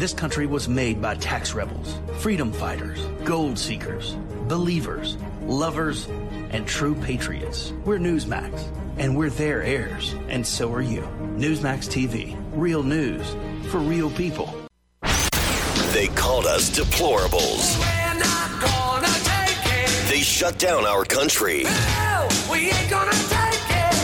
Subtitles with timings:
[0.00, 4.16] This country was made by tax rebels, freedom fighters, gold seekers,
[4.48, 6.08] believers, lovers,
[6.48, 7.74] and true patriots.
[7.84, 8.64] We're Newsmax,
[8.96, 11.02] and we're their heirs, and so are you.
[11.36, 13.36] Newsmax TV, real news
[13.70, 14.48] for real people.
[15.92, 17.78] They called us deplorables.
[20.08, 21.64] They shut down our country.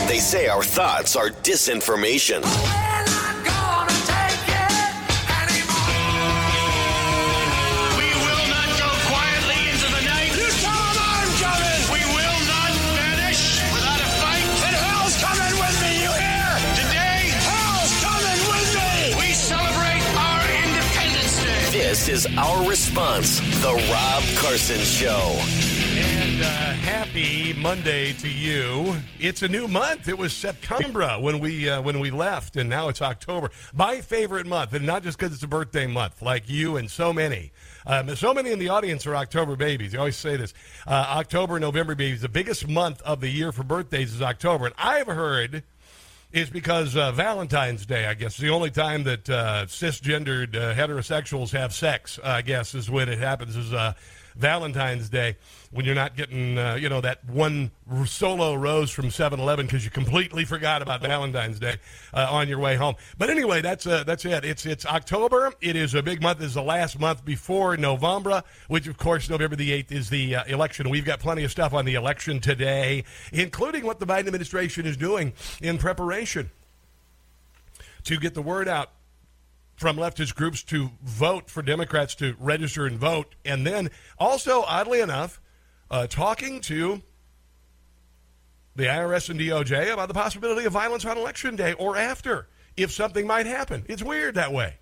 [0.07, 2.86] They say our thoughts are disinformation.
[22.07, 25.35] Is our response, The Rob Carson Show.
[25.99, 28.95] And uh, happy Monday to you.
[29.19, 30.07] It's a new month.
[30.07, 33.51] It was September when we uh, when we left, and now it's October.
[33.73, 37.11] My favorite month, and not just because it's a birthday month, like you and so
[37.11, 37.51] many.
[37.85, 39.91] Um, so many in the audience are October babies.
[39.91, 40.53] You always say this:
[40.87, 42.21] uh, October, November babies.
[42.21, 45.61] The biggest month of the year for birthdays is October, and I've heard
[46.31, 51.51] is because uh, Valentine's Day, I guess, the only time that uh, cisgendered uh, heterosexuals
[51.51, 52.19] have sex.
[52.23, 53.55] I guess is when it happens.
[53.55, 53.93] Is uh,
[54.37, 55.37] Valentine's Day
[55.71, 57.71] when you're not getting, uh, you know, that one
[58.05, 61.75] solo rose from 7-Eleven because you completely forgot about Valentine's Day
[62.13, 62.95] uh, on your way home.
[63.17, 64.45] But anyway, that's uh, that's it.
[64.45, 65.53] It's it's October.
[65.61, 66.41] It is a big month.
[66.41, 70.43] It's the last month before November, which of course November the 8th is the uh,
[70.45, 70.89] election.
[70.89, 74.97] We've got plenty of stuff on the election today, including what the Biden administration is
[74.97, 76.51] doing in preparation
[78.03, 78.91] to get the word out
[79.77, 83.35] from leftist groups to vote for Democrats to register and vote.
[83.45, 85.39] And then also, oddly enough,
[85.89, 87.01] uh, talking to
[88.75, 92.91] the IRS and DOJ about the possibility of violence on election day or after if
[92.91, 93.85] something might happen.
[93.87, 94.75] It's weird that way.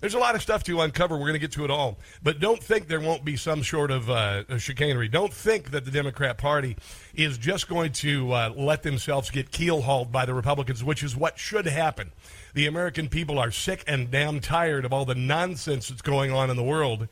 [0.00, 1.14] There's a lot of stuff to uncover.
[1.14, 1.98] We're going to get to it all.
[2.22, 5.08] But don't think there won't be some sort of uh, chicanery.
[5.08, 6.76] Don't think that the Democrat Party
[7.14, 11.16] is just going to uh, let themselves get keel hauled by the Republicans, which is
[11.16, 12.12] what should happen.
[12.56, 16.48] The American people are sick and damn tired of all the nonsense that's going on
[16.48, 17.06] in the world.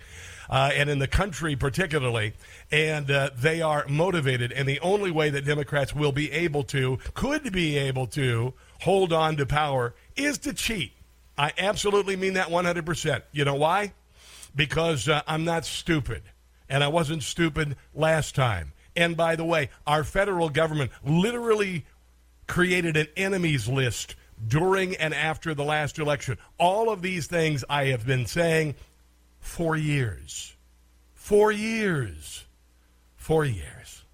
[0.48, 2.32] Uh, and in the country particularly,
[2.72, 4.52] and uh, they are motivated.
[4.52, 9.12] And the only way that Democrats will be able to, could be able to, hold
[9.12, 10.92] on to power is to cheat.
[11.36, 13.22] I absolutely mean that 100%.
[13.32, 13.92] You know why?
[14.56, 16.22] Because uh, I'm not stupid.
[16.70, 18.72] And I wasn't stupid last time.
[18.96, 21.84] And by the way, our federal government literally
[22.46, 24.14] created an enemies list
[24.46, 26.38] during and after the last election.
[26.58, 28.74] All of these things I have been saying
[29.40, 30.54] for years.
[31.14, 32.44] For years.
[33.16, 34.04] For years.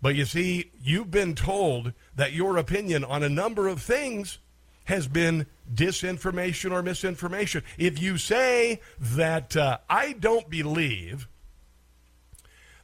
[0.00, 4.38] But you see, you've been told that your opinion on a number of things
[4.84, 7.62] has been disinformation or misinformation.
[7.78, 11.28] If you say that uh, I don't believe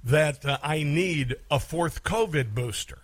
[0.04, 3.00] that uh, I need a fourth COVID booster,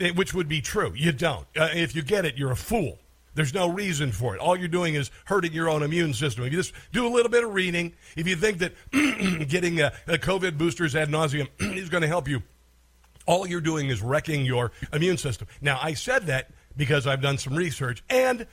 [0.00, 1.46] eh, which would be true, you don't.
[1.56, 2.98] Uh, if you get it, you're a fool.
[3.34, 4.40] There's no reason for it.
[4.40, 6.44] All you're doing is hurting your own immune system.
[6.44, 8.74] If you just do a little bit of reading, if you think that
[9.48, 12.42] getting a, a COVID boosters ad nauseum is going to help you,
[13.26, 15.48] all you're doing is wrecking your immune system.
[15.60, 18.46] Now, I said that because I've done some research and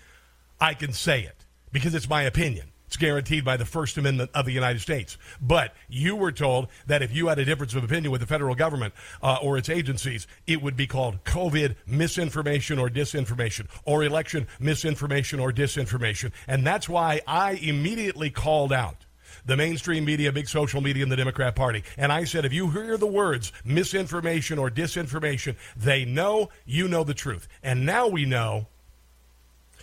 [0.59, 2.70] I can say it because it's my opinion.
[2.91, 5.17] It's guaranteed by the First Amendment of the United States.
[5.39, 8.53] But you were told that if you had a difference of opinion with the federal
[8.53, 8.93] government
[9.23, 15.39] uh, or its agencies, it would be called COVID misinformation or disinformation, or election misinformation
[15.39, 16.33] or disinformation.
[16.49, 19.05] And that's why I immediately called out
[19.45, 21.85] the mainstream media, big social media, and the Democrat Party.
[21.95, 27.05] And I said, if you hear the words misinformation or disinformation, they know you know
[27.05, 27.47] the truth.
[27.63, 28.67] And now we know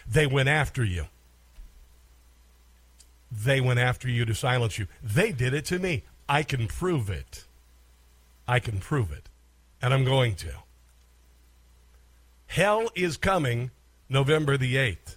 [0.07, 1.07] they went after you.
[3.31, 4.87] They went after you to silence you.
[5.03, 6.05] They did it to me.
[6.28, 7.44] I can prove it.
[8.47, 9.28] I can prove it.
[9.83, 10.53] And I'm going to.
[12.47, 13.71] Hell is coming
[14.09, 15.16] November the 8th.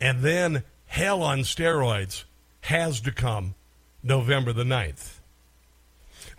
[0.00, 2.24] And then hell on steroids
[2.62, 3.54] has to come
[4.02, 5.17] November the 9th.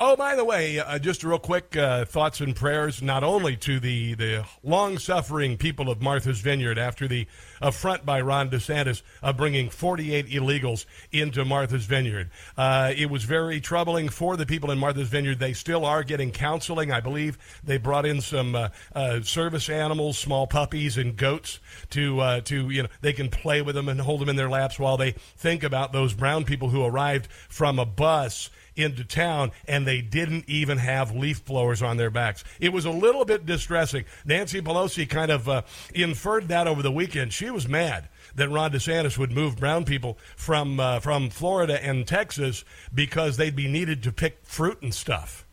[0.02, 3.82] Oh, by the way, uh, just real quick uh, thoughts and prayers, not only to
[3.82, 7.28] the, the long suffering people of Martha's Vineyard after the
[7.62, 12.30] affront by Ron DeSantis of bringing 48 illegals into Martha's Vineyard.
[12.58, 15.40] Uh, it was very troubling for the people in Martha's Vineyard.
[15.40, 16.94] They still are getting counseling.
[16.94, 21.60] I believe they brought in some uh, uh, service animals, small puppies and goats
[21.90, 24.50] to, uh, to, you know, they can play with them and hold them in their
[24.50, 28.50] laps while they think about those brown people who arrived from a bus
[28.80, 32.44] into town and they didn't even have leaf blowers on their backs.
[32.60, 34.06] It was a little bit distressing.
[34.26, 35.62] Nancy Pelosi kind of uh,
[35.94, 37.34] inferred that over the weekend.
[37.34, 38.10] She was mad.
[38.36, 43.56] that Ron DeSantis would move brown people from uh, from Florida and Texas because they'd
[43.56, 45.46] be needed to pick fruit and stuff.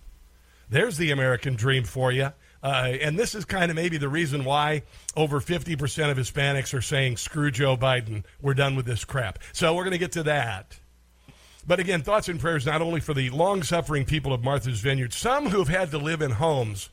[0.68, 2.32] There's the American dream for you.
[2.62, 4.82] Uh, and this is kind of maybe the reason why
[5.16, 9.38] over 50% of Hispanics are saying, screw Joe Biden, we're done with this crap.
[9.52, 10.78] So we're going to get to that.
[11.66, 15.12] But again, thoughts and prayers not only for the long suffering people of Martha's Vineyard,
[15.12, 16.90] some who've had to live in homes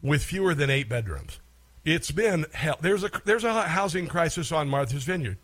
[0.00, 1.40] with fewer than eight bedrooms.
[1.84, 2.78] It's been hell.
[2.80, 5.38] There's a, there's a housing crisis on Martha's Vineyard.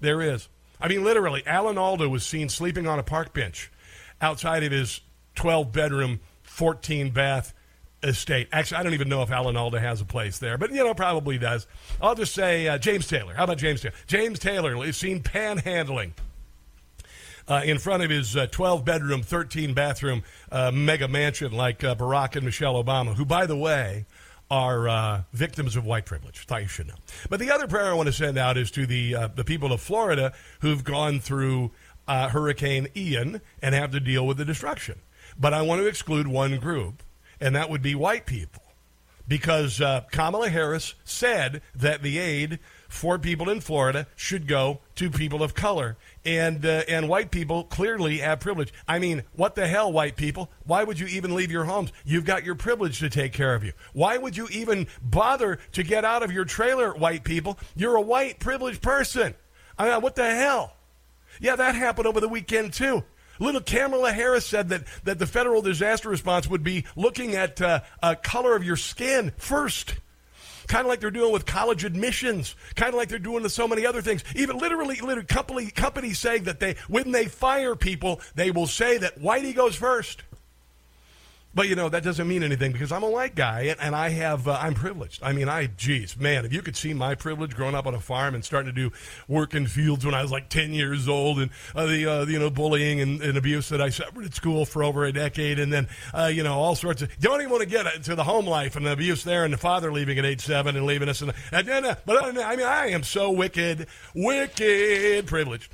[0.00, 0.48] There is.
[0.80, 3.70] I mean, literally, Alan Alda was seen sleeping on a park bench
[4.20, 5.00] outside of his
[5.34, 7.54] 12 bedroom, 14 bath
[8.02, 8.48] estate.
[8.52, 10.94] Actually, I don't even know if Alan Alda has a place there, but you know,
[10.94, 11.66] probably does.
[12.00, 13.34] I'll just say uh, James Taylor.
[13.34, 13.94] How about James Taylor?
[14.06, 16.12] James Taylor is seen panhandling.
[17.48, 21.94] Uh, in front of his uh, 12 bedroom, 13 bathroom uh, mega mansion like uh,
[21.94, 24.04] Barack and Michelle Obama, who, by the way,
[24.50, 26.44] are uh, victims of white privilege.
[26.46, 26.94] Thought you should know.
[27.30, 29.72] But the other prayer I want to send out is to the uh, the people
[29.72, 31.70] of Florida who've gone through
[32.08, 35.00] Hurricane Ian and have to deal with the destruction.
[35.38, 37.02] But I want to exclude one group,
[37.40, 38.62] and that would be white people.
[39.28, 45.10] Because uh, Kamala Harris said that the aid for people in Florida should go to
[45.10, 45.96] people of color.
[46.24, 48.72] And, uh, and white people clearly have privilege.
[48.86, 50.50] I mean, what the hell, white people?
[50.64, 51.92] Why would you even leave your homes?
[52.04, 53.72] You've got your privilege to take care of you.
[53.92, 57.58] Why would you even bother to get out of your trailer, white people?
[57.74, 59.34] You're a white privileged person.
[59.78, 60.74] I mean, what the hell?
[61.40, 63.04] Yeah, that happened over the weekend, too.
[63.38, 67.80] Little Kamala Harris said that, that the federal disaster response would be looking at uh,
[68.22, 69.96] color of your skin first.
[70.66, 73.68] Kind of like they're doing with college admissions, kind of like they're doing with so
[73.68, 74.24] many other things.
[74.34, 78.98] Even literally, literally company, companies saying that they, when they fire people, they will say
[78.98, 80.22] that Whitey goes first.
[81.56, 84.10] But you know that doesn't mean anything because I'm a white guy and, and I
[84.10, 85.22] have uh, I'm privileged.
[85.22, 87.98] I mean, I geez, man, if you could see my privilege growing up on a
[87.98, 88.94] farm and starting to do
[89.26, 92.38] work in fields when I was like 10 years old, and uh, the uh, you
[92.38, 95.72] know bullying and, and, abuse that I suffered at school for over a decade, and
[95.72, 98.46] then uh, you know all sorts of don't even want to get to the home
[98.46, 101.22] life and the abuse there, and the father leaving at age seven and leaving us,
[101.22, 105.72] and, and then, uh, but I mean I am so wicked, wicked privileged.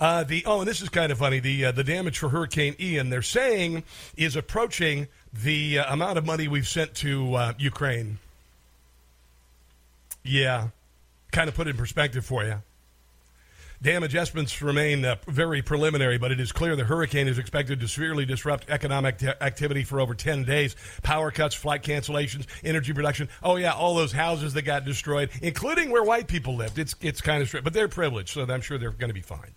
[0.00, 1.40] Uh, the oh, and this is kind of funny.
[1.40, 3.82] The uh, the damage for Hurricane Ian, they're saying,
[4.16, 8.18] is approaching the uh, amount of money we've sent to uh, Ukraine.
[10.22, 10.68] Yeah,
[11.32, 12.62] kind of put it in perspective for you.
[13.80, 17.86] Damage estimates remain uh, very preliminary, but it is clear the hurricane is expected to
[17.86, 20.74] severely disrupt economic t- activity for over 10 days.
[21.02, 23.28] Power cuts, flight cancellations, energy production.
[23.40, 26.76] Oh, yeah, all those houses that got destroyed, including where white people lived.
[26.76, 29.54] It's, it's kind of, but they're privileged, so I'm sure they're going to be fine.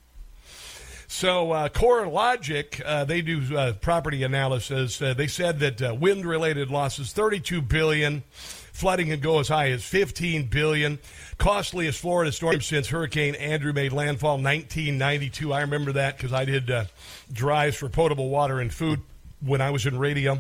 [1.12, 5.02] So, uh, CoreLogic, uh, they do uh, property analysis.
[5.02, 8.24] Uh, they said that uh, wind-related losses, 32 billion.
[8.32, 11.00] Flooding can go as high as 15 billion.
[11.38, 15.52] Costliest Florida storm since Hurricane Andrew made landfall 1992.
[15.52, 16.86] I remember that because I did uh,
[17.32, 19.02] drives for potable water and food
[19.42, 20.40] when I was in radio.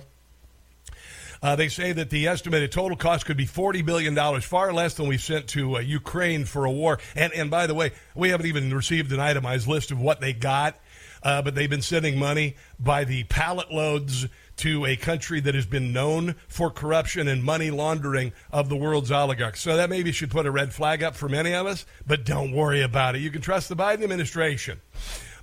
[1.41, 5.07] Uh, they say that the estimated total cost could be $40 billion, far less than
[5.07, 6.99] we sent to uh, Ukraine for a war.
[7.15, 10.33] And, and by the way, we haven't even received an itemized list of what they
[10.33, 10.79] got,
[11.23, 14.27] uh, but they've been sending money by the pallet loads
[14.57, 19.11] to a country that has been known for corruption and money laundering of the world's
[19.11, 19.61] oligarchs.
[19.61, 22.51] So that maybe should put a red flag up for many of us, but don't
[22.51, 23.21] worry about it.
[23.21, 24.79] You can trust the Biden administration.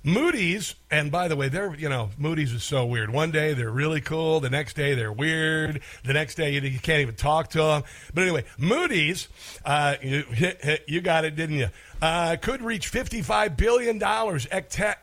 [0.03, 3.11] Moody's, and by the way, they're, you know, Moody's is so weird.
[3.11, 4.39] One day they're really cool.
[4.39, 5.81] The next day they're weird.
[6.03, 7.83] The next day you, you can't even talk to them.
[8.13, 9.27] But anyway, Moody's,
[9.65, 10.23] uh, you,
[10.87, 11.69] you got it, didn't you?
[12.01, 14.01] Uh, could reach $55 billion.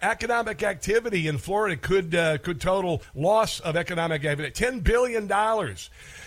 [0.03, 4.65] economic activity in Florida could, uh, could total loss of economic activity.
[4.65, 5.31] $10 billion.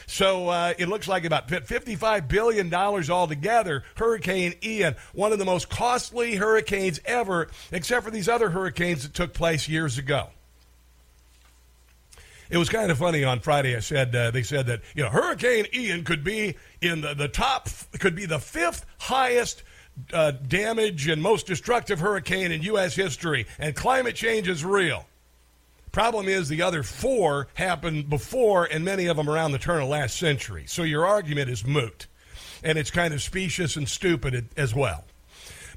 [0.10, 3.84] So uh, it looks like about $55 billion altogether.
[3.96, 9.14] Hurricane Ian, one of the most costly hurricanes ever, except for these other hurricanes that
[9.14, 10.30] took place years ago.
[12.50, 13.76] It was kind of funny on Friday.
[13.76, 17.28] I said uh, they said that you know Hurricane Ian could be in the, the
[17.28, 19.62] top, could be the fifth highest
[20.12, 22.96] uh, damage and most destructive hurricane in U.S.
[22.96, 25.06] history, and climate change is real.
[25.92, 29.90] Problem is, the other four happened before, and many of them around the turn of
[29.90, 30.66] last century.
[30.68, 32.08] So your argument is moot,
[32.64, 35.04] and it's kind of specious and stupid as well.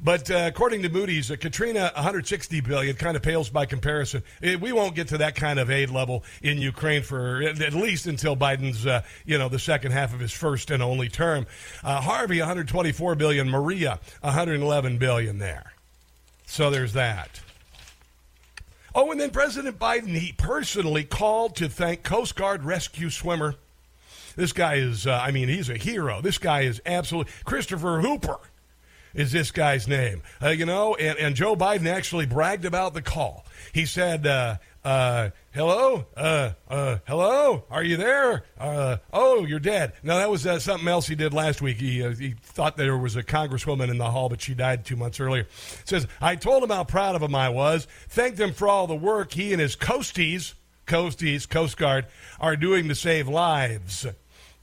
[0.04, 4.24] But uh, according to Moody's, uh, Katrina 160 billion kind of pales by comparison.
[4.40, 8.06] It, we won't get to that kind of aid level in Ukraine for at least
[8.06, 11.46] until Biden's, uh, you know, the second half of his first and only term.
[11.84, 15.72] Uh, Harvey 124 billion, Maria 111 billion there.
[16.46, 17.40] So there's that.
[18.94, 23.54] Oh, and then President Biden, he personally called to thank Coast Guard rescue swimmer.
[24.36, 26.20] This guy is, uh, I mean, he's a hero.
[26.20, 28.38] This guy is absolutely Christopher Hooper.
[29.14, 30.22] is this guy's name.
[30.42, 33.44] Uh, you know, and, and Joe Biden actually bragged about the call.
[33.72, 38.44] He said, uh, uh, hello, uh, uh, hello, are you there?
[38.58, 39.92] Uh, oh, you're dead.
[40.02, 41.76] No, that was uh, something else he did last week.
[41.76, 44.96] He, uh, he thought there was a congresswoman in the hall, but she died two
[44.96, 45.46] months earlier.
[45.84, 48.94] Says, I told him how proud of him I was, thanked him for all the
[48.94, 50.54] work he and his coasties,
[50.86, 52.06] coasties, Coast Guard,
[52.40, 54.06] are doing to save lives.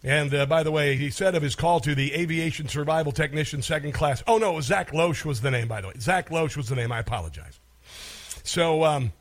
[0.03, 3.61] And uh, by the way, he said of his call to the aviation survival technician
[3.61, 4.23] second class.
[4.27, 5.67] Oh no, Zach Loesch was the name.
[5.67, 6.91] By the way, Zach Loesch was the name.
[6.91, 7.59] I apologize.
[8.43, 9.11] So um,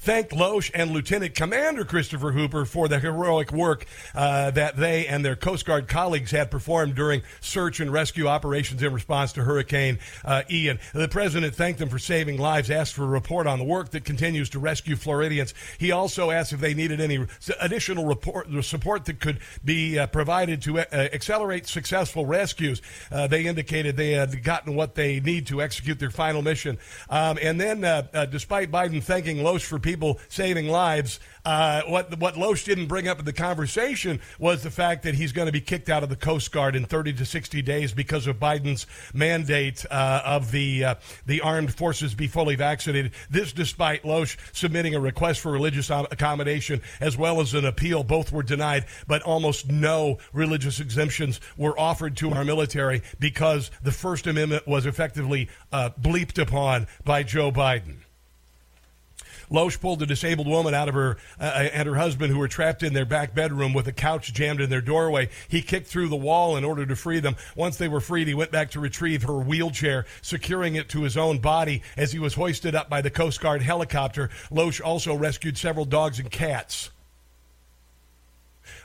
[0.00, 5.24] thanked Loesch and Lieutenant Commander Christopher Hooper for the heroic work uh, that they and
[5.24, 9.98] their Coast Guard colleagues had performed during search and rescue operations in response to Hurricane
[10.24, 10.78] uh, Ian.
[10.94, 14.04] The president thanked them for saving lives, asked for a report on the work that
[14.04, 15.52] continues to rescue Floridians.
[15.78, 17.26] He also asked if they needed any
[17.60, 22.80] additional report, support that could be uh, provided to uh, accelerate successful rescues.
[23.12, 26.78] Uh, they indicated they had gotten what they need to execute their final mission.
[27.10, 31.18] Um, and then, uh, despite Biden thanking Loesch for people saving lives.
[31.44, 35.32] Uh, what what Loesch didn't bring up in the conversation was the fact that he's
[35.32, 38.26] going to be kicked out of the Coast Guard in 30 to 60 days because
[38.26, 40.94] of Biden's mandate uh, of the uh,
[41.26, 43.12] the armed forces be fully vaccinated.
[43.30, 48.30] This, despite Loesch submitting a request for religious accommodation as well as an appeal, both
[48.30, 48.84] were denied.
[49.08, 54.86] But almost no religious exemptions were offered to our military because the First Amendment was
[54.86, 57.96] effectively uh, bleeped upon by Joe Biden.
[59.50, 62.82] Loesch pulled a disabled woman out of her uh, and her husband, who were trapped
[62.82, 65.28] in their back bedroom with a couch jammed in their doorway.
[65.48, 67.36] He kicked through the wall in order to free them.
[67.56, 71.16] Once they were freed, he went back to retrieve her wheelchair, securing it to his
[71.16, 74.30] own body as he was hoisted up by the Coast Guard helicopter.
[74.50, 76.90] Loesch also rescued several dogs and cats.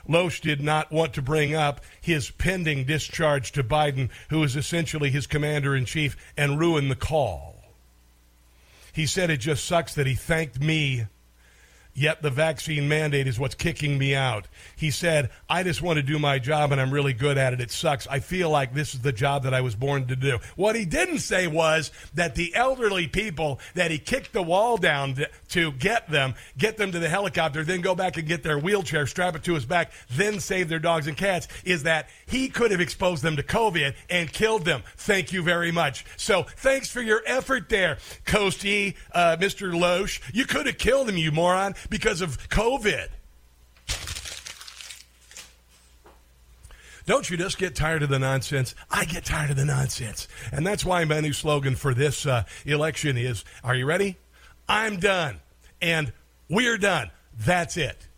[0.08, 5.10] Loesch did not want to bring up his pending discharge to Biden, who is essentially
[5.10, 7.55] his commander in chief, and ruin the call.
[8.96, 11.04] He said it just sucks that he thanked me
[11.96, 14.46] Yet the vaccine mandate is what's kicking me out.
[14.76, 17.60] He said, I just want to do my job and I'm really good at it.
[17.62, 18.06] It sucks.
[18.06, 20.38] I feel like this is the job that I was born to do.
[20.56, 25.16] What he didn't say was that the elderly people that he kicked the wall down
[25.48, 29.06] to get them, get them to the helicopter, then go back and get their wheelchair,
[29.06, 32.72] strap it to his back, then save their dogs and cats, is that he could
[32.72, 34.82] have exposed them to COVID and killed them.
[34.98, 36.04] Thank you very much.
[36.18, 39.72] So thanks for your effort there, Coasty, uh, Mr.
[39.72, 40.20] Loesch.
[40.34, 43.08] You could have killed him, you moron because of COVID.
[47.06, 48.74] Don't you just get tired of the nonsense?
[48.90, 50.26] I get tired of the nonsense.
[50.50, 54.16] And that's why my new slogan for this uh, election is Are you ready?
[54.68, 55.40] I'm done.
[55.80, 56.12] And
[56.48, 57.10] we're done.
[57.38, 58.08] That's it.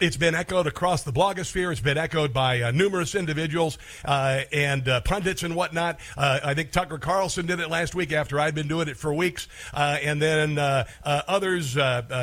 [0.00, 1.70] It's been echoed across the blogosphere.
[1.70, 6.00] It's been echoed by uh, numerous individuals uh, and uh, pundits and whatnot.
[6.16, 9.14] Uh, I think Tucker Carlson did it last week after I'd been doing it for
[9.14, 9.46] weeks.
[9.72, 11.76] Uh, and then uh, others,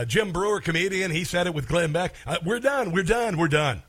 [0.07, 2.13] Jim Breuer, comedian, he said it with Glenn Beck.
[2.43, 2.91] we're done.
[2.91, 3.37] We're done.
[3.37, 3.83] We're done.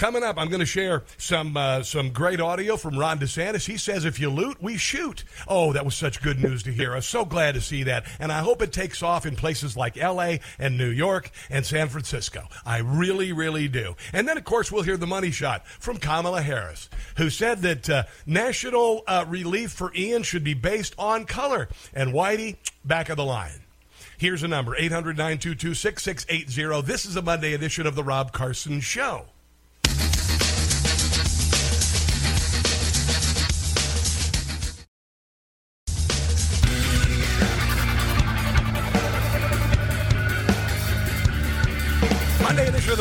[0.00, 3.66] Coming up, I'm going to share some uh, some great audio from Ron DeSantis.
[3.66, 6.94] He says, "If you loot, we shoot." Oh, that was such good news to hear.
[6.94, 9.98] I'm so glad to see that, and I hope it takes off in places like
[9.98, 10.40] L.A.
[10.58, 12.48] and New York and San Francisco.
[12.64, 13.94] I really, really do.
[14.14, 16.88] And then, of course, we'll hear the money shot from Kamala Harris,
[17.18, 21.68] who said that uh, national uh, relief for Ian should be based on color.
[21.92, 23.66] And Whitey, back of the line.
[24.16, 26.86] Here's a number 800 922 6680.
[26.86, 29.26] This is a Monday edition of The Rob Carson Show.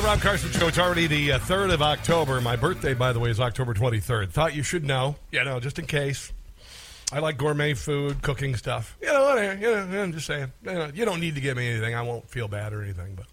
[0.09, 0.67] Rob Carson Show.
[0.67, 2.41] It's already the uh, 3rd of October.
[2.41, 4.31] My birthday, by the way, is October 23rd.
[4.31, 5.17] Thought you should know.
[5.29, 6.33] You know, just in case.
[7.11, 8.97] I like gourmet food, cooking stuff.
[9.03, 10.51] You know, you know I'm just saying.
[10.63, 11.93] You, know, you don't need to give me anything.
[11.93, 13.27] I won't feel bad or anything, but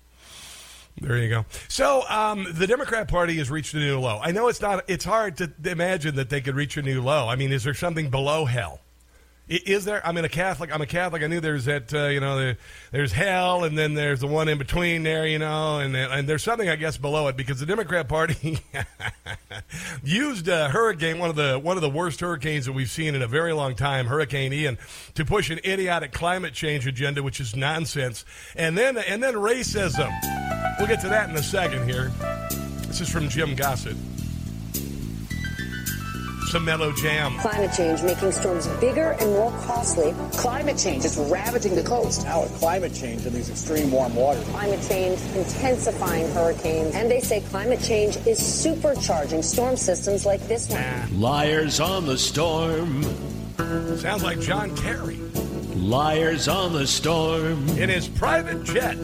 [1.01, 1.47] there you go.
[1.69, 4.21] So um, the Democrat Party has reached a new low.
[4.23, 4.85] I know it's not.
[4.87, 7.27] It's hard to imagine that they could reach a new low.
[7.27, 8.81] I mean, is there something below hell?
[9.49, 10.05] Is there?
[10.05, 10.75] I'm mean, a Catholic.
[10.75, 11.23] I'm a Catholic.
[11.23, 11.95] I knew there's that.
[11.95, 12.57] Uh, you know, the,
[12.91, 15.25] there's hell, and then there's the one in between there.
[15.25, 18.59] You know, and and there's something I guess below it because the Democrat Party
[20.03, 23.23] used a hurricane, one of the one of the worst hurricanes that we've seen in
[23.23, 24.79] a very long time, Hurricane Ian,
[25.15, 28.25] to push an idiotic climate change agenda, which is nonsense,
[28.57, 30.13] and then and then racism.
[30.79, 31.89] We'll get to that in a second.
[31.89, 32.09] Here,
[32.89, 33.97] this is from Jim Gossett.
[36.57, 37.37] Some mellow jam.
[37.39, 40.15] Climate change making storms bigger and more costly.
[40.33, 42.25] Climate change is ravaging the coast.
[42.25, 44.43] Now with climate change and these extreme warm waters.
[44.49, 46.95] Climate change intensifying hurricanes.
[46.95, 51.21] And they say climate change is supercharging storm systems like this one.
[51.21, 53.03] Liars on the storm.
[53.99, 55.17] Sounds like John Kerry
[55.75, 57.69] Liars on the storm.
[57.77, 58.97] in his private jet.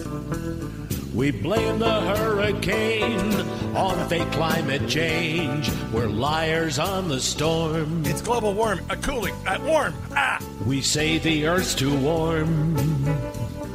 [1.14, 3.32] We blame the hurricane
[3.76, 5.70] on fake climate change.
[5.92, 8.02] We're liars on the storm.
[8.06, 9.94] It's global warm, uh, cooling, uh, warm.
[10.16, 12.76] Ah, We say the earth's too warm,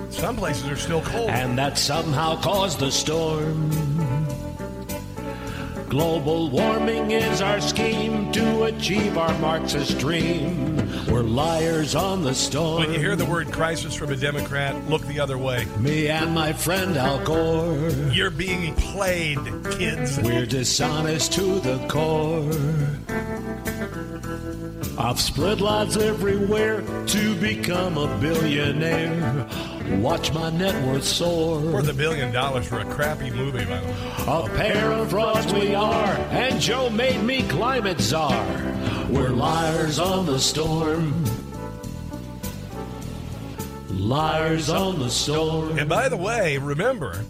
[0.10, 1.29] some places are still cold.
[1.29, 3.70] and that somehow caused the storm.
[5.89, 10.76] Global warming is our scheme to achieve our Marxist dream.
[11.10, 12.80] We're liars on the storm.
[12.80, 15.66] When you hear the word crisis from a Democrat, look the other way.
[15.80, 17.90] Me and my friend Al Gore.
[18.12, 19.38] You're being played,
[19.78, 20.20] kids.
[20.20, 22.52] We're dishonest to the core.
[25.00, 29.48] I've spread lies everywhere to become a billionaire.
[29.89, 31.60] Watch my net worth soar.
[31.60, 33.96] Worth a billion dollars for a crappy movie, by the way.
[34.27, 38.46] A pair of frauds we are, and Joe made me climate czar.
[39.10, 41.24] We're liars on the storm.
[43.89, 45.79] Liars on the storm.
[45.79, 47.24] And by the way, remember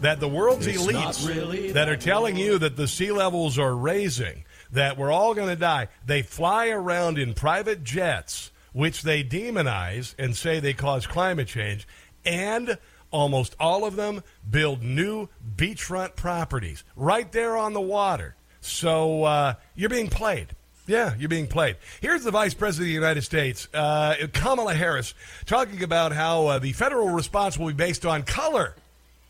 [0.00, 3.74] that the world's It's elites really that are telling you that the sea levels are
[3.74, 9.22] raising, that we're all going to die, they fly around in private jets, which they
[9.22, 11.86] demonize and say they cause climate change,
[12.24, 12.78] and
[13.10, 18.34] almost all of them build new beachfront properties right there on the water.
[18.60, 20.48] So uh, you're being played.
[20.86, 21.76] Yeah, you're being played.
[22.00, 25.14] Here's the Vice President of the United States, uh, Kamala Harris,
[25.46, 28.74] talking about how uh, the federal response will be based on color.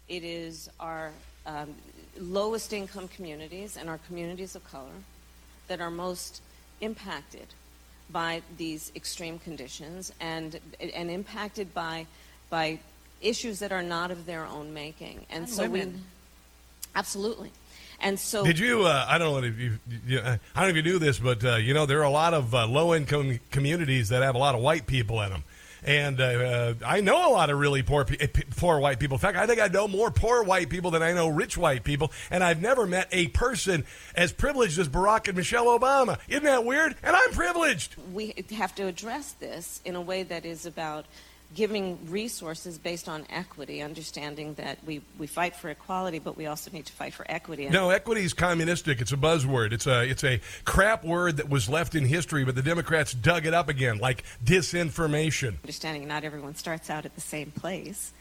[0.08, 1.10] It is our
[1.44, 1.74] um,
[2.18, 4.92] lowest income communities and our communities of color
[5.68, 6.40] that are most
[6.80, 7.46] impacted
[8.12, 12.06] by these extreme conditions and and impacted by
[12.50, 12.78] by
[13.20, 15.24] issues that are not of their own making.
[15.30, 15.86] And, so we
[16.94, 17.52] absolutely.
[18.00, 18.82] And so Did you?
[18.82, 20.18] Uh, I don't know if you, you.
[20.20, 22.34] I don't know if you do this, but uh, you know there are a lot
[22.34, 25.44] of uh, low-income communities that have a lot of white people in them,
[25.84, 28.04] and uh, uh, I know a lot of really poor,
[28.56, 29.16] poor white people.
[29.16, 31.84] In fact, I think I know more poor white people than I know rich white
[31.84, 36.18] people, and I've never met a person as privileged as Barack and Michelle Obama.
[36.28, 36.94] Isn't that weird?
[37.02, 37.96] And I'm privileged.
[38.12, 41.06] we have to address this in a way that is about
[41.54, 46.70] giving resources based on equity, understanding that we, we fight for equality, but we also
[46.70, 47.68] need to fight for equity.
[47.68, 49.00] No, equity is communistic.
[49.00, 49.72] It's a buzzword.
[49.72, 53.46] It's a it's a crap word that was left in history, but the Democrats dug
[53.46, 55.56] it up again, like disinformation.
[55.62, 58.12] understanding not everyone starts out at the same place.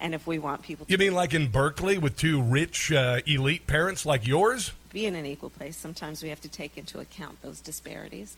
[0.00, 3.20] And if we want people to You mean like in Berkeley with two rich uh,
[3.26, 4.72] elite parents like yours?
[4.92, 8.36] be in an equal place, sometimes we have to take into account those disparities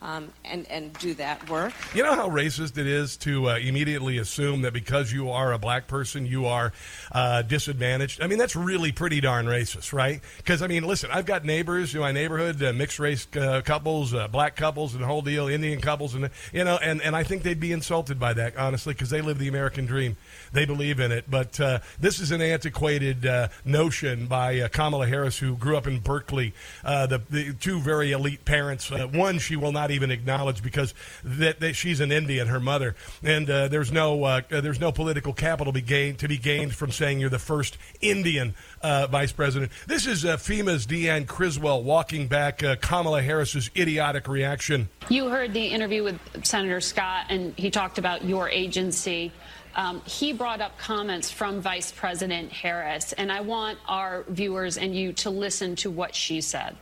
[0.00, 1.72] um, and, and do that work.
[1.94, 5.58] You know how racist it is to uh, immediately assume that because you are a
[5.58, 6.72] black person, you are
[7.10, 8.22] uh, disadvantaged?
[8.22, 10.20] I mean, that's really pretty darn racist, right?
[10.36, 14.14] Because, I mean, listen, I've got neighbors in my neighborhood, uh, mixed race uh, couples,
[14.14, 17.24] uh, black couples, and the whole deal, Indian couples, and, you know, and, and I
[17.24, 20.16] think they'd be insulted by that, honestly, because they live the American dream.
[20.52, 21.28] They believe in it.
[21.28, 23.28] But uh, this is an antiquated
[23.64, 26.54] notion by Kamala Harris, who grew up in Berkeley.
[26.82, 28.90] The, the two very elite parents.
[28.90, 33.48] One she will not even acknowledge because that, that she's an Indian, her mother, and
[33.48, 36.90] uh, there's no uh, uh, there's no political capital be gained to be gained from
[36.90, 39.72] saying you're the first Indian uh, vice president.
[39.86, 44.88] This is uh, FEMA's Deanne Criswell walking back Kamala Harris's idiotic reaction.
[45.08, 49.32] You heard the interview with Senator Scott, and he talked about your agency.
[49.74, 54.94] Um, he brought up comments from Vice President Harris, and I want our viewers and
[54.94, 56.76] you to listen to what she said.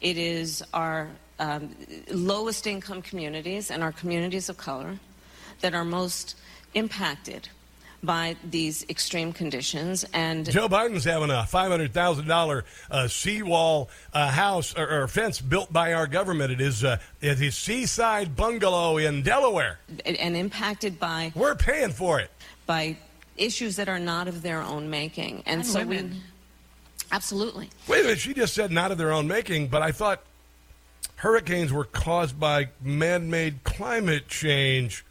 [0.00, 1.08] It is our
[1.38, 1.74] um,
[2.10, 4.98] lowest income communities and our communities of color
[5.60, 6.36] that are most
[6.74, 7.48] impacted
[8.02, 10.06] by these extreme conditions.
[10.14, 15.08] And Joe Biden's having a five hundred thousand dollar uh, seawall uh, house or, or
[15.08, 16.50] fence built by our government.
[16.50, 19.80] It is uh, at his seaside bungalow in Delaware.
[20.06, 22.30] and impacted by We're paying for it.
[22.64, 22.96] by
[23.36, 25.42] issues that are not of their own making.
[25.44, 26.10] And, And so women.
[26.10, 26.16] we
[27.12, 27.70] absolutely.
[27.88, 30.22] Wait a minute, she just said not of their own making, but I thought
[31.16, 35.04] hurricanes were caused by man-made climate change.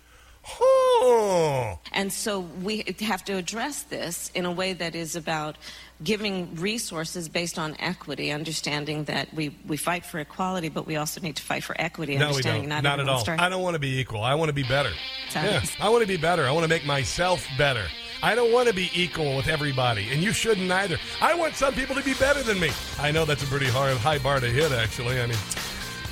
[0.43, 1.75] Huh.
[1.91, 5.57] And so we have to address this in a way that is about
[6.03, 11.21] giving resources based on equity, understanding that we, we fight for equality, but we also
[11.21, 12.67] need to fight for equity, No, we don't.
[12.67, 13.19] not, Not at all.
[13.19, 14.23] starts- I don't want to be equal.
[14.23, 14.91] I want to be better.
[15.35, 16.47] Yeah, I want to be better.
[16.47, 17.85] I want to make myself better.
[18.21, 20.97] I don't want to be equal with everybody, and you shouldn't either.
[21.21, 22.69] I want some people to be better than me.
[22.99, 25.21] I know that's a pretty hard, high bar to hit, actually.
[25.21, 25.37] I mean,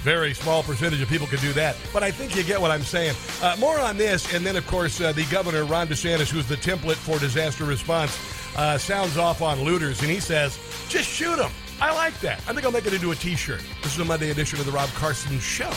[0.03, 1.75] very small percentage of people could do that.
[1.91, 3.13] But I think you get what I'm saying.
[3.41, 6.55] Uh, more on this, and then, of course, uh, the governor, Ron DeSantis, who's the
[6.55, 8.17] template for disaster response,
[8.55, 11.51] uh, sounds off on looters, and he says, just shoot them.
[11.81, 12.39] I like that.
[12.47, 13.61] I think I'll make it into a t shirt.
[13.83, 15.71] This is a Monday edition of the Rob Carson Show.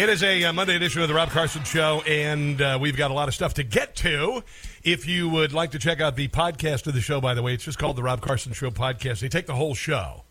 [0.00, 3.10] It is a uh, Monday edition of the Rob Carson Show, and uh, we've got
[3.10, 4.42] a lot of stuff to get to.
[4.82, 7.52] If you would like to check out the podcast of the show, by the way,
[7.52, 9.20] it's just called the Rob Carson Show podcast.
[9.20, 10.24] They take the whole show,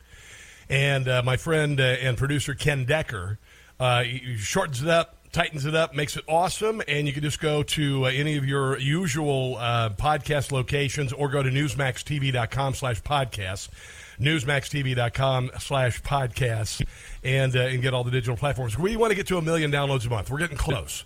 [0.72, 3.38] and uh, my friend uh, and producer Ken Decker
[3.80, 4.06] uh,
[4.38, 8.08] shortens it up, tightens it up, makes it awesome, and you can just go to
[8.08, 9.54] uh, any of your usual
[10.00, 13.70] podcast locations or go to newsmaxtv.com slash podcasts
[14.20, 16.86] newsmaxtv.com slash podcasts
[17.24, 18.78] and, uh, and get all the digital platforms.
[18.78, 20.30] We want to get to a million downloads a month.
[20.30, 21.04] We're getting close,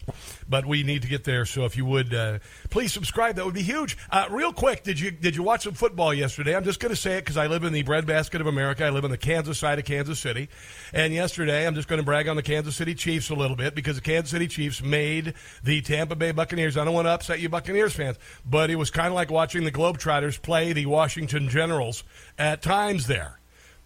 [0.48, 1.46] but we need to get there.
[1.46, 3.98] So if you would uh, please subscribe, that would be huge.
[4.10, 6.56] Uh, real quick, did you did you watch some football yesterday?
[6.56, 8.86] I'm just going to say it because I live in the breadbasket of America.
[8.86, 10.50] I live on the Kansas side of Kansas City,
[10.94, 13.76] and yesterday I'm just going to brag on the Kansas City Chiefs a little bit
[13.76, 16.78] because the Kansas City Chiefs made the Tampa Bay Buccaneers.
[16.78, 19.64] I don't want to upset you Buccaneers fans, but it was kind of like watching
[19.64, 22.04] the Globetrotters play the Washington Generals
[22.38, 23.40] at times there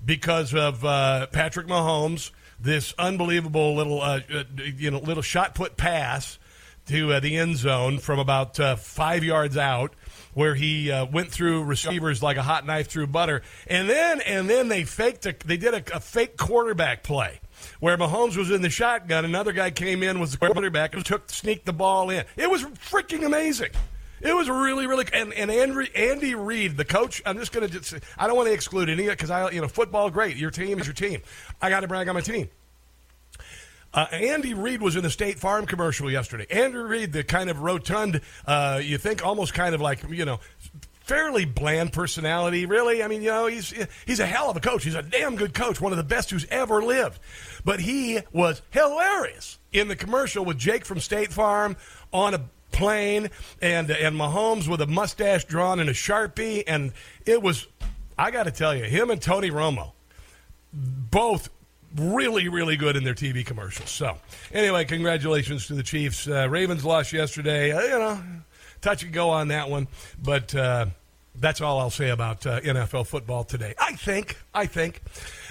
[0.03, 5.77] because of uh, Patrick Mahomes, this unbelievable little uh, uh, you know little shot put
[5.77, 6.39] pass
[6.87, 9.93] to uh, the end zone from about uh, five yards out,
[10.33, 14.49] where he uh, went through receivers like a hot knife through butter, and then and
[14.49, 17.39] then they faked a, they did a, a fake quarterback play
[17.79, 21.29] where Mahomes was in the shotgun, another guy came in was the quarterback and took
[21.29, 22.23] sneaked the ball in.
[22.35, 23.71] It was freaking amazing.
[24.21, 27.21] It was really, really, and and Andy, Andy Reid, the coach.
[27.25, 28.01] I'm just going to.
[28.17, 30.37] I don't want to exclude any because I, you know, football, great.
[30.37, 31.21] Your team is your team.
[31.61, 32.49] I got to brag on my team.
[33.93, 36.45] Uh, Andy Reid was in the State Farm commercial yesterday.
[36.49, 40.39] Andy Reid, the kind of rotund, uh, you think almost kind of like you know,
[41.01, 42.65] fairly bland personality.
[42.65, 43.73] Really, I mean, you know, he's
[44.05, 44.83] he's a hell of a coach.
[44.83, 47.19] He's a damn good coach, one of the best who's ever lived.
[47.63, 51.77] But he was hilarious in the commercial with Jake from State Farm
[52.11, 52.41] on a
[52.77, 53.29] plane
[53.61, 56.93] and and Mahomes with a mustache drawn and a sharpie, and
[57.25, 57.67] it was.
[58.19, 59.91] I got to tell you, him and Tony Romo,
[60.73, 61.49] both
[61.95, 63.91] really, really good in their TV commercials.
[63.91, 64.17] So,
[64.51, 66.27] anyway, congratulations to the Chiefs.
[66.27, 67.71] Uh, Ravens lost yesterday.
[67.71, 68.23] Uh, you know,
[68.81, 69.87] touch and go on that one,
[70.23, 70.53] but.
[70.55, 70.87] Uh,
[71.39, 73.73] that's all I'll say about uh, NFL football today.
[73.79, 74.37] I think.
[74.53, 75.01] I think.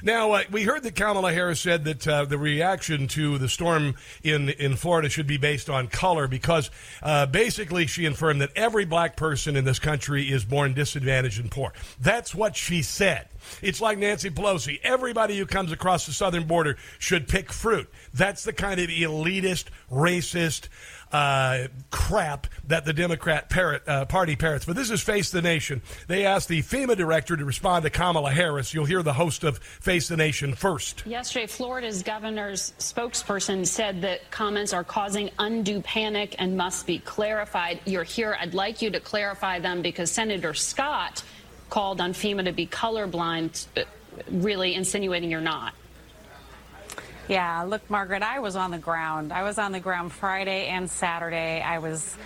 [0.03, 3.94] Now uh, we heard that Kamala Harris said that uh, the reaction to the storm
[4.22, 6.70] in in Florida should be based on color because
[7.03, 11.51] uh, basically she affirmed that every black person in this country is born disadvantaged and
[11.51, 11.72] poor.
[12.01, 13.29] That's what she said.
[13.62, 14.81] It's like Nancy Pelosi.
[14.83, 17.88] Everybody who comes across the southern border should pick fruit.
[18.12, 20.68] That's the kind of elitist, racist
[21.12, 24.64] uh, crap that the Democrat parrot, uh, Party parrots.
[24.64, 25.83] But this is Face the Nation.
[26.09, 28.75] They asked the FEMA director to respond to Kamala Harris.
[28.75, 31.05] You'll hear the host of Face the Nation first.
[31.07, 37.81] Yesterday, Florida's governor's spokesperson said that comments are causing undue panic and must be clarified.
[37.85, 38.37] You're here.
[38.40, 41.23] I'd like you to clarify them because Senator Scott
[41.71, 43.83] called on FEMA to be colorblind, uh,
[44.31, 45.75] really insinuating you're not.
[47.29, 49.33] Yeah, look, Margaret, I was on the ground.
[49.33, 51.61] I was on the ground Friday and Saturday.
[51.61, 52.17] I was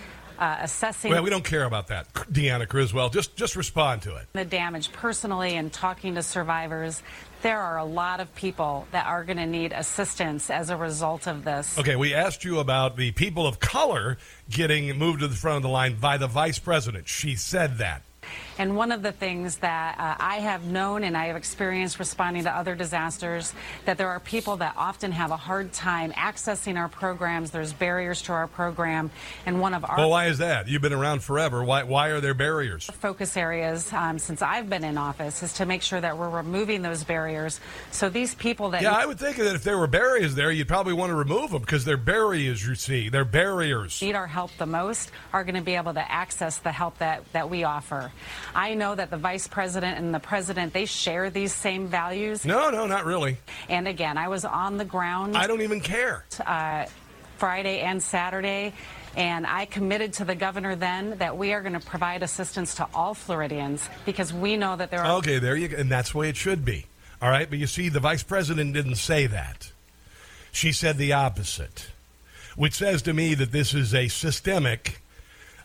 [0.41, 1.11] uh, assessing.
[1.11, 3.09] Well, we don't care about that, Deanna Criswell.
[3.09, 4.27] Just just respond to it.
[4.33, 7.03] The damage personally and talking to survivors.
[7.43, 11.27] There are a lot of people that are going to need assistance as a result
[11.27, 11.77] of this.
[11.79, 14.17] Okay, we asked you about the people of color
[14.49, 17.07] getting moved to the front of the line by the vice president.
[17.07, 18.03] She said that.
[18.61, 22.43] And one of the things that uh, I have known and I have experienced responding
[22.43, 26.87] to other disasters, that there are people that often have a hard time accessing our
[26.87, 27.49] programs.
[27.49, 29.09] There's barriers to our program.
[29.47, 29.97] And one of our.
[29.97, 30.67] Well, why is that?
[30.67, 31.63] You've been around forever.
[31.63, 32.85] Why, why are there barriers?
[32.85, 36.83] Focus areas um, since I've been in office is to make sure that we're removing
[36.83, 37.59] those barriers.
[37.89, 38.83] So these people that.
[38.83, 41.49] Yeah, I would think that if there were barriers there, you'd probably want to remove
[41.49, 43.09] them because they're barriers, you see.
[43.09, 43.99] They're barriers.
[44.03, 47.23] Need our help the most are going to be able to access the help that,
[47.33, 48.11] that we offer.
[48.53, 52.45] I know that the vice president and the president, they share these same values.
[52.45, 53.37] No, no, not really.
[53.69, 55.37] And again, I was on the ground.
[55.37, 56.25] I don't even care.
[56.45, 56.85] Uh,
[57.37, 58.73] Friday and Saturday.
[59.15, 62.87] And I committed to the governor then that we are going to provide assistance to
[62.93, 65.17] all Floridians because we know that there are.
[65.17, 65.77] Okay, there you go.
[65.77, 66.85] And that's the way it should be.
[67.21, 67.49] All right.
[67.49, 69.71] But you see, the vice president didn't say that.
[70.51, 71.87] She said the opposite,
[72.55, 75.00] which says to me that this is a systemic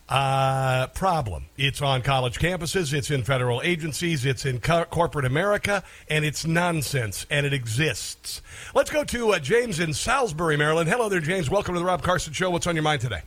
[0.08, 1.46] Uh, problem.
[1.56, 6.46] It's on college campuses, it's in federal agencies, it's in co- corporate America, and it's
[6.46, 8.40] nonsense, and it exists.
[8.72, 10.88] Let's go to uh, James in Salisbury, Maryland.
[10.88, 11.50] Hello there, James.
[11.50, 12.50] Welcome to the Rob Carson Show.
[12.50, 13.22] What's on your mind today?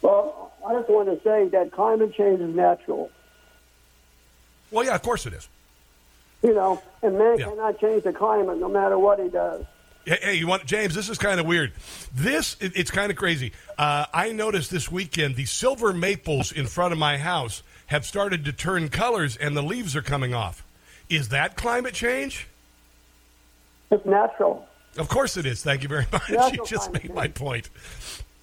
[0.00, 3.10] Well, I just want to say that climate change is natural.
[4.70, 5.46] Well, yeah, of course it is.
[6.42, 7.50] You know, and man Yeah.
[7.50, 9.62] cannot change the climate no matter what he does.
[10.08, 10.94] Hey, hey, you want James?
[10.94, 11.74] This is kind of weird.
[12.14, 13.52] This it, it's kind of crazy.
[13.76, 18.46] Uh, I noticed this weekend the silver maples in front of my house have started
[18.46, 20.64] to turn colors, and the leaves are coming off.
[21.10, 22.48] Is that climate change?
[23.90, 24.66] It's natural.
[24.96, 25.62] Of course it is.
[25.62, 26.30] Thank you very much.
[26.30, 27.68] Natural you just made my point.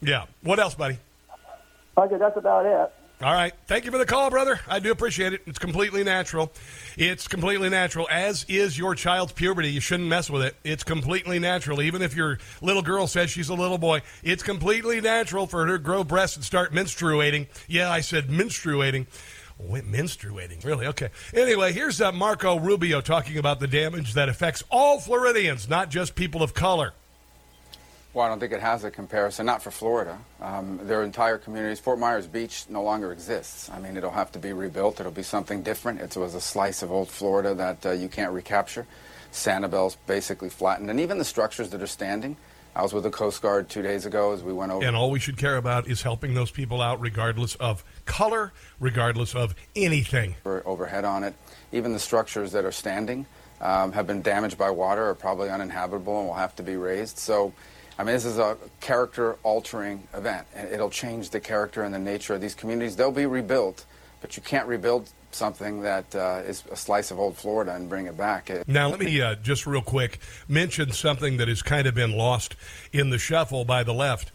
[0.01, 0.25] Yeah.
[0.43, 0.99] What else, buddy?
[1.97, 2.93] Okay, that's about it.
[3.25, 3.53] All right.
[3.65, 4.59] Thank you for the call, brother.
[4.67, 5.41] I do appreciate it.
[5.47, 6.53] It's completely natural.
[6.95, 9.71] It's completely natural, as is your child's puberty.
[9.71, 10.55] You shouldn't mess with it.
[10.63, 11.81] It's completely natural.
[11.81, 15.71] Even if your little girl says she's a little boy, it's completely natural for her
[15.71, 17.47] to grow breasts and start menstruating.
[17.67, 19.07] Yeah, I said menstruating.
[19.59, 20.85] Menstruating, really?
[20.85, 21.09] Okay.
[21.33, 26.13] Anyway, here's uh, Marco Rubio talking about the damage that affects all Floridians, not just
[26.13, 26.93] people of color.
[28.15, 30.17] Well, I don't think it has a comparison, not for Florida.
[30.39, 31.81] Um, there are entire communities.
[31.81, 33.69] Fort Myers Beach no longer exists.
[33.69, 35.01] I mean, it'll have to be rebuilt.
[35.01, 35.99] It'll be something different.
[35.99, 38.87] It was a slice of old Florida that uh, you can't recapture.
[39.33, 40.89] Sanibel's basically flattened.
[40.89, 42.37] And even the structures that are standing.
[42.73, 44.85] I was with the Coast Guard two days ago as we went over.
[44.85, 49.35] And all we should care about is helping those people out, regardless of color, regardless
[49.35, 50.35] of anything.
[50.45, 51.35] Overhead on it.
[51.73, 53.25] Even the structures that are standing
[53.59, 57.17] um, have been damaged by water, are probably uninhabitable, and will have to be raised.
[57.17, 57.53] So,
[57.97, 62.33] I mean, this is a character-altering event, and it'll change the character and the nature
[62.33, 62.95] of these communities.
[62.95, 63.85] They'll be rebuilt,
[64.21, 68.05] but you can't rebuild something that uh, is a slice of old Florida and bring
[68.05, 68.49] it back.
[68.67, 72.55] Now, let me uh, just real quick mention something that has kind of been lost
[72.91, 74.31] in the shuffle by the left.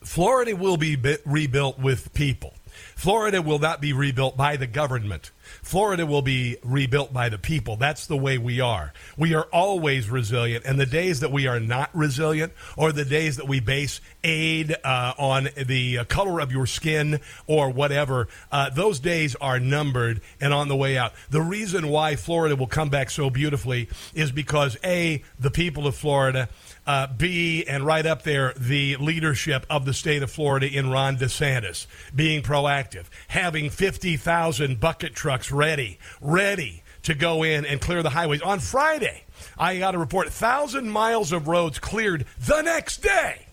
[0.00, 2.54] Florida will be rebuilt with people.
[2.98, 5.30] Florida will not be rebuilt by the government.
[5.62, 7.76] Florida will be rebuilt by the people.
[7.76, 8.92] That's the way we are.
[9.16, 10.64] We are always resilient.
[10.64, 14.74] And the days that we are not resilient, or the days that we base aid
[14.82, 20.20] uh, on the uh, color of your skin or whatever, uh, those days are numbered
[20.40, 21.12] and on the way out.
[21.30, 25.94] The reason why Florida will come back so beautifully is because A, the people of
[25.94, 26.48] Florida,
[26.88, 31.18] uh, B, and right up there, the leadership of the state of Florida in Ron
[31.18, 38.08] DeSantis being proactive, having 50,000 bucket trucks ready, ready to go in and clear the
[38.08, 38.40] highways.
[38.40, 39.24] On Friday,
[39.58, 43.48] I got a report 1,000 miles of roads cleared the next day.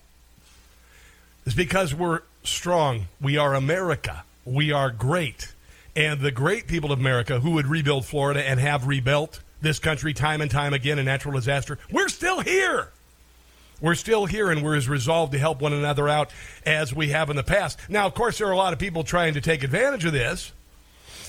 [1.44, 3.06] It's because we're strong.
[3.20, 4.24] We are America.
[4.46, 5.52] We are great.
[5.94, 10.14] And the great people of America who would rebuild Florida and have rebuilt this country
[10.14, 12.92] time and time again in natural disaster, we're still here.
[13.80, 16.30] We're still here and we're as resolved to help one another out
[16.64, 17.78] as we have in the past.
[17.88, 20.52] Now, of course, there are a lot of people trying to take advantage of this.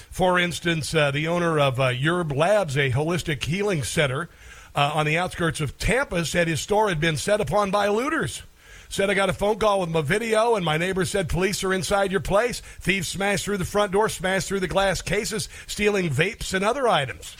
[0.09, 4.29] For instance, uh, the owner of uh, Yerb Labs, a holistic healing center
[4.73, 8.43] uh, on the outskirts of Tampa, said his store had been set upon by looters.
[8.89, 11.73] Said I got a phone call with my video, and my neighbor said police are
[11.73, 12.61] inside your place.
[12.79, 16.87] Thieves smashed through the front door, smashed through the glass cases, stealing vapes and other
[16.87, 17.35] items.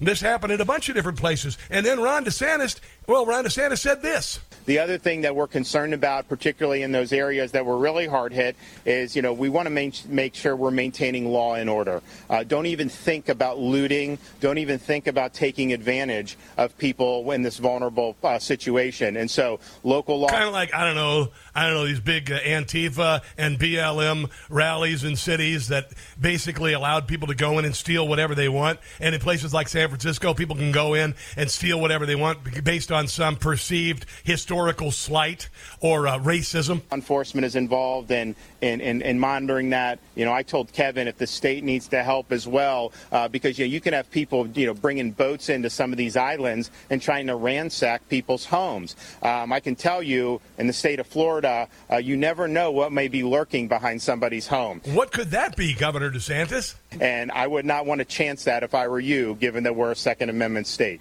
[0.00, 1.58] This happened at a bunch of different places.
[1.70, 4.40] And then Ron DeSantis, well, Ron DeSantis said this.
[4.66, 8.32] The other thing that we're concerned about, particularly in those areas that were really hard
[8.32, 12.02] hit, is you know we want to make sure we're maintaining law and order.
[12.28, 14.18] Uh, don't even think about looting.
[14.40, 19.16] Don't even think about taking advantage of people in this vulnerable uh, situation.
[19.16, 20.28] And so local law.
[20.28, 24.30] Kind of like I don't know, I don't know these big uh, Antifa and BLM
[24.48, 28.78] rallies in cities that basically allowed people to go in and steal whatever they want.
[29.00, 32.64] And in places like San Francisco, people can go in and steal whatever they want
[32.64, 35.48] based on some perceived historical slight
[35.80, 36.82] or uh, racism.
[36.92, 39.98] enforcement is involved in, in, in, in monitoring that.
[40.14, 43.58] You know, I told Kevin if the state needs to help as well, uh, because
[43.58, 46.70] you know you can have people you know bringing boats into some of these islands
[46.90, 48.96] and trying to ransack people's homes.
[49.22, 52.92] Um, I can tell you, in the state of Florida, uh, you never know what
[52.92, 54.80] may be lurking behind somebody's home.
[54.84, 56.74] What could that be, Governor DeSantis?
[57.00, 59.92] And I would not want to chance that if I were you, given that we're
[59.92, 61.00] a Second Amendment state.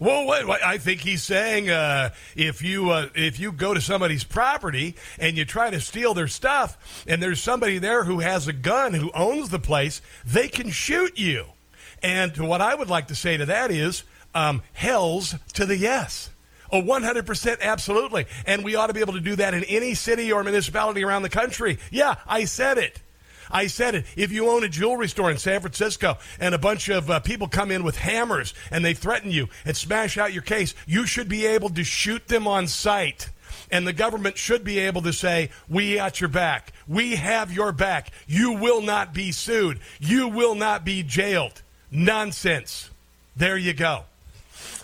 [0.00, 3.80] Well, what, what, I think he's saying uh, if you uh, if you go to
[3.80, 8.46] somebody's property and you try to steal their stuff, and there's somebody there who has
[8.46, 11.46] a gun who owns the place, they can shoot you.
[12.00, 14.04] And what I would like to say to that is,
[14.36, 16.30] um, hell's to the yes.
[16.70, 18.26] Oh, 100% absolutely.
[18.46, 21.22] And we ought to be able to do that in any city or municipality around
[21.22, 21.78] the country.
[21.90, 23.00] Yeah, I said it.
[23.50, 24.04] I said it.
[24.16, 27.48] If you own a jewelry store in San Francisco and a bunch of uh, people
[27.48, 31.28] come in with hammers and they threaten you and smash out your case, you should
[31.28, 33.30] be able to shoot them on sight
[33.70, 36.72] And the government should be able to say, We got your back.
[36.86, 38.10] We have your back.
[38.26, 39.80] You will not be sued.
[40.00, 41.62] You will not be jailed.
[41.90, 42.90] Nonsense.
[43.36, 44.04] There you go.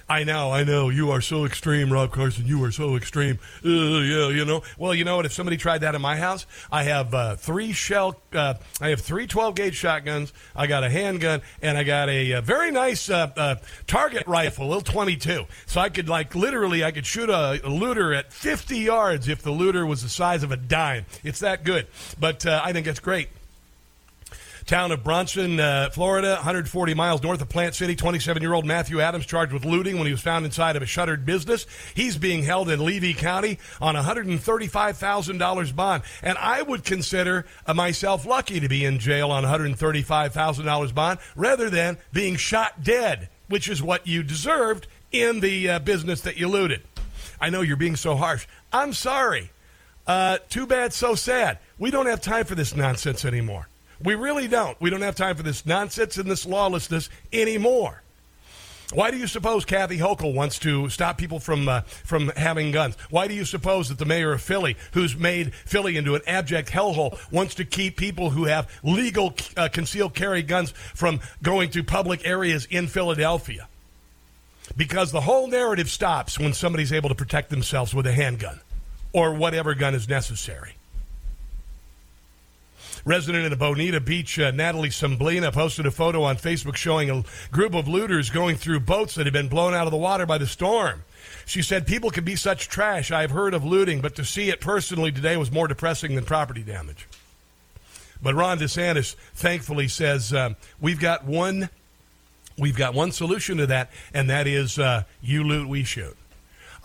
[0.09, 0.91] I know, I know.
[0.91, 2.47] You are so extreme, Rob Carson.
[2.47, 3.39] You are so extreme.
[3.65, 4.63] Uh, yeah, you know.
[4.77, 5.25] Well, you know what?
[5.25, 8.21] If somebody tried that in my house, I have uh, three shell.
[8.31, 10.35] Uh, I have three 12 gauge shotguns.
[10.55, 14.67] I got a handgun, and I got a, a very nice uh, uh, target rifle,
[14.67, 15.47] little 22.
[15.67, 19.41] So I could like literally, I could shoot a, a, looter at 50 yards if
[19.41, 21.07] the looter was the size of a dime.
[21.23, 21.87] It's that good.
[22.21, 23.29] But uh, I think it's great
[24.67, 27.95] town of Bronson, uh, Florida, 140 miles north of Plant City.
[27.95, 30.87] 27 year old Matthew Adams charged with looting when he was found inside of a
[30.87, 31.67] shuttered business.
[31.95, 36.03] He's being held in Levy County on $135,000 bond.
[36.23, 41.99] And I would consider myself lucky to be in jail on $135,000 bond rather than
[42.13, 46.83] being shot dead, which is what you deserved in the uh, business that you looted.
[47.41, 48.47] I know you're being so harsh.
[48.73, 49.51] I'm sorry.
[50.07, 51.59] Uh, too bad, so sad.
[51.79, 53.69] We don't have time for this nonsense anymore.
[54.03, 54.81] We really don't.
[54.81, 58.03] We don't have time for this nonsense and this lawlessness anymore.
[58.93, 62.97] Why do you suppose Kathy Hochul wants to stop people from uh, from having guns?
[63.09, 66.71] Why do you suppose that the mayor of Philly, who's made Philly into an abject
[66.71, 71.83] hellhole, wants to keep people who have legal uh, concealed carry guns from going to
[71.83, 73.69] public areas in Philadelphia?
[74.77, 78.61] Because the whole narrative stops when somebody's able to protect themselves with a handgun
[79.13, 80.75] or whatever gun is necessary.
[83.05, 87.75] Resident in Bonita Beach, uh, Natalie Semblina, posted a photo on Facebook showing a group
[87.75, 90.47] of looters going through boats that had been blown out of the water by the
[90.47, 91.05] storm.
[91.45, 93.11] She said, People can be such trash.
[93.11, 96.63] I've heard of looting, but to see it personally today was more depressing than property
[96.63, 97.07] damage.
[98.23, 101.69] But Ron DeSantis thankfully says, um, We've got one.
[102.57, 106.17] We've got one solution to that, and that is uh, you loot, we shoot.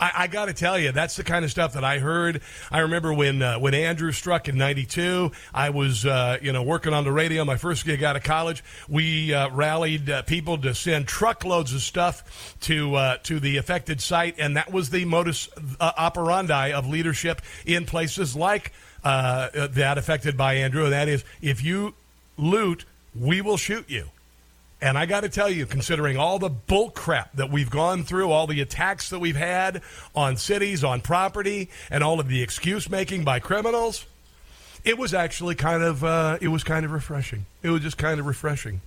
[0.00, 2.40] I, I got to tell you, that's the kind of stuff that I heard.
[2.70, 5.30] I remember when uh, when Andrew struck in '92.
[5.52, 7.44] I was uh, you know working on the radio.
[7.44, 11.82] My first gig out of college, we uh, rallied uh, people to send truckloads of
[11.82, 16.88] stuff to uh, to the affected site, and that was the modus uh, operandi of
[16.88, 20.84] leadership in places like that affected by Andrew.
[20.84, 21.94] And that is, if you
[22.36, 22.84] loot,
[23.14, 24.10] we will shoot you.
[24.82, 28.30] And I got to tell you, considering all the bull crap that we've gone through,
[28.30, 29.82] all the attacks that we've had
[30.14, 34.06] on cities, on property, and all of the excuse making by criminals,
[34.84, 37.44] it was actually kind of uh, it was kind of refreshing.
[37.62, 38.80] It was just kind of refreshing.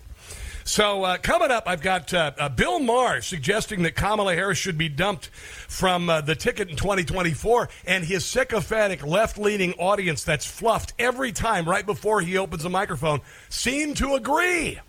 [0.65, 4.77] So uh, coming up, I've got uh, uh Bill Maher suggesting that Kamala Harris should
[4.77, 10.93] be dumped from uh, the ticket in 2024, and his sycophantic left-leaning audience that's fluffed
[10.97, 14.79] every time right before he opens the microphone seem to agree.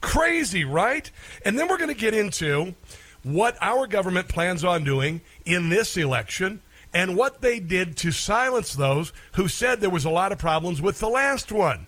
[0.00, 1.10] Crazy, right?
[1.44, 2.74] And then we're going to get into
[3.22, 8.74] what our government plans on doing in this election and what they did to silence
[8.74, 11.86] those who said there was a lot of problems with the last one.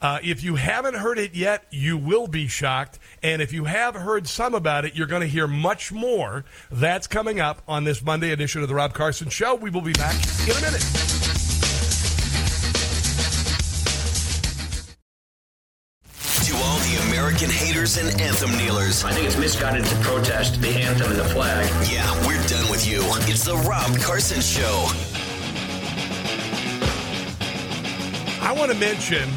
[0.00, 2.98] Uh, if you haven't heard it yet, you will be shocked.
[3.22, 6.44] And if you have heard some about it, you're going to hear much more.
[6.70, 9.54] That's coming up on this Monday edition of The Rob Carson Show.
[9.54, 10.14] We will be back
[10.46, 11.23] in a minute.
[17.84, 19.04] American haters and anthem kneelers.
[19.04, 21.66] I think it's misguided to protest the anthem and the flag.
[21.90, 23.00] Yeah, we're done with you.
[23.30, 24.88] It's the Rob Carson Show.
[28.40, 29.28] I want to mention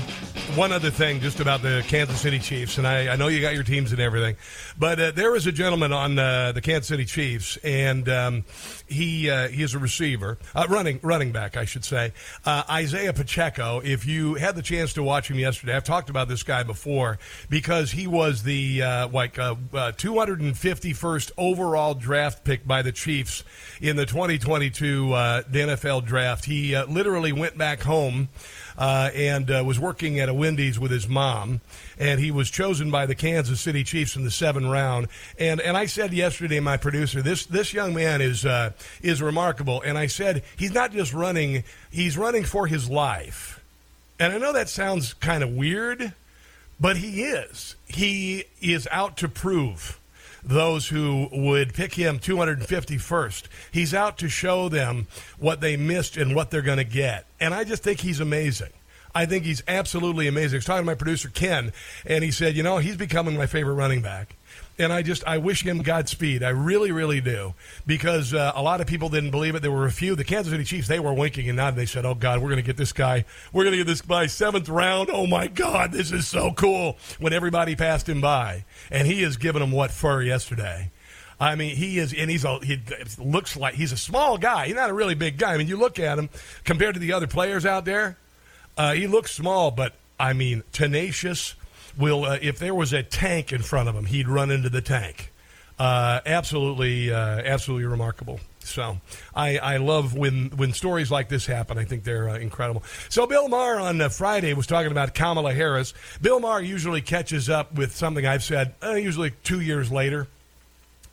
[0.55, 3.53] one other thing just about the Kansas City Chiefs, and I, I know you got
[3.53, 4.35] your teams and everything,
[4.77, 8.45] but uh, a gentleman on uh, the Kansas City Chiefs, and um,
[8.87, 12.13] he uh, he is a receiver, uh, running running back, I should say.
[12.45, 13.81] Uh, Isaiah Pacheco.
[13.83, 17.19] If you had the chance to watch him yesterday, I've talked about this guy before
[17.49, 23.43] because he was the uh, like 251st overall draft pick by the Chiefs
[23.81, 26.45] in the 2022 NFL draft.
[26.45, 28.29] He literally went back home
[28.77, 31.61] uh, and uh, was working at a Wendy's with his mom.
[31.97, 35.07] And he was chosen by the Kansas City Chiefs in the seventh round.
[35.39, 39.81] And and I said yesterday, my producer, this this young man is uh, is remarkable.
[39.81, 43.63] And I said he's not just running; he's running for his life.
[44.19, 46.13] And I know that sounds kind of weird,
[46.79, 47.75] but he is.
[47.87, 49.99] He is out to prove
[50.47, 53.43] those who would pick him 251st.
[53.71, 55.07] He's out to show them
[55.37, 57.25] what they missed and what they're going to get.
[57.39, 58.71] And I just think he's amazing.
[59.13, 60.55] I think he's absolutely amazing.
[60.55, 61.73] I was talking to my producer, Ken,
[62.05, 64.36] and he said, you know, he's becoming my favorite running back
[64.79, 66.43] and I just I wish him Godspeed.
[66.43, 67.53] I really, really do
[67.85, 69.61] because uh, a lot of people didn't believe it.
[69.61, 70.15] There were a few.
[70.15, 71.77] The Kansas City Chiefs they were winking and nodding.
[71.77, 73.25] They said, "Oh God, we're going to get this guy.
[73.53, 75.09] We're going to get this by seventh round.
[75.11, 79.37] Oh my God, this is so cool." When everybody passed him by, and he has
[79.37, 80.91] given them what for yesterday.
[81.39, 82.81] I mean, he is, and he's a, he
[83.19, 84.67] looks like he's a small guy.
[84.67, 85.53] He's not a really big guy.
[85.53, 86.29] I mean, you look at him
[86.63, 88.17] compared to the other players out there,
[88.75, 91.55] uh, he looks small, but I mean, tenacious.
[91.97, 94.81] Will uh, if there was a tank in front of him, he'd run into the
[94.81, 95.33] tank.
[95.79, 98.39] Uh, absolutely, uh, absolutely remarkable.
[98.59, 98.97] So
[99.35, 101.77] I, I love when when stories like this happen.
[101.77, 102.83] I think they're uh, incredible.
[103.09, 105.93] So Bill Maher on uh, Friday was talking about Kamala Harris.
[106.21, 110.27] Bill Maher usually catches up with something I've said uh, usually two years later.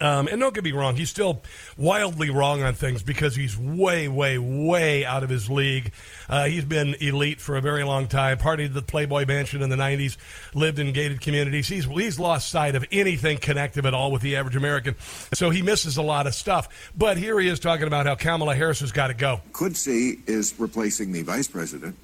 [0.00, 1.42] Um, and don't get me wrong, he's still
[1.76, 5.92] wildly wrong on things because he's way, way, way out of his league.
[6.28, 9.76] Uh, he's been elite for a very long time, partied the Playboy Mansion in the
[9.76, 10.16] 90s,
[10.54, 11.68] lived in gated communities.
[11.68, 14.96] He's, he's lost sight of anything connective at all with the average American.
[15.32, 16.92] So he misses a lot of stuff.
[16.96, 19.40] But here he is talking about how Kamala Harris has got to go.
[19.52, 21.96] Could see is replacing the vice president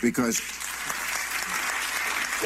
[0.00, 0.40] because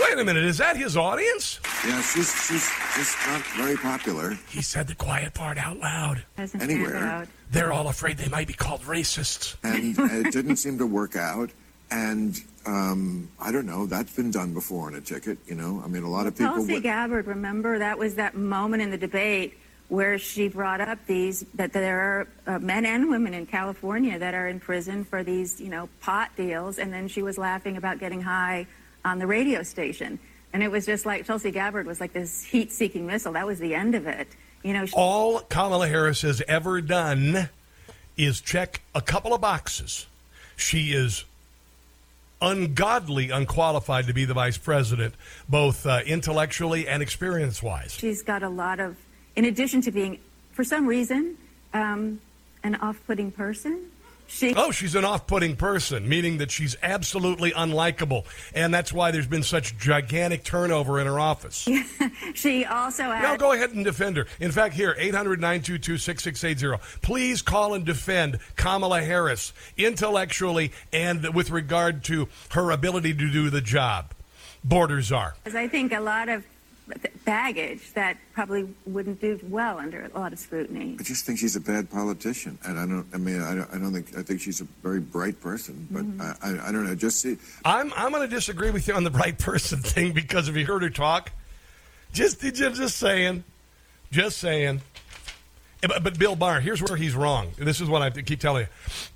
[0.01, 1.61] Wait a minute, is that his audience?
[1.87, 4.39] Yeah, she's she's just not very popular.
[4.49, 6.25] He said the quiet part out loud.
[6.61, 7.27] Anywhere.
[7.51, 9.57] They're all afraid they might be called racists.
[9.63, 11.51] And it didn't seem to work out.
[11.91, 15.83] And um, I don't know, that's been done before on a ticket, you know?
[15.85, 16.55] I mean, a lot of people.
[16.55, 20.99] Tulsi would- Gabbard, remember that was that moment in the debate where she brought up
[21.07, 22.01] these that there
[22.47, 25.87] are uh, men and women in California that are in prison for these, you know,
[26.01, 28.67] pot deals, and then she was laughing about getting high
[29.05, 30.19] on the radio station,
[30.53, 33.33] and it was just like Tulsi Gabbard was like this heat-seeking missile.
[33.33, 34.29] That was the end of it,
[34.63, 34.87] you know.
[34.87, 37.49] She, All Kamala Harris has ever done
[38.17, 40.07] is check a couple of boxes.
[40.57, 41.25] She is
[42.41, 45.15] ungodly unqualified to be the vice president,
[45.49, 47.93] both uh, intellectually and experience wise.
[47.93, 48.97] she's got a lot of,
[49.37, 50.19] in addition to being,
[50.51, 51.37] for some reason,
[51.73, 52.21] um,
[52.65, 53.92] an off-putting person.
[54.27, 58.25] She Oh, she's an off putting person, meaning that she's absolutely unlikable.
[58.55, 61.69] And that's why there's been such gigantic turnover in her office.
[62.35, 64.27] she also No, had, go ahead and defend her.
[64.41, 66.83] In fact, here, 800 922 6680.
[67.03, 73.51] Please call and defend Kamala Harris intellectually and with regard to her ability to do
[73.51, 74.13] the job.
[74.65, 75.35] Borders are.
[75.43, 76.45] Because I think a lot of
[77.25, 80.97] baggage that probably wouldn't do well under a lot of scrutiny.
[80.99, 83.07] I just think she's a bad politician, and I don't.
[83.13, 84.17] I mean, I don't, I don't think.
[84.17, 86.21] I think she's a very bright person, but mm-hmm.
[86.21, 86.95] I, I, I don't know.
[86.95, 87.37] Just see.
[87.65, 90.67] I'm, I'm going to disagree with you on the bright person thing because if you
[90.67, 91.31] heard her talk,
[92.13, 93.45] just, just, just saying,
[94.11, 94.81] just saying.
[95.83, 97.53] Eh, But, but Bill Maher, here's where he's wrong.
[97.59, 98.69] This is what I keep telling you.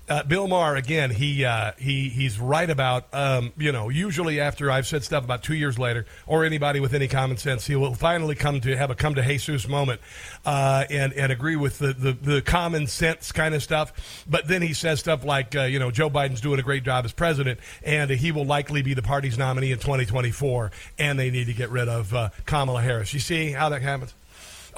[0.09, 3.13] Uh, Bill Maher, again, he uh, he he's right about.
[3.13, 6.93] Um, you know, usually after I've said stuff about two years later, or anybody with
[6.93, 10.01] any common sense, he will finally come to have a come to Jesus moment
[10.45, 14.25] uh, and and agree with the, the the common sense kind of stuff.
[14.29, 17.05] But then he says stuff like, uh, you know, Joe Biden's doing a great job
[17.05, 21.47] as president, and he will likely be the party's nominee in 2024, and they need
[21.47, 23.13] to get rid of uh, Kamala Harris.
[23.13, 24.13] You see how that happens?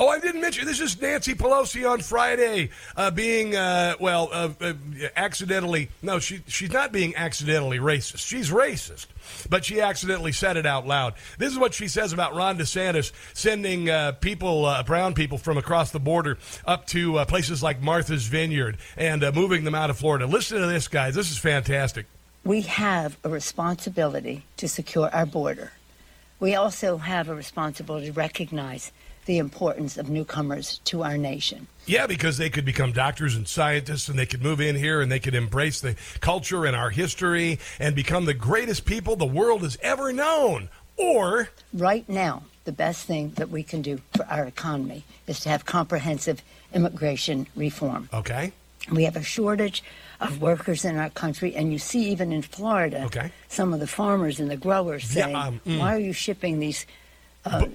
[0.01, 4.49] Oh, I didn't mention this is Nancy Pelosi on Friday uh, being uh, well uh,
[4.61, 4.73] uh,
[5.17, 5.89] accidentally.
[6.01, 8.25] No, she she's not being accidentally racist.
[8.25, 9.07] She's racist,
[9.49, 11.15] but she accidentally said it out loud.
[11.37, 15.57] This is what she says about Ron DeSantis sending uh, people, uh, brown people from
[15.57, 20.25] across the border up to places like Martha's Vineyard and moving them out of Florida.
[20.25, 21.13] Listen to this, guys.
[21.13, 22.05] This is fantastic.
[22.45, 25.73] We have a responsibility to secure our border.
[26.39, 28.93] We also have a responsibility to recognize
[29.25, 31.67] the importance of newcomers to our nation.
[31.85, 35.11] Yeah, because they could become doctors and scientists and they could move in here and
[35.11, 39.61] they could embrace the culture and our history and become the greatest people the world
[39.63, 40.69] has ever known.
[40.97, 45.49] Or, Right now, the best thing that we can do for our economy is to
[45.49, 46.41] have comprehensive
[46.73, 48.09] immigration reform.
[48.13, 48.51] okay,
[48.91, 49.83] We have a shortage
[50.19, 53.31] of workers in our country, and you see even in Florida, Okay.
[53.47, 55.79] some of the farmers and the growers Yeah, um, mm.
[55.79, 56.85] "Why are you shipping these
[57.45, 57.65] uh,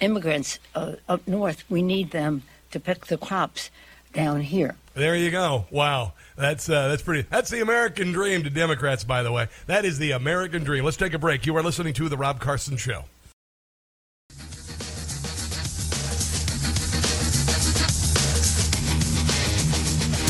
[0.00, 1.64] immigrants uh, up north?
[1.70, 3.70] We need them to pick the crops
[4.12, 5.66] down here." there you go.
[5.70, 7.26] Wow, that's uh, that's pretty.
[7.28, 9.48] That's the American dream to Democrats, by the way.
[9.66, 10.84] That is the American dream.
[10.84, 11.46] Let's take a break.
[11.46, 13.04] You are listening to the Rob Carson Show.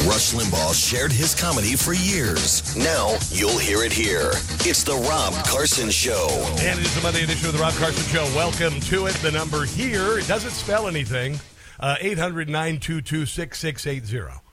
[0.07, 2.76] Rush Limbaugh shared his comedy for years.
[2.76, 4.32] Now you'll hear it here.
[4.61, 6.28] It's the Rob Carson Show.
[6.59, 8.24] And it is the Monday edition of the Rob Carson Show.
[8.36, 9.14] Welcome to it.
[9.16, 11.40] The number here, it doesn't spell anything.
[11.80, 14.43] Uh, 800 922 6680.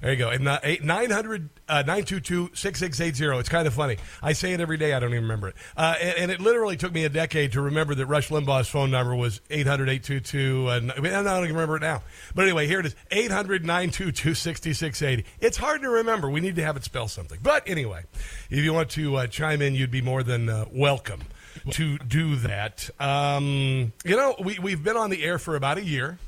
[0.00, 0.30] There you go.
[0.30, 3.38] And, uh, 900 uh, 922 6680.
[3.38, 3.98] It's kind of funny.
[4.22, 4.94] I say it every day.
[4.94, 5.56] I don't even remember it.
[5.76, 8.90] Uh, and, and it literally took me a decade to remember that Rush Limbaugh's phone
[8.90, 10.66] number was 800 822.
[10.68, 12.02] Uh, I I don't even remember it now.
[12.34, 15.24] But anyway, here it is 800 922 6680.
[15.40, 16.30] It's hard to remember.
[16.30, 17.38] We need to have it spell something.
[17.42, 18.04] But anyway,
[18.48, 21.20] if you want to uh, chime in, you'd be more than uh, welcome.
[21.72, 22.88] to do that.
[23.00, 26.18] Um, you know, we, we've been on the air for about a year.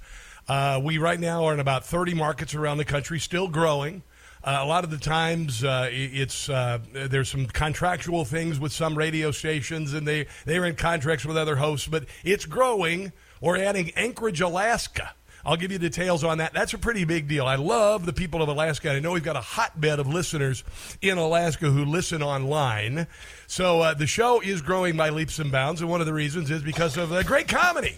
[0.52, 4.02] Uh, we right now are in about 30 markets around the country, still growing.
[4.44, 8.94] Uh, a lot of the times, uh, it's uh, there's some contractual things with some
[8.94, 11.86] radio stations, and they they're in contracts with other hosts.
[11.86, 13.12] But it's growing.
[13.40, 15.14] We're adding Anchorage, Alaska.
[15.42, 16.52] I'll give you details on that.
[16.52, 17.46] That's a pretty big deal.
[17.46, 18.90] I love the people of Alaska.
[18.90, 20.64] I know we've got a hotbed of listeners
[21.00, 23.06] in Alaska who listen online.
[23.46, 26.50] So uh, the show is growing by leaps and bounds, and one of the reasons
[26.50, 27.96] is because of uh, great comedy.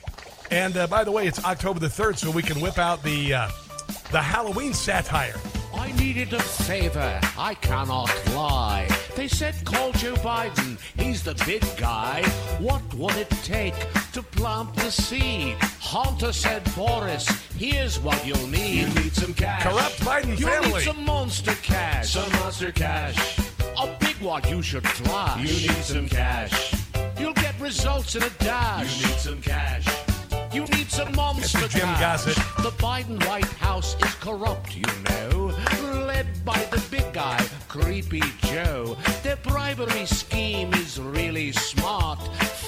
[0.54, 3.34] And uh, by the way, it's October the third, so we can whip out the
[3.34, 3.48] uh,
[4.12, 5.34] the Halloween satire.
[5.74, 8.86] I needed a favor, I cannot lie.
[9.16, 12.22] They said call Joe Biden, he's the big guy.
[12.60, 13.74] What would it take
[14.12, 15.56] to plant the seed?
[15.80, 17.26] Hunter said, Boris,
[17.58, 18.82] here's what you'll need.
[18.82, 19.64] You need some cash.
[19.64, 20.72] Corrupt Biden You family.
[20.74, 22.10] need some monster cash.
[22.10, 23.38] Some monster cash.
[23.76, 25.40] A big one you should flash.
[25.40, 26.74] You need some cash.
[27.18, 29.02] You'll get results in a dash.
[29.02, 30.13] You need some cash.
[30.54, 31.66] You need some monster.
[31.66, 32.26] Jim cash.
[32.26, 32.36] Gossett.
[32.62, 35.52] The Biden White House is corrupt, you know.
[36.06, 38.96] Led by the big guy, Creepy Joe.
[39.24, 42.20] Their bribery scheme is really smart.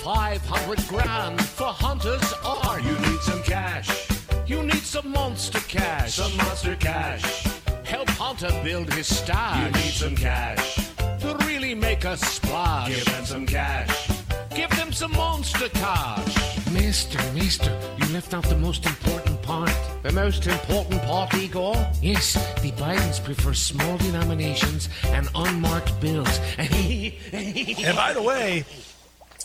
[0.03, 2.83] 500 grand for Hunter's art.
[2.83, 4.09] You need some cash.
[4.49, 6.15] You need some monster cash.
[6.15, 7.47] Some monster cash.
[7.85, 9.65] Help Hunter build his stash.
[9.65, 10.91] You need some cash.
[11.21, 12.97] To really make a splash.
[12.97, 14.16] Give them some cash.
[14.57, 16.67] Give them some monster cash.
[16.73, 19.71] Mister, mister, you left out the most important part.
[20.03, 21.75] The most important part, Igor?
[22.01, 26.41] Yes, the Bidens prefer small denominations and unmarked bills.
[26.59, 28.65] And by the way,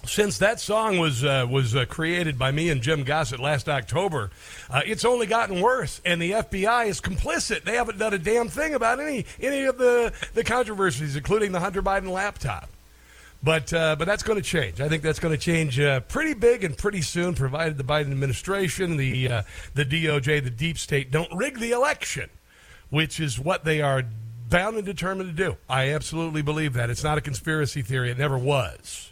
[0.05, 4.31] since that song was uh, was uh, created by me and Jim Gossett last October,
[4.69, 7.63] uh, it's only gotten worse, and the FBI is complicit.
[7.63, 11.59] They haven't done a damn thing about any any of the the controversies, including the
[11.59, 12.69] Hunter Biden laptop.
[13.43, 14.79] But uh, but that's going to change.
[14.79, 18.11] I think that's going to change uh, pretty big and pretty soon, provided the Biden
[18.11, 19.41] administration, the uh,
[19.73, 22.29] the DOJ, the deep state don't rig the election,
[22.91, 24.03] which is what they are
[24.49, 25.57] bound and determined to do.
[25.67, 26.91] I absolutely believe that.
[26.91, 28.11] It's not a conspiracy theory.
[28.11, 29.11] It never was.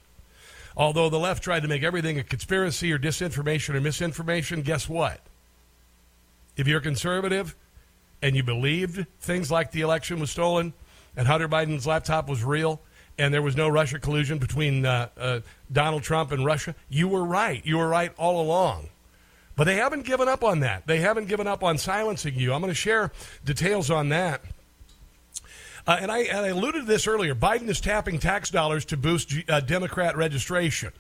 [0.78, 5.22] Although the left tried to make everything a conspiracy or disinformation or misinformation, guess what?
[6.56, 7.56] If you're conservative
[8.22, 10.74] and you believed things like the election was stolen
[11.18, 12.82] and Hunter Biden's laptop was real
[13.20, 15.40] and there was no Russia collusion between uh, uh,
[15.72, 17.64] Donald Trump and Russia, you were right.
[17.66, 18.90] You were right all along.
[19.56, 20.88] But they haven't given up on that.
[20.88, 22.54] They haven't given up on silencing you.
[22.54, 23.12] I'm going to share
[23.44, 24.42] details on that.
[25.86, 27.36] Uh, and, I, and I alluded to this earlier.
[27.36, 30.94] Biden is tapping tax dollars to boost uh, Democrat registration.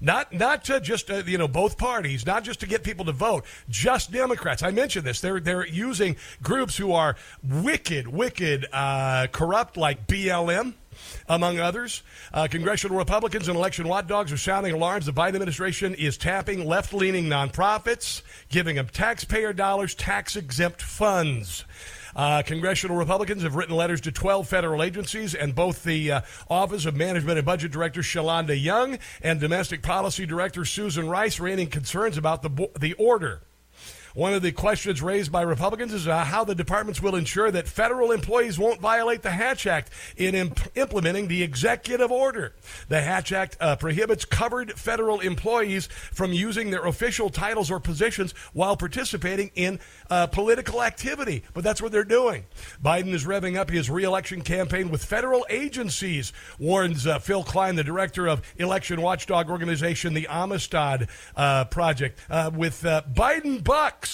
[0.00, 3.12] Not not to just uh, you know both parties, not just to get people to
[3.12, 4.62] vote, just Democrats.
[4.62, 5.22] I mentioned this.
[5.22, 10.74] They're they're using groups who are wicked, wicked, uh, corrupt, like BLM
[11.28, 12.02] among others.
[12.32, 15.06] Uh, congressional Republicans and election watchdogs are sounding alarms.
[15.06, 21.64] The Biden administration is tapping left leaning nonprofits, giving them taxpayer dollars, tax exempt funds.
[22.16, 26.86] Uh, congressional Republicans have written letters to 12 federal agencies, and both the uh, Office
[26.86, 32.16] of Management and Budget Director Shalonda Young and Domestic Policy Director Susan Rice raising concerns
[32.16, 33.42] about the, the order.
[34.16, 37.68] One of the questions raised by Republicans is uh, how the departments will ensure that
[37.68, 42.54] federal employees won't violate the Hatch Act in imp- implementing the executive order.
[42.88, 48.32] The Hatch Act uh, prohibits covered federal employees from using their official titles or positions
[48.54, 51.44] while participating in uh, political activity.
[51.52, 52.46] But that's what they're doing.
[52.82, 57.84] Biden is revving up his reelection campaign with federal agencies, warns uh, Phill Kline, the
[57.84, 64.05] director of election watchdog organization, the Amistad uh, Project, uh, with Biden bucks.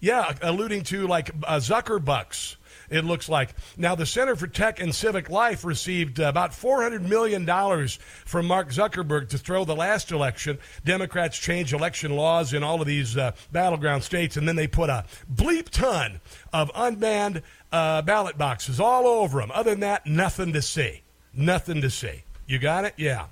[0.00, 2.56] Yeah, alluding to like uh, Zucker bucks.
[2.88, 6.82] It looks like now the Center for Tech and Civic Life received uh, about four
[6.82, 10.58] hundred million dollars from Mark Zuckerberg to throw the last election.
[10.84, 14.88] Democrats change election laws in all of these uh, battleground states, and then they put
[14.88, 16.20] a bleep ton
[16.52, 17.42] of unmanned
[17.72, 19.50] uh, ballot boxes all over them.
[19.52, 21.02] Other than that, nothing to see.
[21.34, 22.22] Nothing to see.
[22.46, 22.94] You got it?
[22.96, 23.26] Yeah.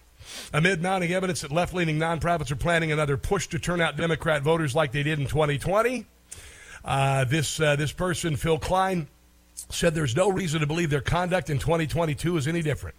[0.52, 4.42] Amid mounting evidence that left leaning nonprofits are planning another push to turn out Democrat
[4.42, 6.06] voters like they did in 2020,
[6.84, 9.08] uh, this, uh, this person, Phill Kline,
[9.70, 12.96] said there's no reason to believe their conduct in 2022 is any different.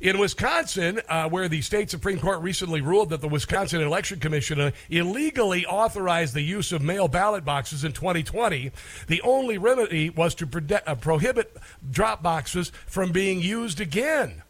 [0.00, 4.60] In Wisconsin, uh, where the state Supreme Court recently ruled that the Wisconsin Election Commission
[4.60, 8.72] uh, illegally authorized the use of mail ballot boxes in 2020,
[9.06, 11.56] the only remedy was to prode- uh, prohibit
[11.88, 14.42] drop boxes from being used again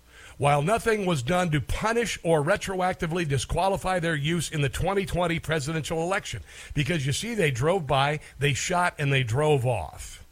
[0.43, 6.03] while nothing was done to punish or retroactively disqualify their use in the 2020 presidential
[6.03, 6.43] election.
[6.75, 10.27] Because you see, they drove by, they shot, and they drove off.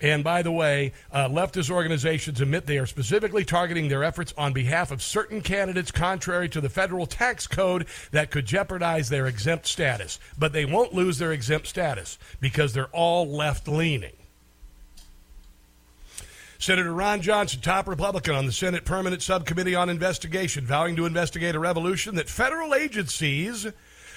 [0.00, 4.52] And by the way, uh, leftist organizations admit they are specifically targeting their efforts on
[4.52, 9.66] behalf of certain candidates contrary to the federal tax code that could jeopardize their exempt
[9.66, 10.20] status.
[10.38, 14.15] But they won't lose their exempt status because they're all left leaning.
[16.58, 21.54] Senator Ron Johnson, top Republican on the Senate Permanent Subcommittee on Investigation, vowing to investigate
[21.54, 23.66] a revolution that federal agencies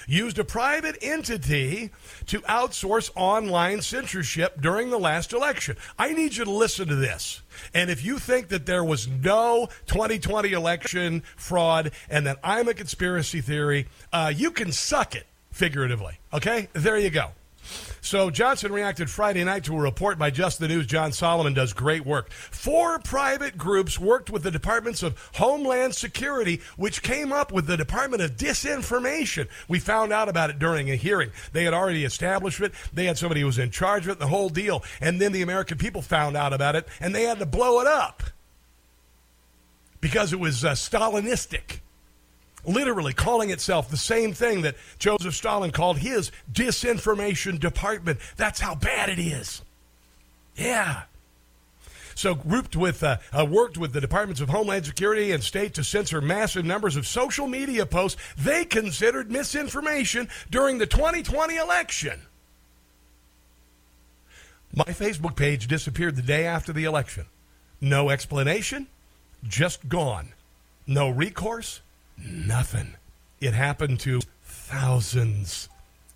[0.08, 1.92] used a private entity
[2.26, 5.78] to outsource online censorship during the last election.
[5.98, 7.42] I need you to listen to this.
[7.74, 12.74] And if you think that there was no 2020 election fraud and that I'm a
[12.74, 16.20] conspiracy theory, uh, you can suck it figuratively.
[16.34, 16.70] Okay?
[16.74, 17.32] There you go.
[18.02, 20.86] So Johnson reacted Friday night to a report by Just the News.
[20.86, 22.32] John Solomon does great work.
[22.32, 27.78] Four private groups worked with the Departments of Homeland Security, which came up with the
[27.78, 29.48] Department of Disinformation.
[29.68, 31.32] We found out about it during a hearing.
[31.52, 32.74] They had already established it.
[32.94, 34.84] They had somebody who was in charge of it, the whole deal.
[35.02, 37.88] And then the American people found out about it, and they had to blow it
[37.88, 38.24] up
[40.02, 41.80] because it was uh, Stalinistic
[42.70, 48.20] literally calling itself the same thing that Joseph Stalin called his disinformation department.
[48.38, 49.62] That's how bad it is.
[50.56, 51.04] Yeah.
[52.16, 55.86] So, grouped with, uh, uh, worked with the Departments of Homeland Security and State to
[55.86, 62.22] censor massive numbers of social media posts they considered misinformation during the 2020 election.
[64.76, 67.26] My Facebook page disappeared the day after the election.
[67.80, 68.88] No explanation,
[69.48, 70.34] just gone.
[70.86, 71.80] No recourse,
[72.24, 72.96] Nothing.
[73.40, 75.70] It happened to thousands,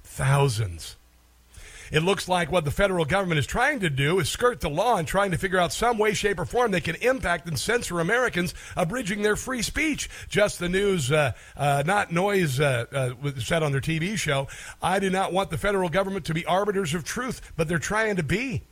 [0.04, 0.98] thousands.
[1.92, 4.98] It looks like what the federal government is trying to do is skirt the law
[4.98, 8.00] and trying to figure out some way, shape, or form they can impact and censor
[8.00, 10.10] Americans, abridging their free speech.
[10.28, 14.48] Just the news, uh, uh, not noise, uh, uh said on their TV show.
[14.82, 18.16] I do not want the federal government to be arbiters of truth, but they're trying
[18.16, 18.64] to be.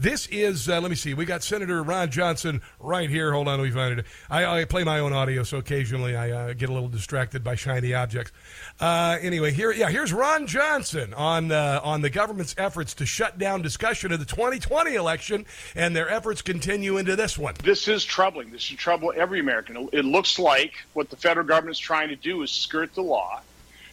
[0.00, 3.32] This is, uh, let me see, we got Senator Ron Johnson right here.
[3.34, 4.06] Hold on, me find it.
[4.30, 7.54] I, I play my own audio, so occasionally I uh, get a little distracted by
[7.54, 8.32] shiny objects.
[8.80, 13.36] Uh, anyway, here, yeah, here's Ron Johnson on uh, on the government's efforts to shut
[13.36, 15.44] down discussion of the 2020 election,
[15.74, 17.54] and their efforts continue into this one.
[17.62, 18.52] This is troubling.
[18.52, 19.90] This should trouble every American.
[19.92, 23.42] It looks like what the federal government is trying to do is skirt the law,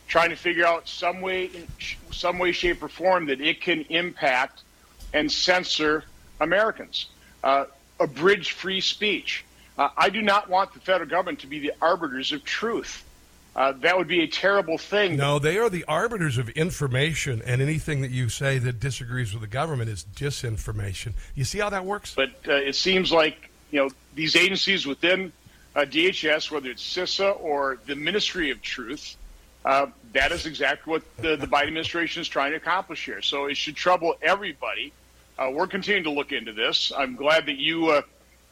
[0.08, 1.51] trying to figure out some way,
[2.14, 4.64] some way, shape, or form that it can impact
[5.14, 6.03] and censor
[6.39, 7.08] Americans,
[7.43, 7.66] uh,
[7.99, 9.43] abridge free speech.
[9.78, 13.03] Uh, I do not want the federal government to be the arbiters of truth.
[13.55, 15.18] Uh, that would be a terrible thing.
[15.18, 19.41] No, they are the arbiters of information, and anything that you say that disagrees with
[19.41, 21.14] the government is disinformation.
[21.34, 22.14] You see how that works?
[22.14, 25.32] But uh, it seems like you know these agencies within
[25.76, 29.16] uh, DHS, whether it's CISA or the Ministry of Truth,
[29.68, 33.22] uh, that is exactly what the, the Biden administration is trying to accomplish here.
[33.22, 34.93] So it should trouble everybody.
[35.38, 36.93] Uh, we're continuing to look into this.
[36.97, 38.01] I'm glad that you uh,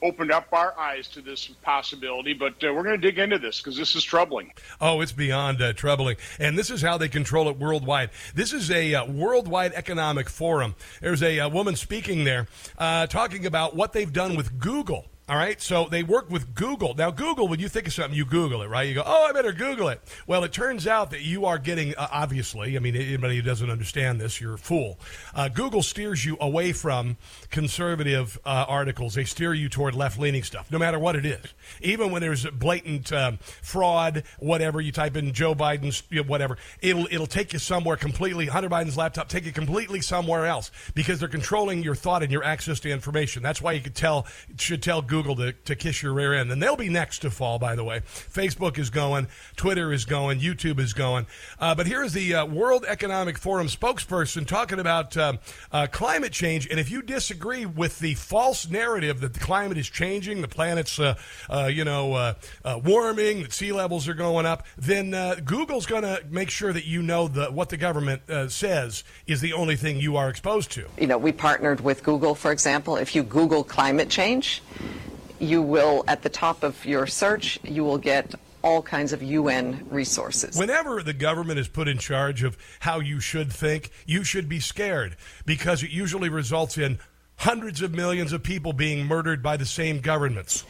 [0.03, 3.61] opened up our eyes to this possibility, but uh, we're going to dig into this
[3.61, 4.51] because this is troubling.
[4.81, 6.17] Oh, it's beyond uh, troubling.
[6.37, 8.09] And this is how they control it worldwide.
[8.33, 10.75] This is a worldwide economic forum.
[10.99, 12.47] There's a, woman speaking there
[12.77, 16.93] talking about what they've done with Google all right, so they work with Google.
[16.93, 18.87] Now, Google, when you think of something, you Google it, right?
[18.87, 19.99] You go, oh, I better Google it.
[20.27, 23.71] Well, it turns out that you are getting, uh, obviously, I mean, anybody who doesn't
[23.71, 24.99] understand this, you're a fool.
[25.33, 27.17] Uh, Google steers you away from
[27.49, 29.15] conservative uh, articles.
[29.15, 31.55] They steer you toward left leaning stuff, no matter what it is.
[31.81, 36.59] Even when there's blatant um, fraud, whatever, you type in Joe Biden's, you know, whatever,
[36.81, 41.19] it'll, it'll take you somewhere completely, Hunter Biden's laptop, take you completely somewhere else because
[41.19, 43.41] they're controlling your thought and your access to information.
[43.41, 44.27] That's why you could tell,
[44.59, 46.51] should tell Google Google to, to kiss your rear end.
[46.51, 48.01] And they'll be next to fall, by the way.
[48.01, 51.25] Facebook is going, Twitter is going, YouTube is going.
[51.57, 55.39] Uh, but here is the uh, World Economic Forum spokesperson talking about um,
[55.71, 56.67] uh, climate change.
[56.69, 60.99] And if you disagree with the false narrative that the climate is changing, the planet's,
[60.99, 61.15] uh,
[61.49, 62.33] uh, you know, uh,
[62.83, 65.11] warming, that sea levels are going up, then
[65.45, 69.53] Google's going to make sure that you know the, what the government says is the
[69.53, 70.85] only thing you are exposed to.
[70.99, 72.97] You know, we partnered with Google, for example.
[72.97, 74.61] If you Google climate change,
[75.39, 79.85] you will, at the top of your search, you will get all kinds of UN
[79.89, 80.57] resources.
[80.57, 84.59] Whenever the government is put in charge of how you should think, you should be
[84.59, 85.15] scared
[85.45, 86.97] because it usually results in
[87.37, 90.63] hundreds of millions of people being murdered by the same governments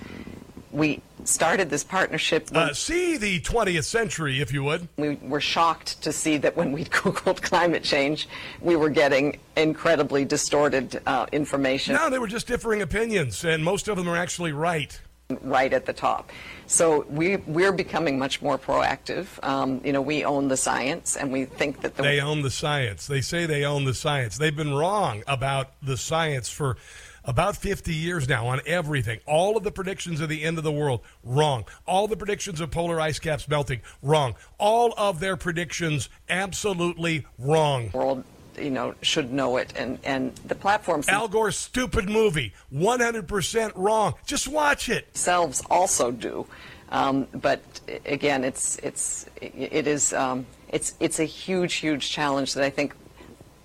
[0.76, 2.50] we started this partnership.
[2.54, 4.88] Uh, see the 20th century, if you would.
[4.98, 8.28] We were shocked to see that when we Googled climate change,
[8.62, 11.96] we were getting incredibly distorted uh, information.
[11.96, 15.00] No, they were just differing opinions, and most of them are actually right.
[15.42, 16.30] Right at the top.
[16.68, 19.28] So we, we're becoming much more proactive.
[19.44, 22.52] Um, you know, we own the science, and we think that the they own the
[22.52, 23.08] science.
[23.08, 24.38] They say they own the science.
[24.38, 26.78] They've been wrong about the science for
[27.26, 29.20] about 50 years now on everything.
[29.26, 31.66] All of the predictions of the end of the world, wrong.
[31.86, 34.36] All the predictions of polar ice caps melting, wrong.
[34.58, 37.90] All of their predictions, absolutely wrong.
[37.94, 38.24] World,
[38.58, 41.10] you know, should know it, and and the platforms.
[41.10, 44.14] Al Gore's stupid movie, 100% wrong.
[44.26, 45.08] Just watch it.
[45.16, 46.46] selves also do,
[46.90, 47.62] um, but
[48.06, 52.96] again, it's it's it is um, it's it's a huge huge challenge that I think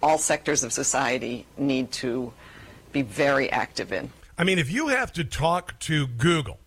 [0.03, 2.33] all sectors of society need to
[2.93, 4.11] be very active in.
[4.39, 6.59] I mean, if you have to talk to Google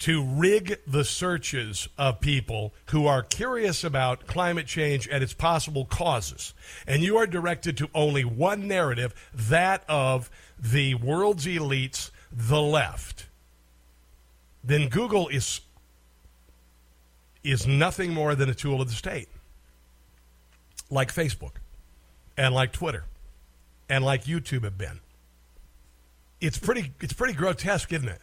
[0.00, 5.84] to rig the searches of people who are curious about climate change and its possible
[5.84, 6.52] causes,
[6.86, 13.26] and you are directed to only one narrative, that of the world's elites, the left,
[14.62, 15.60] then Google is
[17.44, 19.28] is nothing more than a tool of the state.
[20.90, 21.52] Like Facebook
[22.36, 23.04] and like Twitter
[23.88, 24.98] and like YouTube have been
[26.40, 28.20] it's pretty it's pretty grotesque, isn't it?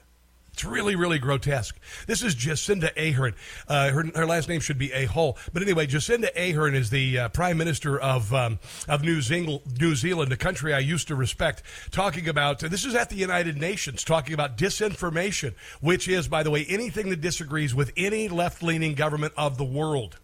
[0.53, 1.79] It's really, really grotesque.
[2.05, 3.33] This is Jacinda Ahern.
[3.67, 5.35] Uh, her, her last name should be Ahol.
[5.51, 9.95] But anyway, Jacinda Ahern is the uh, Prime Minister of um, of New Zealand, New
[9.95, 14.03] Zealand, a country I used to respect, talking about, this is at the United Nations,
[14.03, 19.33] talking about disinformation, which is, by the way, anything that disagrees with any left-leaning government
[19.35, 20.19] of the world.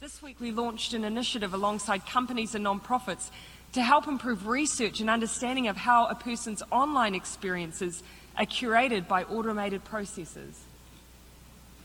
[0.00, 3.30] This week we launched an initiative alongside companies and non-profits
[3.76, 8.02] to help improve research and understanding of how a person's online experiences
[8.38, 10.64] are curated by automated processes.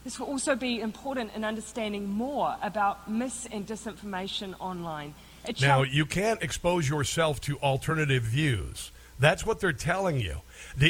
[0.06, 5.14] This will also be important in understanding more about mis and disinformation online.
[5.46, 8.92] It Now, you can't expose yourself to alternative views.
[9.20, 10.38] That's what they're telling you.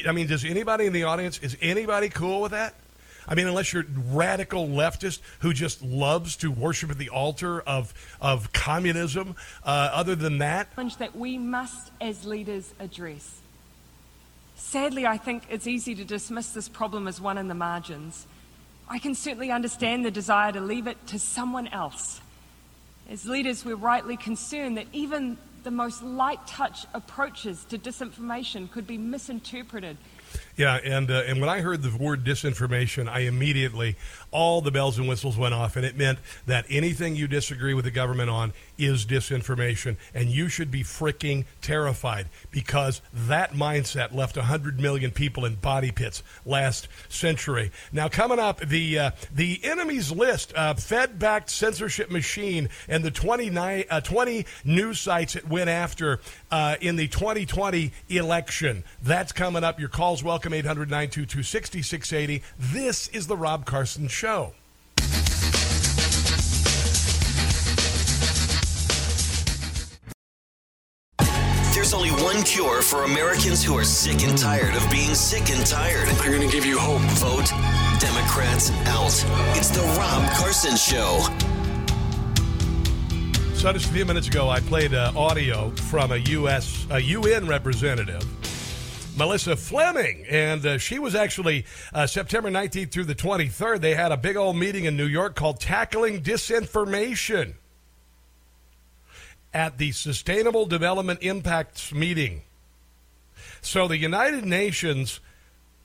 [0.08, 2.76] I mean, does anybody in the audience, is anybody cool with that?
[3.28, 7.94] I mean, unless you're radical leftist who just loves to worship at the altar of,
[8.20, 9.36] of communism.
[9.64, 13.40] Uh, other than that, that we must, as leaders, address.
[14.56, 18.28] Sadly, I think it's easy to dismiss this problem as one in the margins.
[18.90, 22.22] I can certainly understand the desire to leave it to someone else.
[23.10, 28.88] As leaders, we're rightly concerned that even the most light touch approaches to disinformation could
[28.88, 29.98] be misinterpreted
[30.62, 33.96] Yeah, and uh, and when I heard the word disinformation, I immediately
[34.32, 37.86] all the bells and whistles went off, and it meant that anything you disagree with
[37.86, 44.38] the government on is disinformation, and you should be freaking terrified because that mindset left
[44.38, 47.72] hundred million people in body pits last century.
[47.92, 53.84] Now, coming up, the uh, the enemy's list, uh, Fed-backed censorship machine, and the 29,
[53.90, 56.20] uh, 20 news sites it went after
[56.50, 58.84] uh, in the 2020 election.
[59.04, 59.80] That's coming up.
[59.80, 62.44] Your calls welcome 800 922 6680.
[62.58, 64.21] This is The Rob Carson Show.
[71.74, 75.66] There's only one cure for Americans who are sick and tired of being sick and
[75.66, 76.08] tired.
[76.08, 77.02] I'm going to give you hope.
[77.18, 77.50] Vote
[78.00, 79.26] Democrats out.
[79.58, 81.22] It's the Rob Carson Show.
[83.56, 86.86] So just a few minutes ago, I played uh, audio from a U.S.
[86.92, 88.24] a UN representative,
[89.16, 93.82] Melissa Fleming, and uh, she was actually uh, September 19th through the 23rd.
[93.82, 97.56] They had a big old meeting in New York called "Tackling Disinformation"
[99.54, 102.44] at the Sustainable Development Impacts meeting.
[103.62, 105.20] So the United Nations,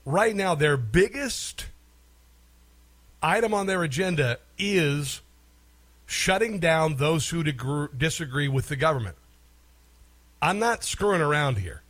[0.05, 1.65] right now, their biggest
[3.21, 5.21] item on their agenda is
[6.05, 9.17] shutting down those who disagree with the government.
[10.41, 11.81] I'm not screwing around here.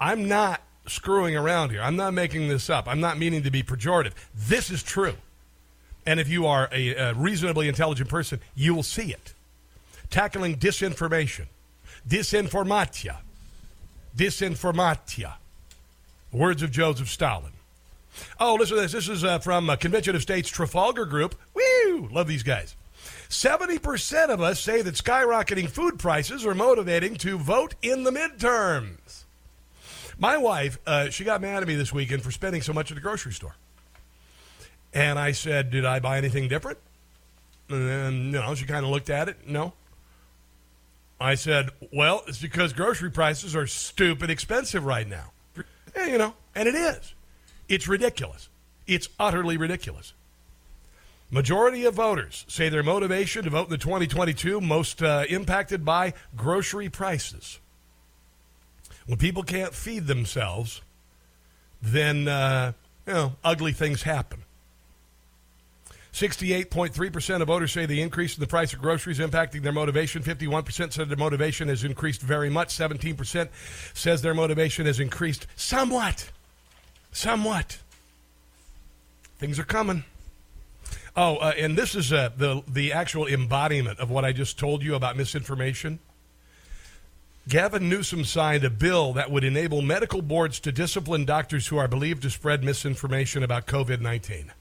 [0.00, 1.82] I'm not screwing around here.
[1.82, 2.86] I'm not making this up.
[2.86, 4.12] I'm not meaning to be pejorative.
[4.34, 5.14] This is true.
[6.04, 9.34] And if you are a, a reasonably intelligent person, you will see it.
[10.08, 11.46] Tackling disinformation,
[12.08, 13.16] disinformatia,
[14.16, 15.34] disinformatia.
[16.32, 17.52] Words of Joseph Stalin.
[18.38, 18.92] Oh, listen to this.
[18.92, 21.34] This is uh, from uh, Convention of States Trafalgar Group.
[21.54, 22.08] Woo!
[22.12, 22.76] Love these guys.
[23.28, 28.96] 70% of us say that skyrocketing food prices are motivating to vote in the midterms.
[30.18, 32.94] My wife, uh, she got mad at me this weekend for spending so much at
[32.94, 33.56] the grocery store.
[34.94, 36.78] And I said, Did I buy anything different?
[37.68, 39.46] And then, you know, she kind of looked at it.
[39.46, 39.74] No.
[41.20, 45.32] I said, Well, it's because grocery prices are stupid expensive right now.
[45.94, 47.14] Yeah, you know, and it is.
[47.68, 48.48] It's ridiculous.
[48.86, 50.14] It's utterly ridiculous.
[51.30, 56.14] Majority of voters say their motivation to vote in the 2022 most uh, impacted by
[56.36, 57.58] grocery prices.
[59.06, 60.82] When people can't feed themselves,
[61.80, 62.72] then uh,
[63.06, 64.42] you know ugly things happen.
[66.12, 70.22] 68.3% of voters say the increase in the price of groceries impacting their motivation.
[70.22, 72.68] 51% said their motivation has increased very much.
[72.68, 73.50] 17%
[73.92, 76.30] says their motivation has increased somewhat.
[77.12, 77.80] Somewhat.
[79.38, 80.04] Things are coming.
[81.14, 84.82] Oh, uh, and this is uh, the the actual embodiment of what I just told
[84.82, 85.98] you about misinformation.
[87.48, 91.86] Gavin Newsom signed a bill that would enable medical boards to discipline doctors who are
[91.86, 94.52] believed to spread misinformation about COVID 19.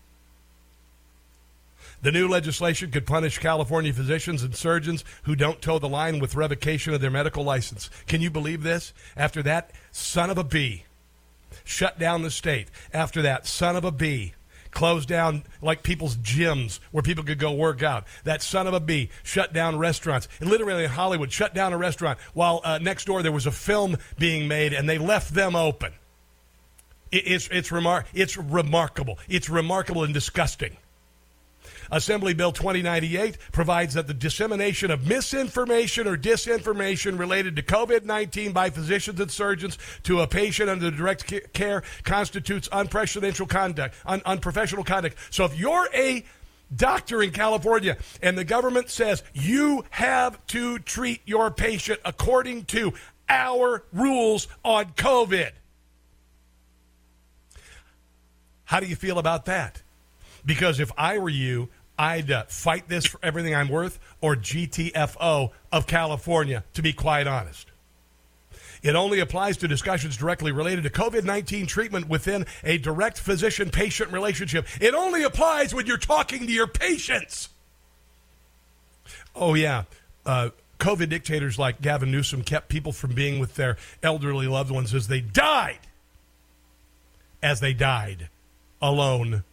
[2.04, 6.36] The new legislation could punish California physicians and surgeons who don't toe the line with
[6.36, 7.90] revocation of their medical license.
[8.06, 8.94] Can you believe this?
[9.18, 10.86] After that, son of a bee
[11.64, 12.68] shut down the state.
[12.94, 14.35] After that, son of a bee
[14.76, 18.06] closed down like people's gyms where people could go work out.
[18.26, 20.28] That son of a bee shut down restaurants.
[20.40, 23.98] Literally in Hollywood, shut down a restaurant while uh, next door there was a film
[24.20, 25.94] being made and they left them open.
[27.12, 29.18] It, it's, it's, remar- it's remarkable.
[29.28, 30.78] It's remarkable and disgusting.
[31.92, 38.52] Assembly Bill 2098 provides that the dissemination of misinformation or disinformation related to COVID 19
[38.52, 43.96] by physicians and surgeons to a patient under direct care constitutes unprofessional conduct.
[44.06, 45.18] Un- unprofessional conduct.
[45.30, 46.26] So if you're a
[46.76, 52.94] doctor in California and the government says you have to treat your patient according to
[53.30, 55.52] our rules on COVID,
[58.66, 59.82] how do you feel about that?
[60.46, 65.52] Because if I were you, I'd uh, fight this for everything I'm worth or GTFO
[65.72, 67.68] of California, to be quite honest.
[68.84, 73.72] It only applies to discussions directly related to COVID 19 treatment within a direct physician
[73.72, 74.68] patient relationship.
[74.80, 77.50] It only applies when you're talking to your patients.
[79.36, 79.84] Oh, yeah.
[80.26, 84.94] Uh, COVID dictators like Gavin Newsom kept people from being with their elderly loved ones
[84.94, 85.80] as they died.
[87.42, 88.30] As they died
[88.82, 89.44] alone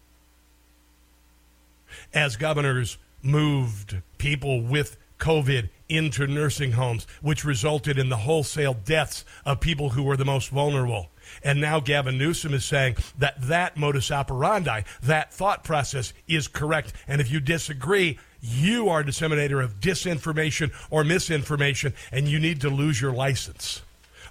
[2.14, 9.24] as governors moved people with COVID into nursing homes, which resulted in the wholesale deaths
[9.44, 11.10] of people who were the most vulnerable.
[11.44, 16.92] And now Gavin Newsom is saying that that modus operandi, that thought process is correct.
[17.06, 22.60] And if you disagree, you are a disseminator of disinformation or misinformation, and you need
[22.62, 23.82] to lose your license.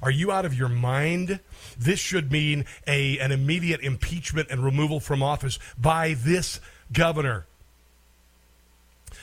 [0.01, 1.39] Are you out of your mind?
[1.77, 6.59] This should mean a, an immediate impeachment and removal from office by this
[6.91, 7.45] governor.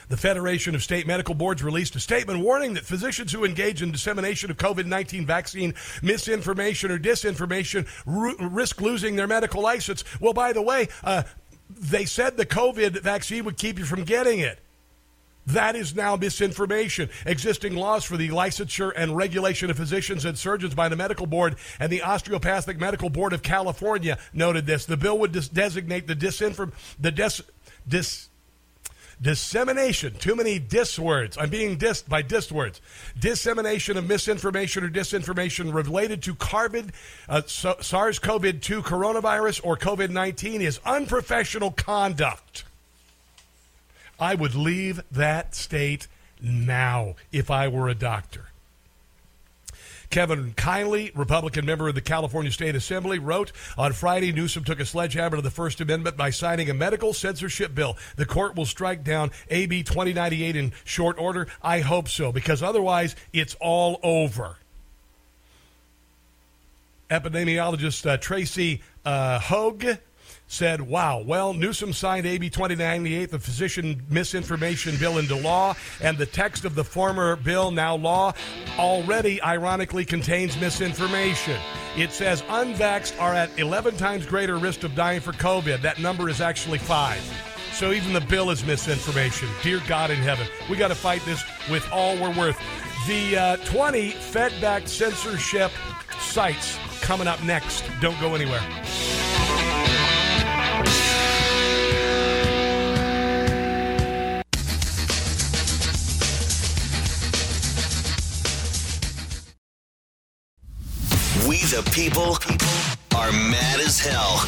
[0.08, 3.92] The Federation of State Medical Boards released a statement warning that physicians who engage in
[3.92, 10.04] dissemination of COVID 19 vaccine misinformation or disinformation risk losing their medical license.
[10.18, 11.24] Well, by the way, uh,
[11.68, 14.60] they said the COVID vaccine would keep you from getting it.
[15.48, 17.08] That is now misinformation.
[17.24, 21.56] Existing laws for the licensure and regulation of physicians and surgeons by the Medical Board
[21.80, 24.84] and the Osteopathic Medical Board of California noted this.
[24.84, 27.40] The bill would dis- designate the disinform the dis,
[27.86, 28.27] dis
[29.20, 31.36] dissemination, too many dis words.
[31.38, 32.80] I'm being dissed by dis words.
[33.18, 36.90] Dissemination of misinformation or disinformation related to COVID,
[37.28, 42.64] uh, SARS CoV 2 coronavirus or COVID 19 is unprofessional conduct.
[44.20, 46.08] I would leave that state
[46.42, 48.47] now if I were a doctor.
[50.10, 54.86] Kevin Kiley, Republican member of the California State Assembly, wrote on Friday Newsom took a
[54.86, 57.96] sledgehammer to the First Amendment by signing a medical censorship bill.
[58.16, 61.46] The court will strike down AB 2098 in short order.
[61.62, 64.56] I hope so, because otherwise it's all over.
[67.10, 69.98] Epidemiologist uh, Tracy uh, Høeg
[70.48, 76.26] said, wow, well, Newsom signed AB 2098, the physician misinformation bill, into law, and the
[76.26, 78.32] text of the former bill, now law,
[78.78, 81.60] already ironically contains misinformation.
[81.96, 85.82] It says unvaxxed are at 11 times greater risk of dying for COVID.
[85.82, 87.22] That number is actually five.
[87.72, 89.48] So even the bill is misinformation.
[89.62, 92.58] Dear God in heaven, we got to fight this with all we're worth.
[93.06, 95.70] The uh, 20 Fed backed censorship
[96.18, 97.84] sites coming up next.
[98.00, 98.62] Don't go anywhere.
[111.82, 112.36] The people
[113.16, 114.40] are mad as hell.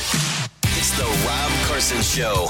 [0.79, 2.49] It's the Rob Carson Show.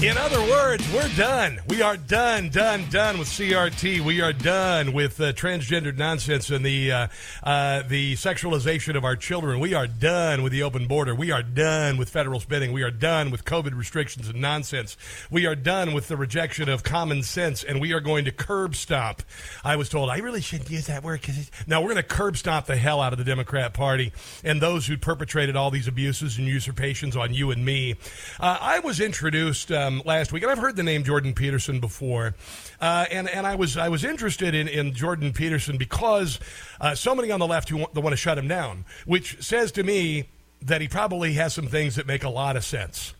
[0.00, 1.58] In other words, we're done.
[1.66, 3.98] We are done, done, done with CRT.
[3.98, 7.08] We are done with uh, transgendered nonsense and the uh,
[7.42, 9.58] uh, the sexualization of our children.
[9.58, 11.16] We are done with the open border.
[11.16, 12.70] We are done with federal spending.
[12.70, 14.96] We are done with COVID restrictions and nonsense.
[15.32, 18.76] We are done with the rejection of common sense, and we are going to curb
[18.76, 19.24] stop.
[19.64, 22.36] I was told I really shouldn't use that word because now we're going to curb
[22.36, 24.12] stop the hell out of the Democrat Party
[24.44, 27.96] and those who perpetrated all these abuses and usurpations on you and me.
[28.38, 29.72] Uh, I was introduced.
[29.88, 32.34] Um, last week, and I've heard the name Jordan Peterson before,
[32.78, 36.38] uh, and and I was I was interested in, in Jordan Peterson because
[36.78, 39.72] uh, so many on the left who want, want to shut him down, which says
[39.72, 40.28] to me
[40.60, 43.14] that he probably has some things that make a lot of sense.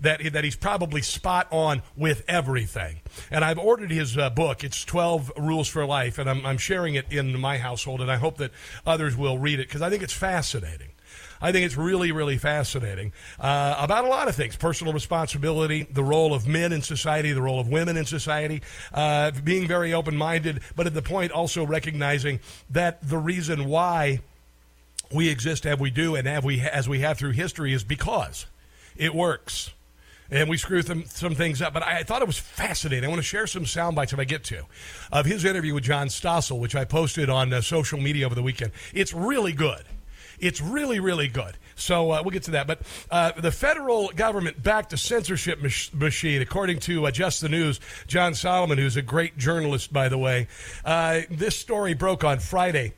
[0.00, 3.00] That, that he's probably spot on with everything.
[3.32, 4.62] And I've ordered his uh, book.
[4.62, 8.14] It's 12 Rules for Life, and I'm, I'm sharing it in my household, and I
[8.14, 8.52] hope that
[8.86, 10.90] others will read it because I think it's fascinating.
[11.40, 16.02] I think it's really, really fascinating uh, about a lot of things personal responsibility, the
[16.02, 18.62] role of men in society, the role of women in society,
[18.92, 24.20] uh, being very open minded, but at the point also recognizing that the reason why
[25.12, 28.46] we exist as we do and have we, as we have through history is because
[28.96, 29.70] it works
[30.30, 31.72] and we screw some, some things up.
[31.72, 33.04] But I thought it was fascinating.
[33.04, 34.64] I want to share some sound bites if I get to
[35.12, 38.42] of his interview with John Stossel, which I posted on uh, social media over the
[38.42, 38.72] weekend.
[38.92, 39.84] It's really good.
[40.40, 41.56] It's really, really good.
[41.76, 42.66] So uh, we'll get to that.
[42.66, 42.80] But
[43.10, 47.80] uh, the federal government backed a censorship mach- machine, according to uh, Just the News.
[48.06, 50.48] John Solomon, who's a great journalist, by the way.
[50.84, 52.94] Uh, this story broke on Friday.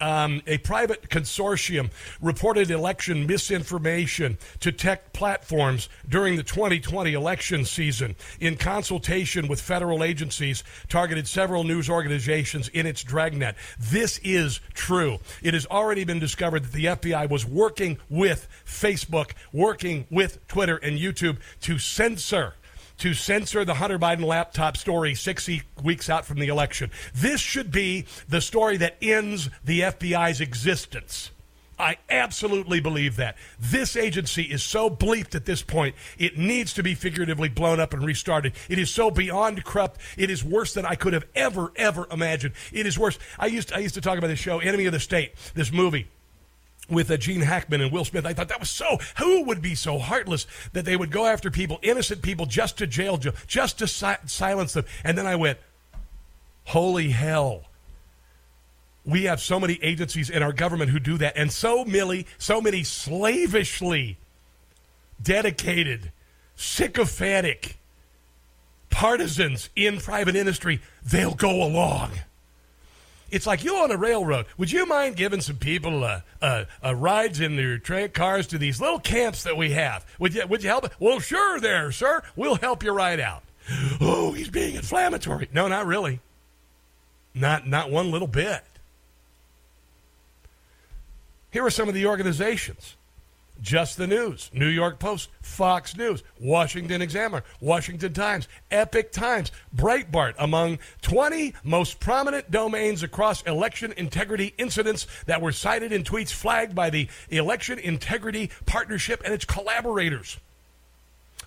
[0.00, 1.90] Um, a private consortium
[2.20, 10.04] reported election misinformation to tech platforms during the 2020 election season in consultation with federal
[10.04, 13.56] agencies, targeted several news organizations in its dragnet.
[13.78, 15.18] This is true.
[15.42, 20.76] It has already been discovered that the FBI was working with Facebook, working with Twitter
[20.76, 22.54] and YouTube to censor
[22.98, 25.48] to censor the Hunter Biden laptop story six
[25.82, 26.90] weeks out from the election.
[27.14, 31.30] This should be the story that ends the FBI's existence.
[31.78, 33.36] I absolutely believe that.
[33.60, 37.94] This agency is so bleeped at this point, it needs to be figuratively blown up
[37.94, 38.54] and restarted.
[38.68, 40.00] It is so beyond corrupt.
[40.16, 42.54] It is worse than I could have ever, ever imagined.
[42.72, 43.18] It is worse.
[43.38, 46.08] I used, I used to talk about this show, Enemy of the State, this movie
[46.88, 48.26] with uh, Gene Hackman and Will Smith.
[48.26, 48.98] I thought that was so.
[49.18, 52.86] Who would be so heartless that they would go after people, innocent people, just to
[52.86, 54.84] jail, just to si- silence them?
[55.04, 55.58] And then I went,
[56.64, 57.64] "Holy hell!"
[59.04, 62.60] We have so many agencies in our government who do that, and so many, so
[62.60, 64.18] many slavishly
[65.22, 66.12] dedicated,
[66.56, 67.78] sycophantic
[68.90, 70.80] partisans in private industry.
[71.02, 72.12] They'll go along.
[73.30, 74.46] It's like you on a railroad.
[74.56, 78.98] Would you mind giving some people a, rides in their train cars to these little
[78.98, 80.06] camps that we have?
[80.18, 80.90] Would you, would you help?
[80.98, 82.22] Well, sure, there, sir.
[82.36, 83.42] We'll help you right out.
[84.00, 85.48] Oh, he's being inflammatory.
[85.52, 86.20] No, not really.
[87.34, 88.62] Not, not one little bit.
[91.50, 92.96] Here are some of the organizations
[93.60, 100.34] just the News, New York Post, Fox News, Washington Examiner, Washington Times, Epoch Times, Breitbart,
[100.38, 106.74] among 20 most prominent domains across election integrity incidents that were cited in tweets flagged
[106.74, 110.38] by the Election Integrity Partnership and its collaborators.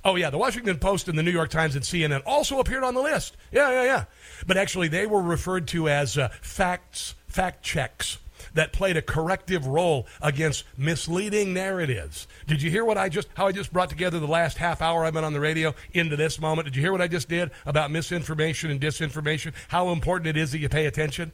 [0.04, 2.96] Oh, yeah, the Washington Post and the New York Times and CNN also appeared on
[2.96, 3.38] the list.
[3.52, 4.06] Yeah, yeah, yeah.
[4.48, 8.18] But actually, they were referred to as uh, facts, fact checks
[8.54, 12.28] that played a corrective role against misleading narratives.
[12.48, 15.06] Did you hear what I just how I just brought together the last half hour
[15.06, 16.66] I've been on the radio into this moment?
[16.66, 19.54] Did you hear what I just did about misinformation and disinformation?
[19.70, 21.32] How important it is that you pay attention?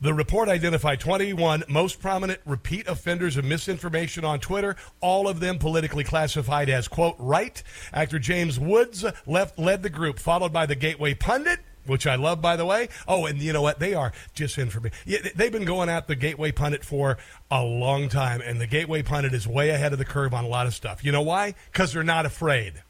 [0.00, 5.58] The report identified 21 most prominent repeat offenders of misinformation on Twitter, all of them
[5.58, 7.60] politically classified as, quote, right.
[7.92, 11.58] Actor James Woods left, led the group, followed by the Gateway Pundit,
[11.88, 12.88] which I love, by the way.
[13.06, 13.78] Oh, and you know what?
[13.78, 14.92] They are disinformation.
[15.06, 17.18] Yeah, they've been going at the Gateway Pundit for
[17.50, 20.48] a long time, and the Gateway Pundit is way ahead of the curve on a
[20.48, 21.04] lot of stuff.
[21.04, 21.54] You know why?
[21.72, 22.82] Because they're not afraid.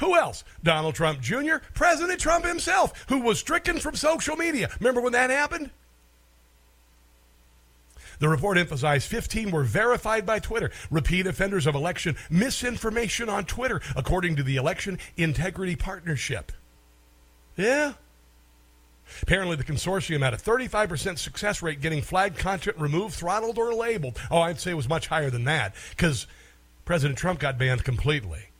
[0.00, 0.42] Who else?
[0.62, 4.70] Donald Trump Jr., President Trump himself, who was stricken from social media.
[4.80, 5.70] Remember when that happened?
[8.18, 13.80] The report emphasized 15 were verified by Twitter, repeat offenders of election misinformation on Twitter,
[13.96, 16.52] according to the Election Integrity Partnership.
[17.56, 17.94] Yeah.
[19.20, 24.18] Apparently, the consortium had a 35% success rate getting flagged content removed, throttled, or labeled.
[24.30, 26.26] Oh, I'd say it was much higher than that because
[26.84, 28.51] President Trump got banned completely.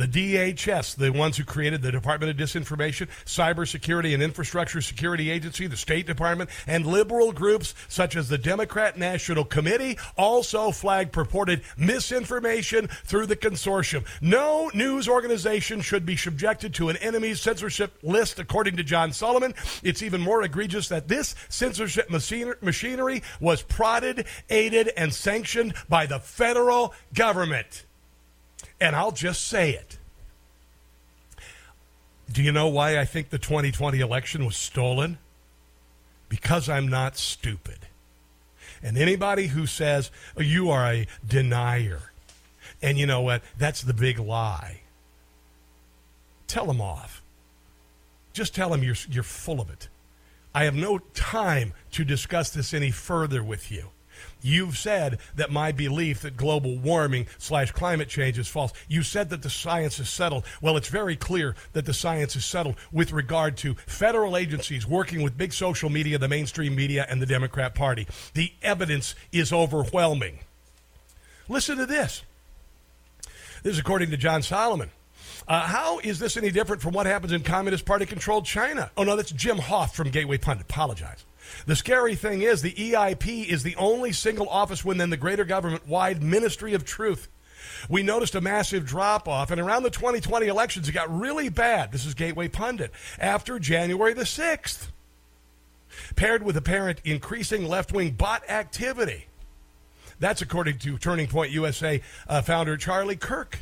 [0.00, 5.66] The DHS, the ones who created the Department of Disinformation, Cybersecurity and Infrastructure Security Agency,
[5.66, 11.62] the State Department, and liberal groups such as the Democrat National Committee also flagged purported
[11.76, 14.06] misinformation through the consortium.
[14.22, 19.54] No news organization should be subjected to an enemy's censorship list, according to John Solomon.
[19.82, 26.20] It's even more egregious that this censorship machinery was prodded, aided, and sanctioned by the
[26.20, 27.84] federal government.
[28.80, 29.98] And I'll just say it.
[32.32, 35.18] Do you know why I think the 2020 election was stolen?
[36.28, 37.78] Because I'm not stupid.
[38.82, 42.12] And anybody who says oh, you are a denier,
[42.80, 44.80] and you know what, that's the big lie,
[46.46, 47.22] tell them off.
[48.32, 49.88] Just tell them you're, you're full of it.
[50.54, 53.90] I have no time to discuss this any further with you.
[54.42, 58.72] You've said that my belief that global warming slash climate change is false.
[58.88, 60.44] You said that the science is settled.
[60.60, 65.22] Well, it's very clear that the science is settled with regard to federal agencies working
[65.22, 68.06] with big social media, the mainstream media, and the Democrat Party.
[68.34, 70.40] The evidence is overwhelming.
[71.48, 72.22] Listen to this.
[73.62, 74.90] This is according to John Solomon.
[75.46, 78.90] Uh, how is this any different from what happens in Communist Party controlled China?
[78.96, 80.66] Oh, no, that's Jim Hoft from Gateway Pundit.
[80.70, 81.24] Apologize.
[81.66, 85.86] The scary thing is, the EIP is the only single office within the greater government
[85.86, 87.28] wide Ministry of Truth.
[87.88, 91.92] We noticed a massive drop off, and around the 2020 elections, it got really bad.
[91.92, 92.90] This is Gateway Pundit.
[93.18, 94.88] After January the 6th,
[96.16, 99.26] paired with apparent increasing left wing bot activity.
[100.18, 103.58] That's according to Turning Point USA uh, founder Charlie Kirk.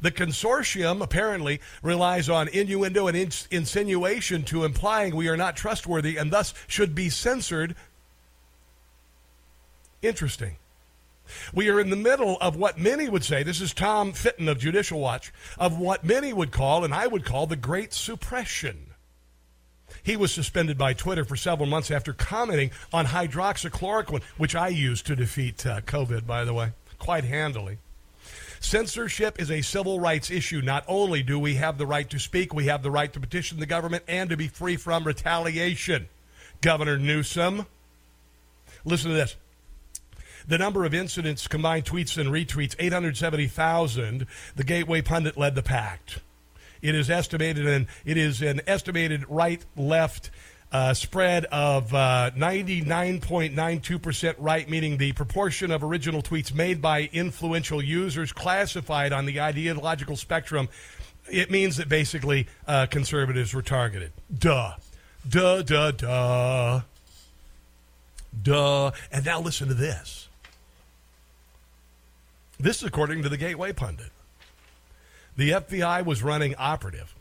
[0.00, 6.16] The consortium apparently relies on innuendo and ins- insinuation to implying we are not trustworthy
[6.16, 7.74] and thus should be censored.
[10.02, 10.56] Interesting.
[11.52, 14.58] We are in the middle of what many would say, this is Tom Fitton of
[14.58, 18.86] Judicial Watch, of what many would call, and I would call, the Great Suppression.
[20.02, 25.06] He was suspended by Twitter for several months after commenting on hydroxychloroquine, which I used
[25.06, 27.78] to defeat uh, COVID, by the way, quite handily.
[28.60, 30.60] Censorship is a civil rights issue.
[30.60, 33.60] Not only do we have the right to speak, we have the right to petition
[33.60, 36.08] the government and to be free from retaliation.
[36.60, 37.66] Governor Newsom,
[38.84, 39.36] listen to this.
[40.48, 44.26] The number of incidents, combined tweets and retweets, 870,000.
[44.54, 46.20] The Gateway Pundit led the pact.
[46.82, 50.30] It is estimated, and it is an estimated right left
[50.76, 57.82] uh, spread of uh, 99.92% right, meaning the proportion of original tweets made by influential
[57.82, 60.68] users classified on the ideological spectrum.
[61.32, 64.12] It means that basically uh, conservatives were targeted.
[64.38, 64.74] Duh.
[65.26, 66.82] Duh, duh, duh.
[68.42, 68.90] Duh.
[69.10, 70.28] And now listen to this.
[72.60, 74.10] This is according to the Gateway Pundit.
[75.38, 77.14] The FBI was running operative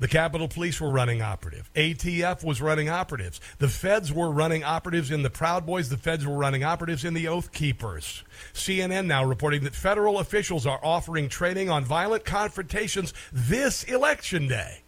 [0.00, 1.70] the Capitol Police were running operative.
[1.74, 3.40] ATF was running operatives.
[3.58, 5.90] The feds were running operatives in the Proud Boys.
[5.90, 8.24] The feds were running operatives in the Oath Keepers.
[8.54, 14.80] CNN now reporting that federal officials are offering training on violent confrontations this election day.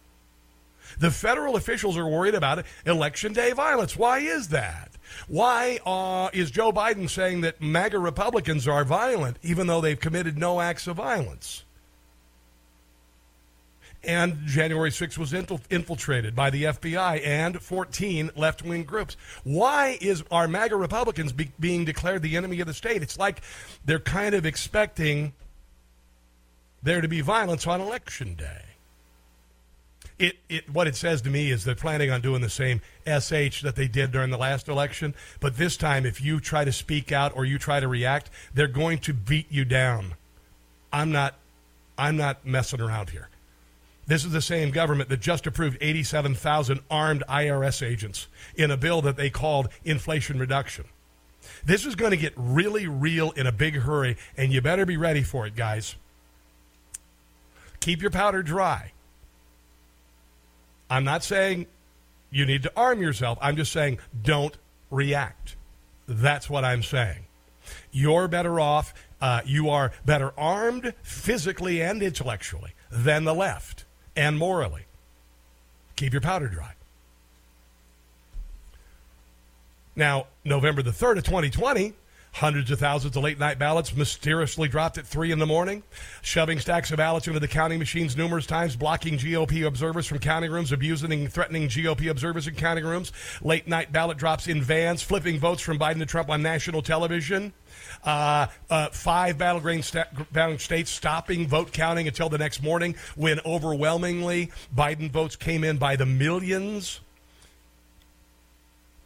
[0.99, 3.95] The federal officials are worried about election day violence.
[3.95, 4.91] Why is that?
[5.27, 10.37] Why uh, is Joe Biden saying that MAGA Republicans are violent even though they've committed
[10.37, 11.63] no acts of violence?
[14.03, 19.15] And January 6th was infiltrated by the FBI and 14 left wing groups.
[19.43, 23.01] Why is our MAGA Republicans be, being declared the enemy of the state?
[23.01, 23.41] It's like
[23.85, 25.33] they're kind of expecting
[26.81, 28.61] there to be violence on election day.
[30.19, 33.61] It, it, what it says to me is they're planning on doing the same SH
[33.61, 35.15] that they did during the last election.
[35.39, 38.67] But this time, if you try to speak out or you try to react, they're
[38.67, 40.13] going to beat you down.
[40.91, 41.35] I'm not,
[41.97, 43.29] I'm not messing around here.
[44.05, 49.01] This is the same government that just approved 87,000 armed IRS agents in a bill
[49.03, 50.85] that they called inflation reduction.
[51.65, 54.97] This is going to get really real in a big hurry, and you better be
[54.97, 55.95] ready for it, guys.
[57.79, 58.91] Keep your powder dry.
[60.89, 61.67] I'm not saying
[62.29, 63.37] you need to arm yourself.
[63.41, 64.57] I'm just saying don't
[64.91, 65.55] react.
[66.07, 67.25] That's what I'm saying.
[67.91, 68.93] You're better off.
[69.21, 73.85] Uh, you are better armed physically and intellectually than the left
[74.15, 74.85] and morally.
[75.95, 76.73] Keep your powder dry.
[79.95, 81.93] Now, November the 3rd of 2020,
[82.33, 85.83] Hundreds of thousands of late night ballots mysteriously dropped at 3 in the morning,
[86.23, 90.51] shoving stacks of ballots into the counting machines numerous times, blocking GOP observers from counting
[90.51, 93.11] rooms, abusing and threatening GOP observers in counting rooms,
[93.43, 97.53] late night ballot drops in vans, flipping votes from Biden to Trump on national television.
[98.03, 103.39] Uh, uh, five battleground, sta- battleground states stopping vote counting until the next morning when
[103.45, 106.99] overwhelmingly Biden votes came in by the millions.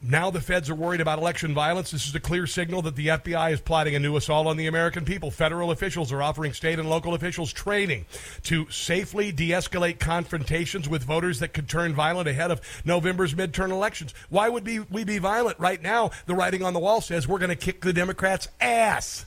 [0.01, 1.89] Now the feds are worried about election violence.
[1.89, 4.67] This is a clear signal that the FBI is plotting a new assault on the
[4.67, 5.31] American people.
[5.31, 8.05] Federal officials are offering state and local officials training
[8.43, 13.71] to safely de escalate confrontations with voters that could turn violent ahead of November's midterm
[13.71, 14.13] elections.
[14.29, 15.59] Why would we, we be violent?
[15.59, 19.25] Right now, the writing on the wall says we're going to kick the Democrats' ass.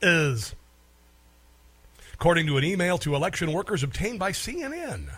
[0.00, 0.54] Is.
[2.14, 5.08] According to an email to election workers obtained by CNN.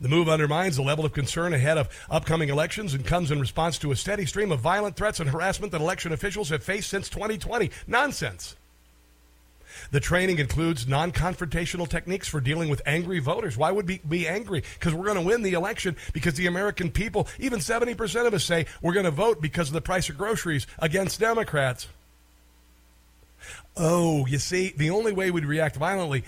[0.00, 3.78] The move undermines the level of concern ahead of upcoming elections and comes in response
[3.78, 7.08] to a steady stream of violent threats and harassment that election officials have faced since
[7.08, 7.70] 2020.
[7.86, 8.54] Nonsense.
[9.90, 13.56] The training includes non confrontational techniques for dealing with angry voters.
[13.56, 14.62] Why would we be angry?
[14.78, 18.44] Because we're going to win the election because the American people, even 70% of us
[18.44, 21.88] say we're going to vote because of the price of groceries against Democrats.
[23.76, 26.24] Oh, you see, the only way we'd react violently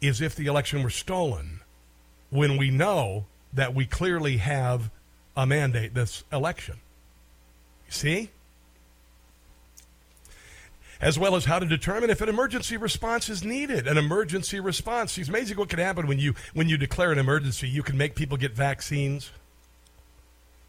[0.00, 1.60] is if the election were stolen
[2.36, 4.90] when we know that we clearly have
[5.36, 6.76] a mandate this election.
[7.86, 8.30] You See?
[11.00, 13.86] As well as how to determine if an emergency response is needed.
[13.86, 15.18] An emergency response.
[15.18, 17.68] It's amazing what can happen when you when you declare an emergency.
[17.68, 19.30] You can make people get vaccines.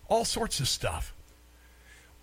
[0.10, 1.14] All sorts of stuff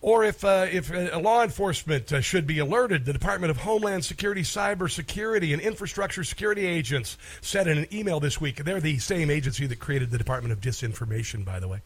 [0.05, 3.05] or if uh, if uh, law enforcement uh, should be alerted.
[3.05, 8.39] The Department of Homeland Security, Cybersecurity, and Infrastructure Security agents said in an email this
[8.39, 8.63] week.
[8.63, 11.81] They're the same agency that created the Department of Disinformation, by the way.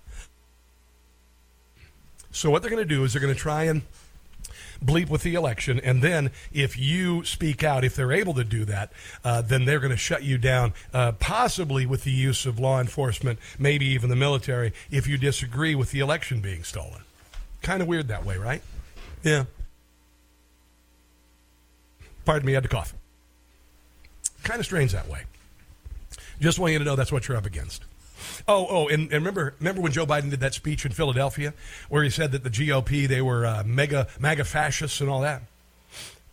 [2.31, 3.83] So what they're going to do is they're going to try and
[4.83, 8.65] bleep with the election, and then if you speak out, if they're able to do
[8.65, 8.91] that,
[9.23, 12.81] uh, then they're going to shut you down, uh, possibly with the use of law
[12.81, 17.03] enforcement, maybe even the military, if you disagree with the election being stolen.
[17.61, 18.61] Kind of weird that way, right?
[19.23, 19.45] Yeah.
[22.25, 22.93] Pardon me, I had to cough.
[24.43, 25.23] Kind of strange that way.
[26.39, 27.83] Just want you to know that's what you're up against.
[28.47, 31.53] Oh, oh, and, and, remember, remember when Joe Biden did that speech in Philadelphia,
[31.89, 35.43] where he said that the GOP they were uh, mega, mega fascists and all that.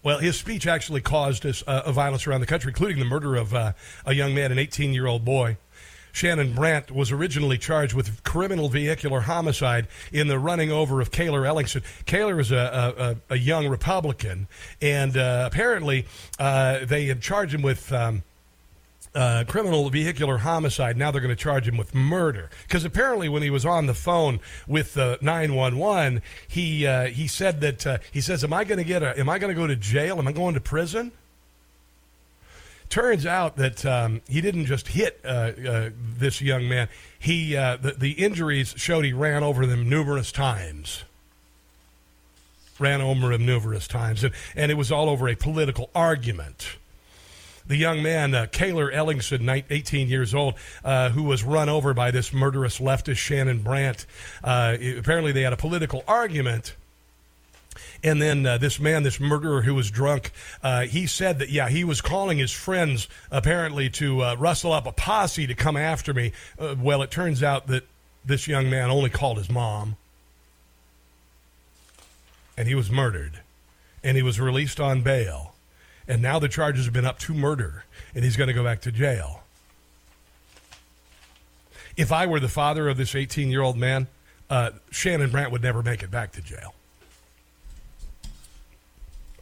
[0.03, 3.35] Well, his speech actually caused us, uh, a violence around the country, including the murder
[3.35, 3.73] of uh,
[4.05, 5.57] a young man, an 18 year old boy.
[6.17, 11.43] Shannon Brandt was originally charged with criminal vehicular homicide in the running over of Cayler
[11.43, 11.83] Ellingson.
[12.07, 14.49] Cayler is a, a, a young Republican,
[14.81, 16.07] and uh, apparently
[16.39, 17.93] uh, they had charged him with.
[17.93, 18.23] Um,
[19.15, 20.95] uh, criminal vehicular homicide.
[20.99, 23.95] Now they're going to charge him with murder because apparently when he was on the
[23.95, 28.77] phone with the 911, he uh, he said that uh, he says, "Am I going
[28.77, 29.19] to get a?
[29.19, 30.19] Am I going to go to jail?
[30.19, 31.13] Am I going to prison?"
[32.89, 35.29] Turns out that um, he didn't just hit uh,
[35.69, 36.89] uh, this young man.
[37.19, 41.05] He uh, the, the injuries showed he ran over them numerous times.
[42.79, 46.77] Ran over him numerous times, and, and it was all over a political argument
[47.69, 50.55] the young man, uh, Cayler Ellingson, 18 years old,
[50.85, 54.07] uh, who was run over by this murderous leftist Shannon Brandt.
[54.43, 56.75] Uh, apparently, they had a political argument.
[58.03, 60.33] And then uh, this man, this murderer who was drunk,
[60.63, 64.87] uh, he said that, yeah, he was calling his friends apparently to uh, rustle up
[64.87, 66.33] a posse to come after me.
[66.59, 67.87] Uh, well, it turns out that
[68.25, 69.97] this young man only called his mom.
[72.57, 73.41] And he was murdered.
[74.03, 75.55] And he was released on bail.
[76.09, 77.85] And now the charges have been up to murder.
[78.15, 79.43] And he's going to go back to jail.
[81.97, 84.07] If I were the father of this 18 year old man,
[84.51, 86.75] uh, Shannon Brandt would never make it back to jail.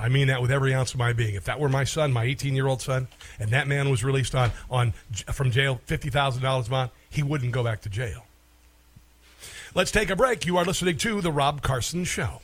[0.05, 1.35] I mean that with every ounce of my being.
[1.35, 3.09] If that were my son, my 18 year old son,
[3.41, 4.93] and that man was released on, on
[5.33, 8.27] from jail, $50,000 bond, he wouldn't go back to jail.
[9.75, 10.45] Let's take a break.
[10.45, 12.43] You are listening to The Rob Carson Show.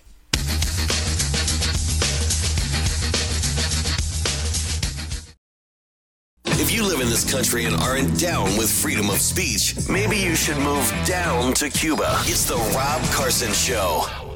[6.46, 10.34] If you live in this country and aren't down with freedom of speech, maybe you
[10.34, 12.20] should move down to Cuba.
[12.20, 14.29] It's The Rob Carson Show.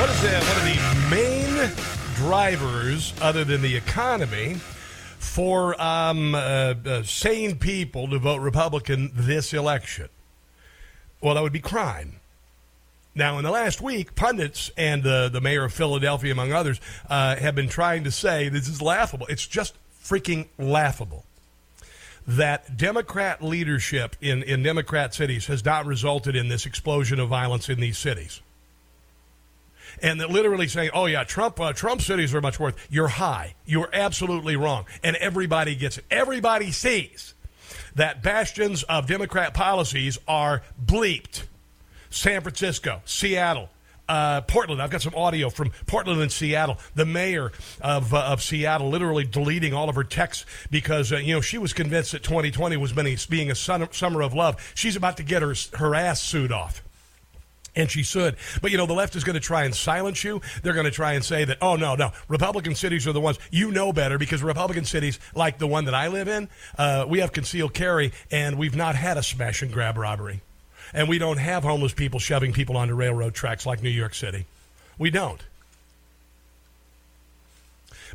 [0.00, 0.42] What is that?
[0.42, 1.70] One of the main
[2.16, 4.54] drivers, other than the economy,
[5.18, 10.08] for um, uh, uh, sane people to vote Republican this election?
[11.20, 12.20] Well, that would be crime.
[13.14, 17.36] Now, in the last week, pundits and uh, the mayor of Philadelphia, among others, uh,
[17.36, 19.26] have been trying to say this is laughable.
[19.28, 21.24] It's just freaking laughable
[22.30, 27.68] that Democrat leadership in, in Democrat cities has not resulted in this explosion of violence
[27.68, 28.40] in these cities.
[30.00, 33.54] And that literally saying, "Oh yeah, Trump uh, Trump cities are much worse." You're high.
[33.66, 36.04] You're absolutely wrong, and everybody gets it.
[36.08, 37.34] Everybody sees
[37.96, 41.42] that bastions of Democrat policies are bleeped.
[42.10, 43.68] San Francisco, Seattle,
[44.10, 44.82] uh, Portland.
[44.82, 46.78] I've got some audio from Portland and Seattle.
[46.96, 51.32] The mayor of, uh, of Seattle literally deleting all of her texts because, uh, you
[51.32, 52.92] know, she was convinced that 2020 was
[53.26, 54.72] being a summer of love.
[54.74, 56.82] She's about to get her, her ass sued off.
[57.76, 58.34] And she should.
[58.60, 60.40] But, you know, the left is going to try and silence you.
[60.64, 63.38] They're going to try and say that, oh, no, no, Republican cities are the ones
[63.52, 67.20] you know better because Republican cities, like the one that I live in, uh, we
[67.20, 70.40] have concealed carry and we've not had a smash and grab robbery.
[70.92, 74.46] And we don't have homeless people shoving people onto railroad tracks like New York City.
[74.98, 75.42] We don't.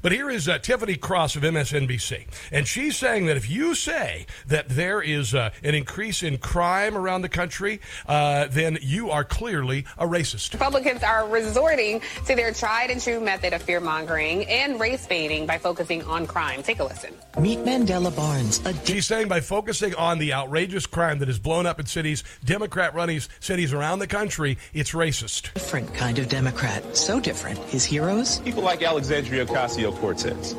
[0.06, 2.28] But here is uh, Tiffany Cross of MSNBC.
[2.52, 6.96] And she's saying that if you say that there is uh, an increase in crime
[6.96, 10.54] around the country, uh, then you are clearly a racist.
[10.54, 15.48] Republicans are resorting to their tried and true method of fear mongering and race baiting
[15.48, 16.62] by focusing on crime.
[16.62, 17.12] Take a listen.
[17.40, 18.62] Meet Mandela Barnes.
[18.84, 22.94] She's saying by focusing on the outrageous crime that has blown up in cities, Democrat
[22.94, 25.52] running cities around the country, it's racist.
[25.56, 26.96] Different kind of Democrat.
[26.96, 27.58] So different.
[27.70, 28.38] His heroes?
[28.42, 30.54] People like Alexandria Ocasio Cortez,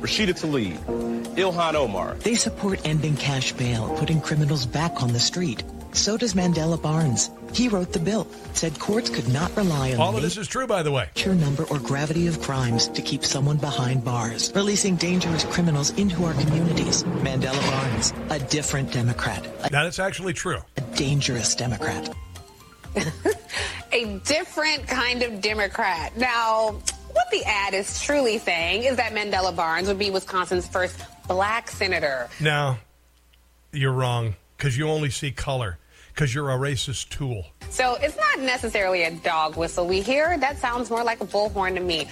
[0.00, 0.76] Rashida Tlaib,
[1.36, 2.14] Ilhan Omar.
[2.16, 5.62] They support ending cash bail, putting criminals back on the street.
[5.92, 7.30] So does Mandela Barnes.
[7.52, 10.66] He wrote the bill, said courts could not rely on all of this is true,
[10.66, 11.08] by the way.
[11.14, 16.24] Nature, number, or gravity of crimes to keep someone behind bars, releasing dangerous criminals into
[16.24, 17.04] our communities.
[17.22, 19.46] Mandela Barnes, a different Democrat.
[19.62, 20.58] A, that is actually true.
[20.76, 22.12] A dangerous Democrat.
[23.92, 26.16] a different kind of Democrat.
[26.16, 26.80] Now,
[27.14, 31.70] what the ad is truly saying is that Mandela Barnes would be Wisconsin's first black
[31.70, 32.28] senator.
[32.40, 32.76] No,
[33.72, 35.78] you're wrong because you only see color
[36.12, 37.46] because you're a racist tool.
[37.70, 40.36] So it's not necessarily a dog whistle we hear.
[40.38, 42.08] That sounds more like a bullhorn to me.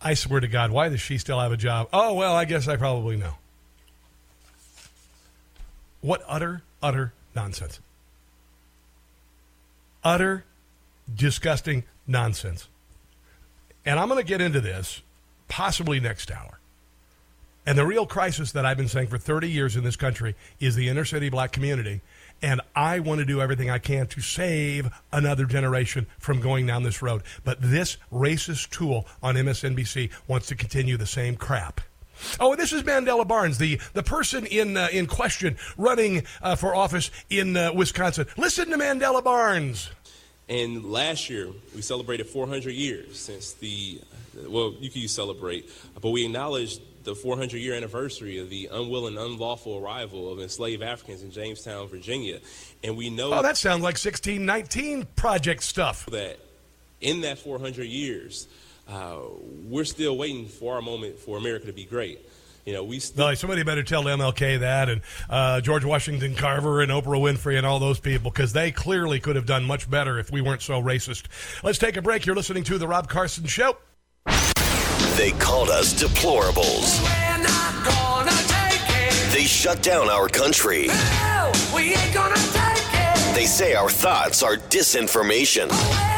[0.00, 1.88] I swear to God, why does she still have a job?
[1.92, 3.34] Oh, well, I guess I probably know.
[6.02, 7.80] What utter, utter nonsense.
[10.04, 10.44] Utter,
[11.14, 12.68] disgusting nonsense.
[13.86, 15.02] And I'm going to get into this
[15.48, 16.58] possibly next hour.
[17.66, 20.74] And the real crisis that I've been saying for 30 years in this country is
[20.74, 22.02] the inner city black community.
[22.42, 26.82] And I want to do everything I can to save another generation from going down
[26.82, 27.22] this road.
[27.42, 31.80] But this racist tool on MSNBC wants to continue the same crap.
[32.38, 36.74] Oh, this is Mandela Barnes, the, the person in, uh, in question running uh, for
[36.74, 38.26] office in uh, Wisconsin.
[38.36, 39.90] Listen to Mandela Barnes.
[40.48, 44.00] And last year, we celebrated 400 years since the,
[44.46, 49.16] well, you can use celebrate, but we acknowledged the 400 year anniversary of the unwilling,
[49.16, 52.40] unlawful arrival of enslaved Africans in Jamestown, Virginia.
[52.82, 53.32] And we know.
[53.32, 56.06] Oh, that sounds like 1619 project stuff.
[56.06, 56.38] That
[57.00, 58.48] in that 400 years,
[58.88, 59.18] uh,
[59.66, 62.20] we're still waiting for our moment for America to be great.
[62.64, 63.28] You know, we still.
[63.28, 67.66] No, somebody better tell MLK that and uh, George Washington Carver and Oprah Winfrey and
[67.66, 70.80] all those people because they clearly could have done much better if we weren't so
[70.80, 71.26] racist.
[71.62, 72.24] Let's take a break.
[72.24, 73.76] You're listening to The Rob Carson Show.
[75.16, 77.00] They called us deplorables.
[79.32, 80.86] They shut down our country.
[80.86, 81.52] No,
[83.34, 86.13] they say our thoughts are disinformation.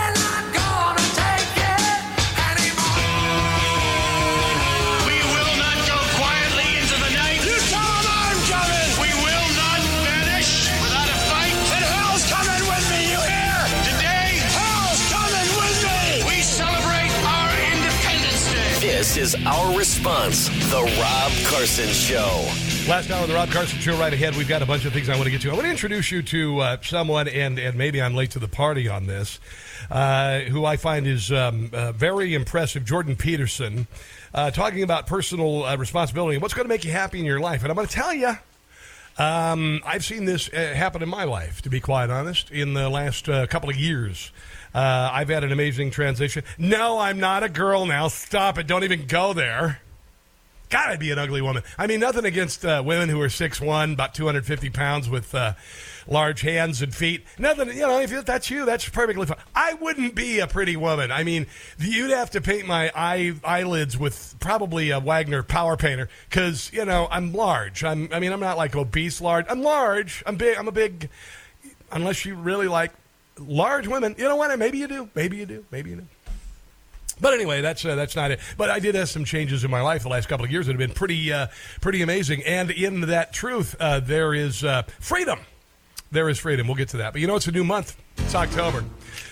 [19.27, 22.49] Is our response The Rob Carson Show.
[22.89, 24.37] Last hour of the Rob Carson Show right ahead.
[24.37, 25.51] We've got a bunch of things I want to get to.
[25.51, 28.47] I want to introduce you to uh, someone, and, and maybe I'm late to the
[28.47, 29.41] party on this,
[29.91, 32.85] uh, who I find is um, uh, very impressive.
[32.85, 33.89] Jordan Peterson,
[34.33, 37.41] uh, talking about personal uh, responsibility and what's going to make you happy in your
[37.41, 37.63] life.
[37.63, 38.33] And I'm going to tell you,
[39.19, 42.89] um, I've seen this uh, happen in my life, to be quite honest, in the
[42.89, 44.31] last couple of years.
[44.75, 46.45] Uh, I've had an amazing transition.
[46.59, 48.09] No, I'm not a girl now.
[48.09, 48.67] Stop it.
[48.67, 49.81] Don't even go there.
[50.69, 51.63] God, I'd be an ugly woman.
[51.79, 55.55] I mean, nothing against uh, women who are 6'1", about 250 pounds with uh,
[56.09, 57.25] large hands and feet.
[57.39, 59.39] Nothing, you know, if that's you, that's perfectly fine.
[59.55, 61.13] I wouldn't be a pretty woman.
[61.13, 61.47] I mean,
[61.79, 66.85] you'd have to paint my eye, eyelids with probably a Wagner power painter because, you
[66.85, 67.85] know, I'm large.
[67.85, 69.47] I'm, I mean, I'm not like obese large.
[69.49, 70.25] I'm large.
[70.27, 70.59] I'm big.
[70.59, 71.11] I'm a big,
[71.93, 72.93] unless you really like
[73.39, 74.15] large women.
[74.19, 74.57] You know what?
[74.59, 75.09] Maybe you do.
[75.15, 75.65] Maybe you do.
[75.71, 76.07] Maybe you do.
[77.21, 78.41] But anyway, that's uh, that's not it.
[78.59, 80.73] But I did have some changes in my life the last couple of years that
[80.73, 81.47] have been pretty uh,
[81.81, 82.43] pretty amazing.
[82.45, 85.41] And in that truth, uh, there is uh, freedom.
[86.13, 86.67] There is freedom.
[86.67, 87.13] We'll get to that.
[87.13, 87.97] But you know, it's a new month.
[88.19, 88.85] It's October.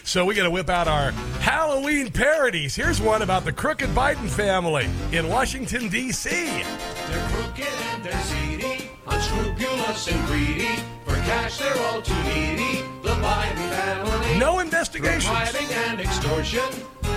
[0.03, 2.75] So we got to whip out our Halloween parodies.
[2.75, 6.31] Here's one about the crooked Biden family in Washington, D.C.
[6.31, 8.74] They're crooked and they're seedy,
[9.25, 10.77] unscrupulous and greedy.
[11.05, 12.83] For cash, they're all too needy.
[13.03, 14.39] The Biden family.
[14.39, 15.25] No investigations.
[15.25, 16.69] Through bribing and extortion,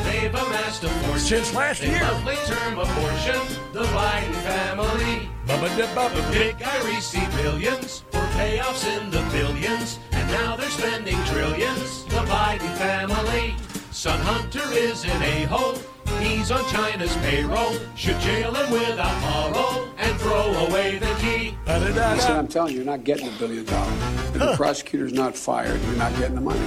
[0.04, 1.20] they've amassed a fortune.
[1.20, 2.02] Since last they year.
[2.02, 3.42] lovely term abortion.
[3.74, 5.30] The Biden family.
[5.48, 6.16] Bubba-da-bubba.
[6.16, 12.06] The big guy received billions for payoffs in the billions, and now they're spending trillions.
[12.06, 13.56] The Biden family.
[13.92, 15.78] Son Hunter is an a-hole.
[16.22, 17.74] He's on China's payroll.
[17.96, 21.58] Should jail him without parole and throw away the key.
[21.66, 24.04] Listen, I'm telling you, you're not getting a billion dollars.
[24.28, 26.60] If the prosecutor's not fired, you're not getting the money.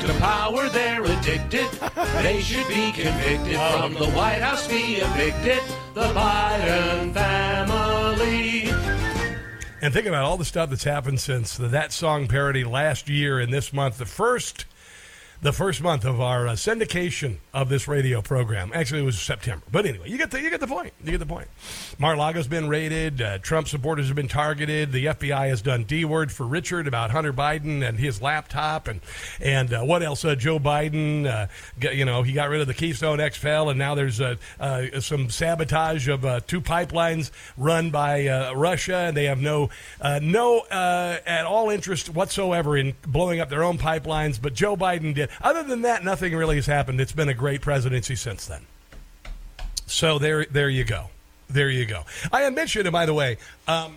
[0.00, 1.68] To power, they're addicted.
[2.22, 3.56] They should be convicted.
[3.56, 5.62] From the White House, be evicted.
[5.94, 8.70] The Biden family.
[9.82, 13.40] And think about all the stuff that's happened since the That Song parody last year
[13.40, 13.98] and this month.
[13.98, 14.64] The first,
[15.42, 18.70] the first month of our uh, syndication of this radio program.
[18.74, 19.64] Actually, it was September.
[19.72, 20.92] But anyway, you get the you get the point.
[21.04, 21.48] You get the point.
[21.98, 23.20] Mar-a-Lago's been raided.
[23.20, 24.92] Uh, Trump supporters have been targeted.
[24.92, 29.00] The FBI has done D word for Richard about Hunter Biden and his laptop and
[29.40, 30.24] and uh, what else?
[30.24, 31.26] Uh, Joe Biden.
[31.26, 31.46] Uh,
[31.78, 35.00] got- you know, he got rid of the Keystone XL, and now there's uh, uh,
[35.00, 39.70] some sabotage of two pipelines run by Russia, and they have no
[40.02, 44.40] no at all interest whatsoever in blowing up their own pipelines.
[44.40, 45.30] But Joe Biden did.
[45.40, 47.00] Other than that, nothing really has happened.
[47.00, 48.60] It's been a great presidency since then.
[49.86, 51.06] So there, there you go.
[51.48, 52.02] There you go.
[52.30, 53.96] I had mentioned, by the way, um,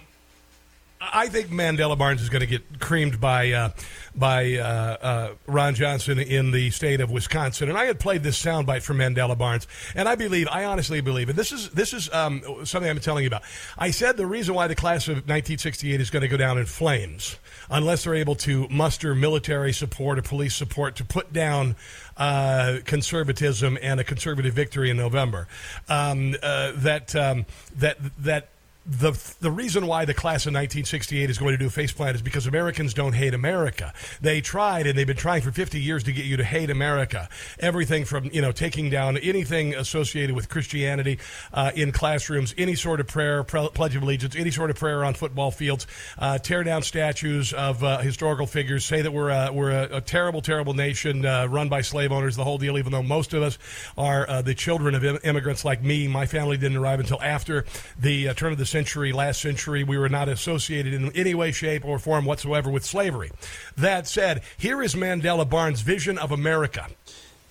[1.12, 3.70] I think Mandela Barnes is going to get creamed by uh,
[4.16, 7.70] by uh, uh, Ron Johnson in the state of Wisconsin.
[7.70, 11.30] And I had played this soundbite from Mandela Barnes, and I believe, I honestly believe,
[11.30, 13.44] and this is this is um, something I'm telling you about.
[13.78, 16.66] I said the reason why the class of 1968 is going to go down in
[16.66, 17.38] flames,
[17.70, 21.76] unless they're able to muster military support or police support to put down
[22.18, 25.48] uh, conservatism and a conservative victory in November.
[25.90, 28.50] Um, uh, that um, that that
[28.86, 32.22] the the reason why the class of 1968 is going to do a faceplant is
[32.22, 33.94] because Americans don't hate America.
[34.20, 37.30] They tried and they've been trying for 50 years to get you to hate America.
[37.60, 41.20] Everything from you know taking down anything associated with Christianity
[41.54, 45.06] uh, in classrooms, any sort of prayer, pre- pledge of allegiance, any sort of prayer
[45.06, 45.88] on football fields,
[46.20, 50.02] uh, tear down statues of uh, historical figures, say that we're a, we're a, a
[50.02, 52.78] terrible, terrible nation uh, run by slave owners, the whole deal.
[52.78, 53.58] Even though most of us
[53.98, 57.64] are uh, the children of im- immigrants like me, my family didn't arrive until after
[57.98, 59.84] the uh, turn of the century, last century.
[59.84, 63.32] We were not associated in any way, shape, or form whatsoever with slavery.
[63.78, 66.88] That said, here is Mandela Barnes' vision of America.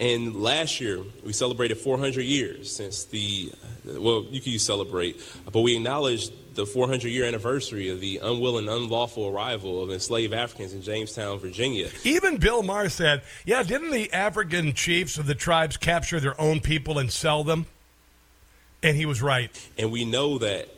[0.01, 3.53] And last year, we celebrated 400 years since the,
[3.85, 5.23] well, you can use celebrate,
[5.53, 10.74] but we acknowledged the 400 year anniversary of the unwilling, unlawful arrival of enslaved Africans
[10.74, 11.89] in Jamestown, Virginia.
[12.03, 16.59] Even Bill Maher said, yeah, didn't the African chiefs of the tribes capture their own
[16.59, 17.66] people and sell them?
[18.82, 19.51] And he was right.
[19.78, 20.69] And we know that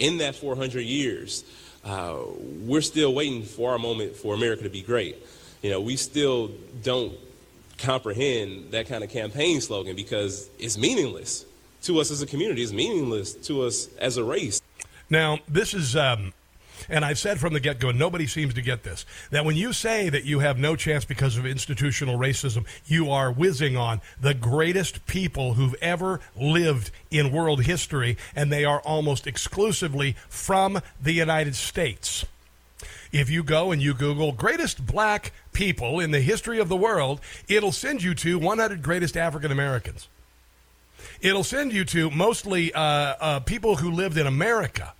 [0.00, 1.44] in that 400 years,
[1.84, 2.16] uh,
[2.62, 5.16] we're still waiting for our moment for America to be great.
[5.62, 6.50] You know, we still
[6.82, 7.14] don't
[7.78, 11.44] comprehend that kind of campaign slogan because it's meaningless
[11.82, 12.62] to us as a community.
[12.62, 14.60] It's meaningless to us as a race.
[15.08, 16.32] Now, this is, um,
[16.90, 19.72] and I've said from the get go, nobody seems to get this, that when you
[19.72, 24.34] say that you have no chance because of institutional racism, you are whizzing on the
[24.34, 31.12] greatest people who've ever lived in world history, and they are almost exclusively from the
[31.12, 32.26] United States.
[33.12, 37.20] If you go and you Google greatest black people in the history of the world,
[37.48, 40.08] it'll send you to 100 greatest African Americans.
[41.20, 44.94] It'll send you to mostly uh, uh, people who lived in America.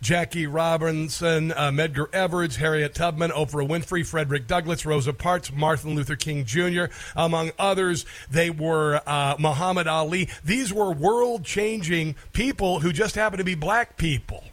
[0.00, 6.16] Jackie Robinson, uh, Medgar Evers, Harriet Tubman, Oprah Winfrey, Frederick Douglass, Rosa Parks, Martin Luther
[6.16, 8.04] King Jr., among others.
[8.30, 10.28] They were uh, Muhammad Ali.
[10.44, 14.44] These were world changing people who just happened to be black people.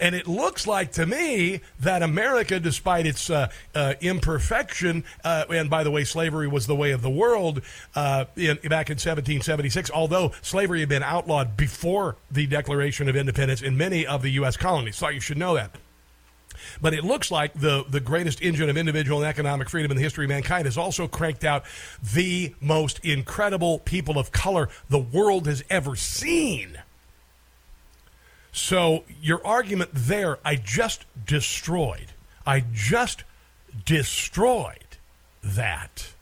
[0.00, 5.68] And it looks like to me that America, despite its uh, uh, imperfection, uh, and
[5.68, 7.62] by the way, slavery was the way of the world
[7.94, 13.62] uh, in, back in 1776, although slavery had been outlawed before the Declaration of Independence
[13.62, 14.56] in many of the U.S.
[14.56, 14.98] colonies.
[14.98, 15.72] Thought you should know that.
[16.80, 20.02] But it looks like the, the greatest engine of individual and economic freedom in the
[20.02, 21.64] history of mankind has also cranked out
[22.02, 26.78] the most incredible people of color the world has ever seen.
[28.52, 32.12] So your argument there, I just destroyed.
[32.46, 33.24] I just
[33.84, 34.96] destroyed
[35.42, 36.12] that.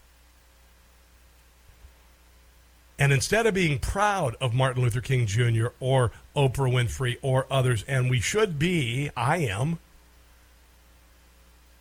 [2.99, 5.69] And instead of being proud of Martin Luther King Jr.
[5.81, 9.79] or Oprah Winfrey or others, and we should be, I am,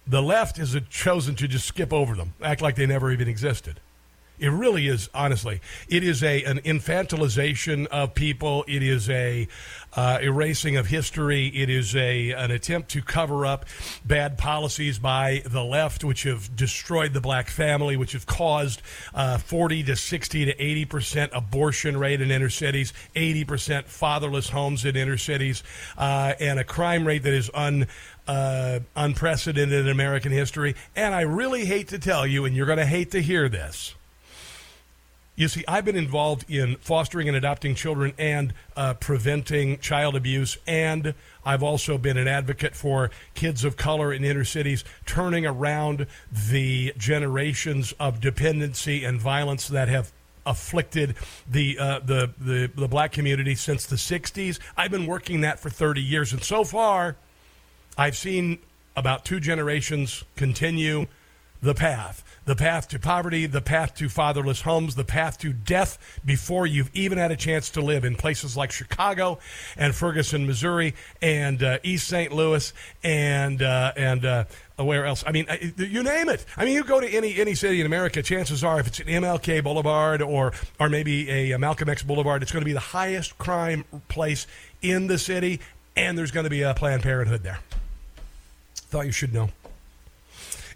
[0.06, 3.80] the left has chosen to just skip over them, act like they never even existed.
[4.38, 5.62] It really is, honestly.
[5.88, 8.66] It is a an infantilization of people.
[8.68, 9.48] It is a
[9.94, 11.48] uh, erasing of history.
[11.48, 13.66] It is a an attempt to cover up
[14.04, 18.82] bad policies by the left, which have destroyed the black family, which have caused
[19.14, 24.50] uh, forty to sixty to eighty percent abortion rate in inner cities, eighty percent fatherless
[24.50, 25.64] homes in inner cities,
[25.98, 27.88] uh, and a crime rate that is un
[28.28, 30.76] uh, unprecedented in American history.
[30.96, 33.96] And I really hate to tell you, and you're going to hate to hear this.
[35.38, 40.58] You see, I've been involved in fostering and adopting children and uh, preventing child abuse,
[40.66, 41.14] and
[41.44, 46.94] I've also been an advocate for kids of color in inner cities, turning around the
[46.98, 50.14] generations of dependency and violence that have
[50.46, 51.16] afflicted
[51.50, 54.60] the, uh, the the the black community since the '60s.
[54.78, 57.18] I've been working that for 30 years, and so far,
[57.98, 58.60] I've seen
[58.96, 61.08] about two generations continue
[61.66, 65.98] the path the path to poverty, the path to fatherless homes, the path to death
[66.24, 69.40] before you've even had a chance to live in places like Chicago
[69.76, 72.32] and Ferguson, Missouri, and uh, East St.
[72.32, 72.72] Louis,
[73.04, 74.46] and uh, and uh,
[74.78, 75.24] where else?
[75.26, 75.48] I mean,
[75.78, 76.46] you name it.
[76.56, 78.22] I mean, you go to any any city in America.
[78.22, 82.52] Chances are, if it's an MLK Boulevard or or maybe a Malcolm X Boulevard, it's
[82.52, 84.46] going to be the highest crime place
[84.84, 85.60] in the city,
[85.96, 87.60] and there's going to be a Planned Parenthood there.
[88.76, 89.50] Thought you should know.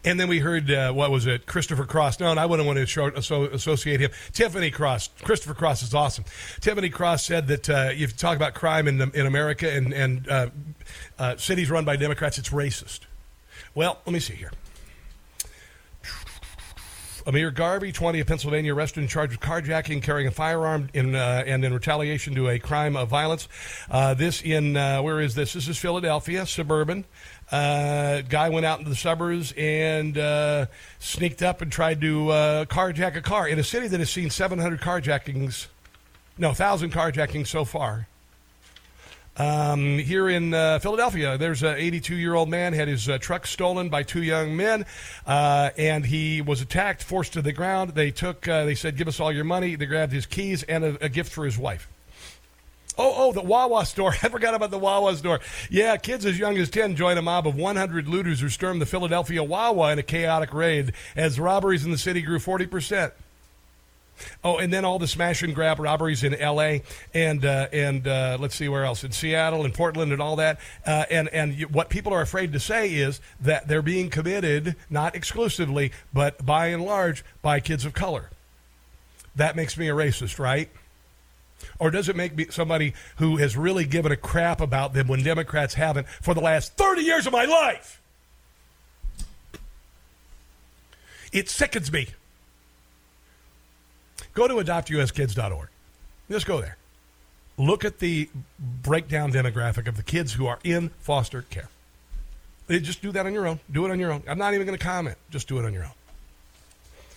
[0.05, 2.21] And then we heard, uh, what was it, Christopher Cross.
[2.21, 4.11] No, and I wouldn't want to show, associate him.
[4.31, 5.09] Tiffany Cross.
[5.23, 6.23] Christopher Cross is awesome.
[6.61, 10.29] Tiffany Cross said that uh, if you talk about crime in, in America and, and
[10.29, 10.49] uh,
[11.17, 13.01] uh, cities run by Democrats, it's racist.
[13.75, 14.51] Well, let me see here.
[17.29, 21.43] Amir Garvey, 20 of Pennsylvania, arrested in charge of carjacking, carrying a firearm, in, uh,
[21.45, 23.47] and in retaliation to a crime of violence.
[23.91, 25.53] Uh, this in, uh, where is this?
[25.53, 27.05] This is Philadelphia, suburban.
[27.51, 30.67] Uh, guy went out into the suburbs and uh,
[30.99, 34.29] sneaked up and tried to uh, carjack a car in a city that has seen
[34.29, 35.67] 700 carjackings,
[36.37, 38.07] no, 1,000 carjackings so far.
[39.39, 43.47] Um, here in uh, Philadelphia, there's an 82 year old man had his uh, truck
[43.47, 44.85] stolen by two young men,
[45.25, 47.91] uh, and he was attacked, forced to the ground.
[47.91, 50.83] They took, uh, they said, "Give us all your money." They grabbed his keys and
[50.83, 51.87] a, a gift for his wife.
[53.01, 54.09] Oh, oh, the Wawa store.
[54.23, 55.39] I forgot about the Wawa store.
[55.69, 58.85] Yeah, kids as young as 10 join a mob of 100 looters who stormed the
[58.85, 63.13] Philadelphia Wawa in a chaotic raid as robberies in the city grew 40%.
[64.43, 66.83] Oh, and then all the smash and grab robberies in L.A.
[67.13, 70.59] and uh, and uh, let's see where else in Seattle and Portland and all that.
[70.85, 75.15] Uh, and and what people are afraid to say is that they're being committed not
[75.15, 78.29] exclusively, but by and large by kids of color.
[79.37, 80.69] That makes me a racist, right?
[81.79, 85.23] Or does it make me somebody who has really given a crap about them when
[85.23, 88.01] Democrats haven't for the last 30 years of my life?
[91.31, 92.09] It sickens me.
[94.33, 95.69] Go to adoptuskids.org.
[96.29, 96.77] Just go there.
[97.57, 98.29] Look at the
[98.59, 101.69] breakdown demographic of the kids who are in foster care.
[102.69, 103.59] Just do that on your own.
[103.71, 104.23] Do it on your own.
[104.27, 105.17] I'm not even going to comment.
[105.29, 105.91] Just do it on your own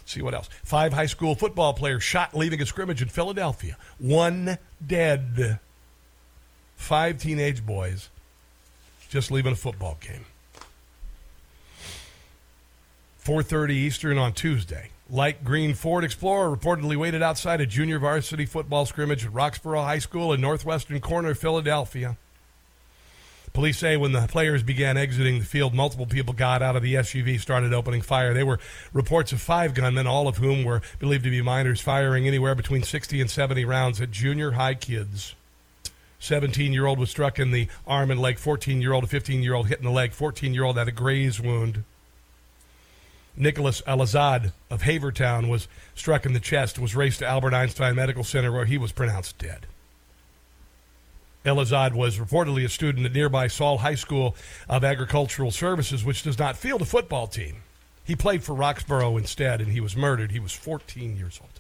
[0.04, 0.48] see what else.
[0.62, 3.76] Five high school football players shot leaving a scrimmage in Philadelphia.
[3.98, 5.58] One dead.
[6.76, 8.08] Five teenage boys
[9.08, 10.24] just leaving a football game.
[13.22, 14.88] 4:30 Eastern on Tuesday.
[15.10, 19.98] Light green Ford Explorer reportedly waited outside a junior varsity football scrimmage at Roxborough High
[19.98, 22.16] School in northwestern corner of Philadelphia.
[23.52, 26.94] Police say when the players began exiting the field, multiple people got out of the
[26.94, 28.32] SUV, started opening fire.
[28.32, 28.58] There were
[28.94, 32.82] reports of five gunmen, all of whom were believed to be minors, firing anywhere between
[32.82, 35.34] 60 and 70 rounds at junior high kids.
[36.18, 39.42] 17 year old was struck in the arm and leg, 14 year old, a 15
[39.42, 41.84] year old hit in the leg, 14 year old had a graze wound.
[43.36, 48.24] Nicholas Alazad of Havertown was struck in the chest, was raced to Albert Einstein Medical
[48.24, 49.66] Center where he was pronounced dead.
[51.44, 54.36] Elazad was reportedly a student at nearby Saul High School
[54.68, 57.62] of Agricultural Services, which does not field a football team.
[58.04, 60.32] He played for Roxborough instead, and he was murdered.
[60.32, 61.50] He was 14 years old.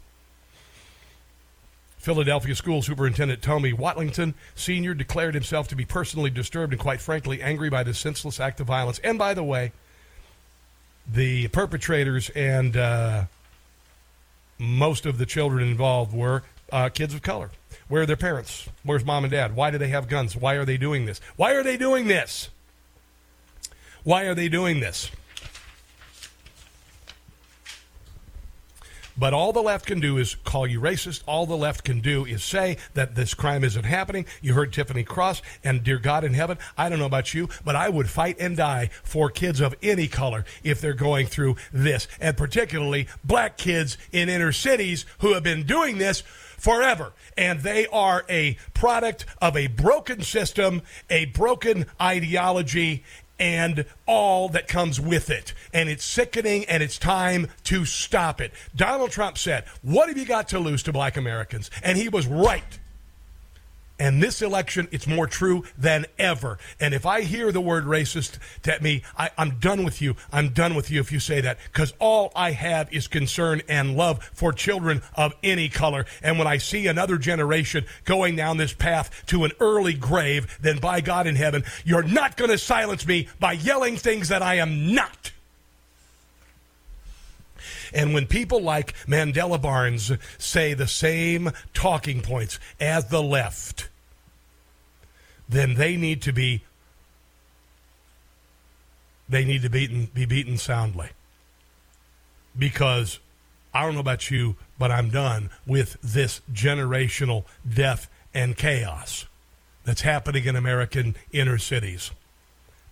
[1.98, 4.92] Philadelphia School Superintendent Tommy Watlington Sr.
[4.92, 8.66] declared himself to be personally disturbed and, quite frankly, angry by this senseless act of
[8.66, 8.98] violence.
[9.04, 9.70] And by the way,
[11.10, 13.24] the perpetrators and uh,
[14.58, 16.42] most of the children involved were
[16.72, 17.50] uh, kids of color.
[17.92, 18.70] Where are their parents?
[18.84, 19.54] Where's mom and dad?
[19.54, 20.34] Why do they have guns?
[20.34, 21.20] Why are they doing this?
[21.36, 22.48] Why are they doing this?
[24.02, 25.10] Why are they doing this?
[29.14, 31.22] But all the left can do is call you racist.
[31.26, 34.24] All the left can do is say that this crime isn't happening.
[34.40, 37.76] You heard Tiffany Cross, and dear God in heaven, I don't know about you, but
[37.76, 42.08] I would fight and die for kids of any color if they're going through this,
[42.22, 46.22] and particularly black kids in inner cities who have been doing this
[46.62, 47.12] forever.
[47.36, 53.02] And they are a product of a broken system, a broken ideology,
[53.36, 55.54] and all that comes with it.
[55.74, 58.52] And it's sickening and it's time to stop it.
[58.76, 61.68] Donald Trump said, What have you got to lose to black Americans?
[61.82, 62.78] And he was right.
[63.98, 66.58] And this election, it's more true than ever.
[66.80, 70.16] And if I hear the word racist to me, I, am done with you.
[70.32, 71.58] I'm done with you if you say that.
[71.72, 76.06] Because all I have is concern and love for children of any color.
[76.22, 80.78] And when I see another generation going down this path to an early grave, then
[80.78, 84.56] by God in heaven, you're not going to silence me by yelling things that I
[84.56, 85.32] am not.
[87.92, 93.88] And when people like Mandela Barnes say the same talking points as the left,
[95.48, 96.62] then they need to be
[99.28, 101.08] they need to beaten, be beaten soundly.
[102.56, 103.18] Because
[103.72, 109.26] I don't know about you, but I'm done with this generational death and chaos
[109.84, 112.10] that's happening in American inner cities.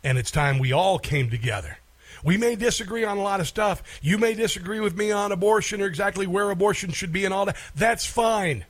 [0.02, 1.78] And it's time we all came together.
[2.24, 3.82] We may disagree on a lot of stuff.
[4.02, 7.46] You may disagree with me on abortion or exactly where abortion should be and all
[7.46, 7.56] that.
[7.74, 8.64] That's fine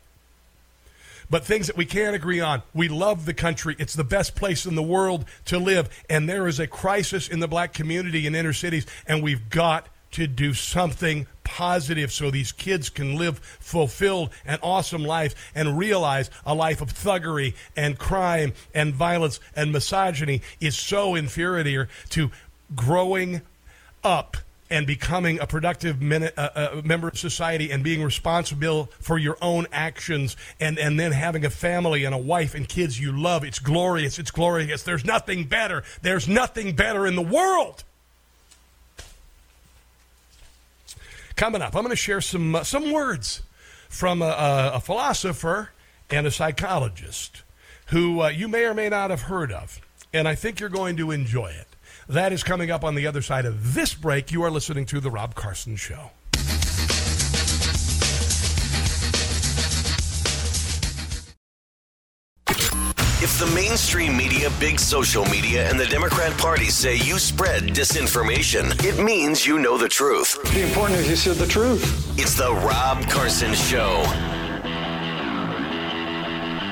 [1.31, 2.63] but things that we can't agree on.
[2.75, 3.77] We love the country.
[3.79, 5.89] It's the best place in the world to live.
[6.11, 9.87] And there is a crisis in the black community in inner cities, and we've got
[10.13, 16.31] to do something positive so these kids can live fulfilled and awesome life and realize
[16.45, 22.31] a life of thuggery and crime and violence and misogyny is so inferior to
[22.75, 23.43] growing
[24.03, 24.37] up
[24.71, 29.67] and becoming a productive uh, uh, member of society and being responsible for your own
[29.73, 33.43] actions and, and then having a family and a wife and kids you love.
[33.43, 34.19] It's glorious.
[34.19, 34.85] It's glorious.
[34.85, 35.83] There's nothing better.
[36.03, 37.83] There's nothing better in the world.
[41.35, 43.43] Coming up, I'm going to share some, uh, some words
[43.89, 45.71] from a, a, philosopher
[46.11, 47.43] and a psychologist
[47.87, 49.81] who uh, you may or may not have heard of.
[50.13, 51.67] And I think you're going to enjoy it.
[52.11, 54.33] That is coming up on the other side of this break.
[54.33, 56.11] You are listening to The Rob Carson Show.
[63.23, 68.85] If the mainstream media, big social media, and the Democrat Party say you spread disinformation,
[68.85, 70.37] it means you know the truth.
[70.53, 72.19] The important is you said the truth.
[72.19, 74.03] It's the Rob Carson Show.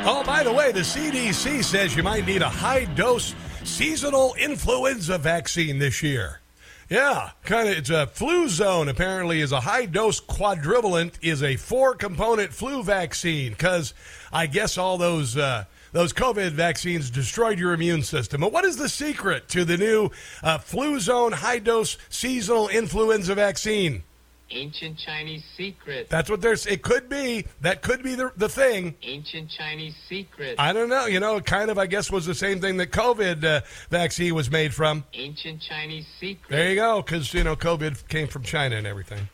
[0.04, 3.36] Oh, by the way, the CDC says you might need a high dose
[3.68, 6.40] seasonal influenza vaccine this year.
[6.88, 7.76] Yeah, kind of.
[7.76, 8.88] It's a Fluzone.
[8.88, 11.14] Apparently, is a high dose quadrivalent.
[11.20, 13.92] Is a four component flu vaccine because
[14.32, 18.40] I guess all those uh, those COVID vaccines destroyed your immune system.
[18.40, 20.10] But what is the secret to the new
[20.42, 24.02] uh, Fluzone high dose seasonal influenza vaccine?
[24.50, 26.08] Ancient Chinese secret.
[26.08, 26.66] That's what there's.
[26.66, 27.44] It could be.
[27.60, 28.94] That could be the the thing.
[29.02, 30.56] Ancient Chinese secret.
[30.58, 31.06] I don't know.
[31.06, 31.78] You know, it kind of.
[31.78, 33.60] I guess was the same thing that COVID uh,
[33.90, 35.04] vaccine was made from.
[35.12, 36.48] Ancient Chinese secret.
[36.48, 37.02] There you go.
[37.02, 39.28] Because you know, COVID came from China and everything.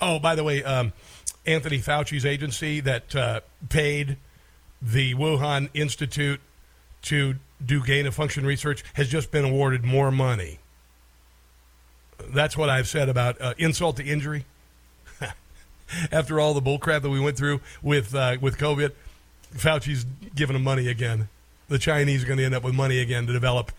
[0.00, 0.92] Oh, by the way, um,
[1.46, 4.16] Anthony Fauci's agency that uh, paid
[4.82, 6.40] the Wuhan Institute
[7.02, 10.58] to do gain of function research has just been awarded more money
[12.18, 14.44] that's what I've said about uh, insult to injury.
[16.12, 18.92] After all the bullcrap that we went through with uh, with COVID,
[19.54, 21.28] Fauci's giving them money again.
[21.68, 23.72] The Chinese are going to end up with money again to develop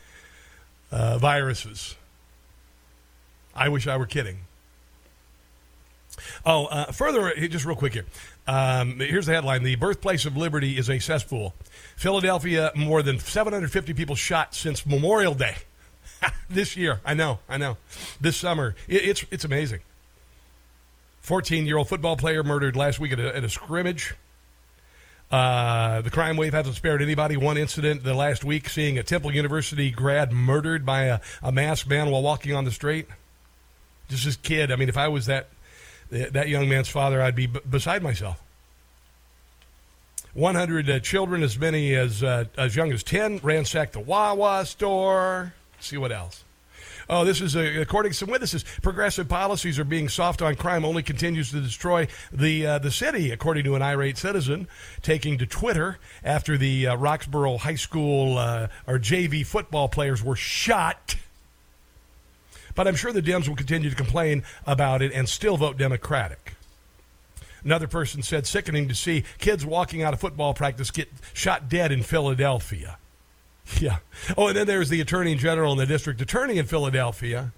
[0.92, 1.96] uh, viruses.
[3.56, 4.40] I wish I were kidding.
[6.46, 8.06] Oh, uh, further, just real quick here.
[8.48, 11.54] Um, here's the headline The birthplace of liberty is a cesspool.
[11.96, 15.56] Philadelphia, more than 750 people shot since Memorial Day.
[16.50, 17.02] this year.
[17.06, 17.78] I know, I know.
[18.20, 19.80] This summer, it, it's it's amazing.
[21.22, 24.16] Fourteen-year-old football player murdered last week at a, at a scrimmage.
[25.30, 27.36] Uh, the crime wave hasn't spared anybody.
[27.36, 31.90] One incident the last week, seeing a Temple University grad murdered by a, a masked
[31.90, 33.08] man while walking on the street.
[34.08, 34.72] Just this kid.
[34.72, 35.50] I mean, if I was that
[36.10, 38.42] that young man's father, I'd be b- beside myself.
[40.34, 45.54] 100 uh, children, as many as uh, as young as 10, ransacked the Wawa store
[45.80, 46.44] see what else.
[47.10, 48.66] Oh, this is a, according to some witnesses.
[48.82, 53.32] Progressive policies are being soft on crime only continues to destroy the uh, the city,
[53.32, 54.68] according to an irate citizen
[55.02, 60.36] taking to Twitter after the uh, Roxborough High School uh, or JV football players were
[60.36, 61.16] shot
[62.76, 66.54] But I'm sure the Dems will continue to complain about it and still vote Democratic.
[67.64, 71.92] Another person said, sickening to see kids walking out of football practice get shot dead
[71.92, 72.98] in Philadelphia.
[73.82, 73.98] Yeah.
[74.38, 77.52] Oh, and then there's the Attorney General and the District Attorney in Philadelphia.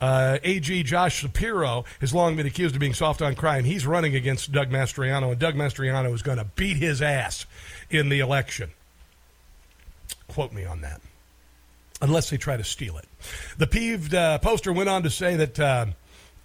[0.00, 3.64] Uh, AG Josh Shapiro has long been accused of being soft on crime.
[3.64, 7.46] He's running against Doug Mastriano, and Doug Mastriano is going to beat his ass
[7.88, 8.70] in the election.
[10.28, 11.00] Quote me on that.
[12.02, 13.06] Unless they try to steal it.
[13.56, 15.58] The peeved uh, poster went on to say that.
[15.58, 15.86] Uh,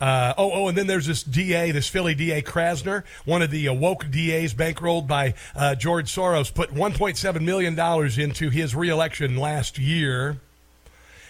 [0.01, 3.67] uh, oh, oh, and then there's this DA, this Philly DA Krasner, one of the
[3.67, 7.79] uh, woke DAs bankrolled by uh, George Soros, put $1.7 million
[8.19, 10.37] into his reelection last year.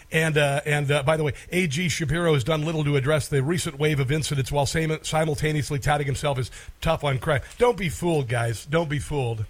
[0.10, 1.88] And uh, and uh, by the way, A.G.
[1.90, 6.38] Shapiro has done little to address the recent wave of incidents while simultaneously touting himself
[6.38, 7.42] as tough on crime.
[7.58, 8.66] Don't be fooled, guys.
[8.66, 9.46] Don't be fooled.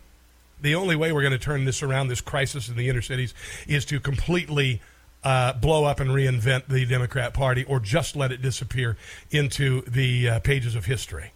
[0.62, 3.34] The only way we're going to turn this around, this crisis in the inner cities,
[3.68, 4.82] is to completely
[5.24, 8.98] uh, blow up and reinvent the Democrat Party or just let it disappear
[9.30, 11.32] into the uh, pages of history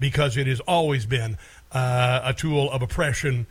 [0.00, 1.38] because it has always been
[1.72, 3.46] uh, a tool of oppression.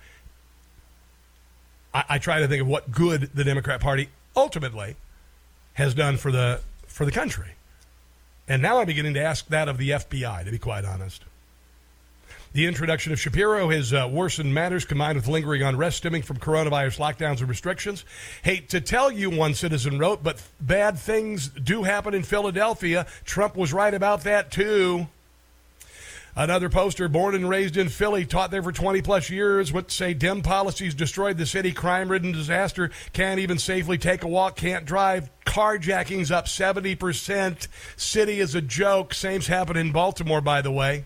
[1.94, 4.96] I, I, try to think of what good the Democrat Party ultimately
[5.74, 7.52] has done for the for the country,
[8.48, 10.46] and now I'm beginning to ask that of the FBI.
[10.46, 11.24] To be quite honest.
[12.54, 16.98] The introduction of Shapiro has uh, worsened matters combined with lingering unrest stemming from coronavirus
[16.98, 18.06] lockdowns and restrictions.
[18.44, 23.06] Hate to tell you, one citizen wrote, but bad things do happen in Philadelphia.
[23.26, 25.08] Trump was right about that, too.
[26.38, 30.14] Another poster, born and raised in Philly, taught there for 20 plus years, would say
[30.14, 34.86] Dem policies destroyed the city, crime ridden disaster, can't even safely take a walk, can't
[34.86, 37.68] drive, carjackings up 70%.
[37.98, 39.14] City is a joke.
[39.14, 41.06] Same's happened in Baltimore, by the way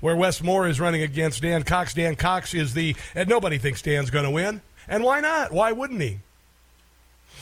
[0.00, 1.94] where Wes Moore is running against Dan Cox.
[1.94, 4.62] Dan Cox is the, and nobody thinks Dan's going to win.
[4.88, 5.52] And why not?
[5.52, 6.18] Why wouldn't he?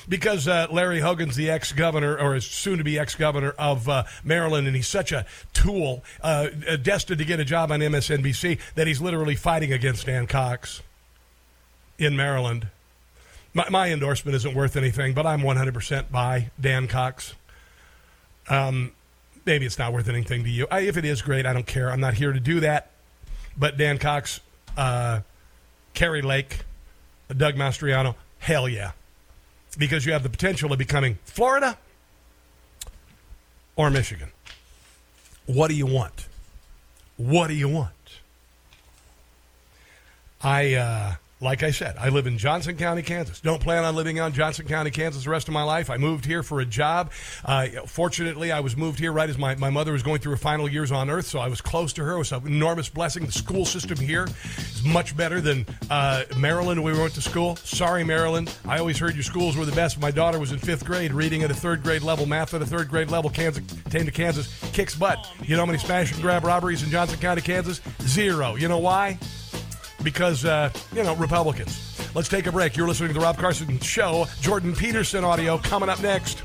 [0.09, 3.89] Because uh, Larry Hogan's the ex governor, or is soon to be ex governor of
[3.89, 6.49] uh, Maryland, and he's such a tool, uh,
[6.83, 10.83] destined to get a job on MSNBC, that he's literally fighting against Dan Cox
[11.99, 12.69] in Maryland.
[13.53, 17.35] My, my endorsement isn't worth anything, but I'm 100% by Dan Cox.
[18.49, 18.93] Um,
[19.49, 20.67] maybe it's not worth anything to you.
[20.71, 21.47] I, if it is, great.
[21.47, 21.91] I don't care.
[21.91, 22.91] I'm not here to do that.
[23.57, 24.41] But Dan Cox,
[24.77, 25.21] uh,
[25.95, 26.61] Kari Lake,
[27.35, 28.93] Doug Mastriano, hell yeah.
[29.77, 31.79] Because you have the potential of becoming Florida
[33.75, 34.31] or Michigan.
[35.47, 36.29] What do you want?
[37.17, 37.93] What do you want?
[40.43, 43.41] I, uh, like I said, I live in Johnson County, Kansas.
[43.41, 45.89] Don't plan on living on Johnson County, Kansas the rest of my life.
[45.89, 47.13] I moved here for a job.
[47.45, 50.39] Uh, fortunately, I was moved here right as my, my mother was going through her
[50.39, 52.15] final years on earth, so I was close to her.
[52.15, 53.25] It was an enormous blessing.
[53.25, 54.27] The school system here
[54.59, 57.55] is much better than uh, Maryland where we went to school.
[57.57, 58.53] Sorry, Maryland.
[58.67, 60.01] I always heard your schools were the best.
[60.01, 62.67] My daughter was in fifth grade, reading at a third grade level, math at a
[62.67, 63.31] third grade level.
[63.31, 65.31] Kansas came to Kansas, kicks butt.
[65.43, 67.81] You know how many smash and grab robberies in Johnson County, Kansas?
[68.03, 68.57] Zero.
[68.57, 69.19] You know why?
[70.11, 72.11] Because, uh, you know, Republicans.
[72.15, 72.77] Let's take a break.
[72.77, 74.27] You're listening to The Rob Carson Show.
[74.41, 76.43] Jordan Peterson audio coming up next.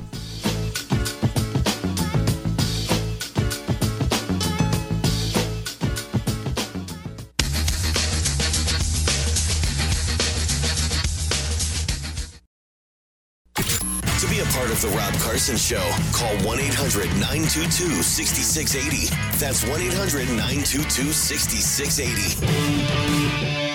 [14.73, 19.15] Of The Rob Carson Show, call 1 800 922 6680.
[19.37, 23.72] That's 1 800 922 6680.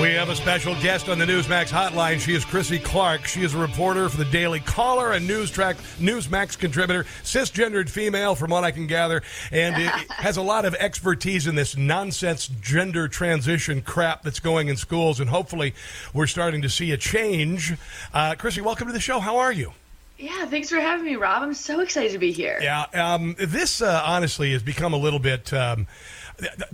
[0.00, 2.18] We have a special guest on the Newsmax hotline.
[2.18, 3.26] She is Chrissy Clark.
[3.26, 8.34] She is a reporter for the Daily Caller and News Track Newsmax contributor, cisgendered female,
[8.34, 9.22] from what I can gather,
[9.52, 14.66] and it has a lot of expertise in this nonsense gender transition crap that's going
[14.66, 15.20] in schools.
[15.20, 15.74] And hopefully,
[16.12, 17.74] we're starting to see a change.
[18.12, 19.20] Uh, Chrissy, welcome to the show.
[19.20, 19.74] How are you?
[20.18, 21.42] Yeah, thanks for having me, Rob.
[21.42, 22.58] I'm so excited to be here.
[22.60, 25.52] Yeah, um, this uh, honestly has become a little bit.
[25.52, 25.86] Um,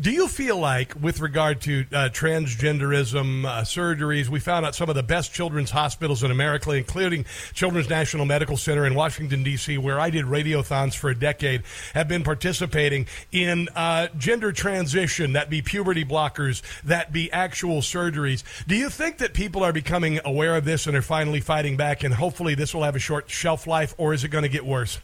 [0.00, 4.88] do you feel like, with regard to uh, transgenderism uh, surgeries, we found out some
[4.88, 9.76] of the best children's hospitals in America, including Children's National Medical Center in Washington, D.C.,
[9.76, 11.62] where I did radiothons for a decade,
[11.92, 18.42] have been participating in uh, gender transition, that be puberty blockers, that be actual surgeries.
[18.66, 22.02] Do you think that people are becoming aware of this and are finally fighting back,
[22.02, 24.64] and hopefully this will have a short shelf life, or is it going to get
[24.64, 24.98] worse?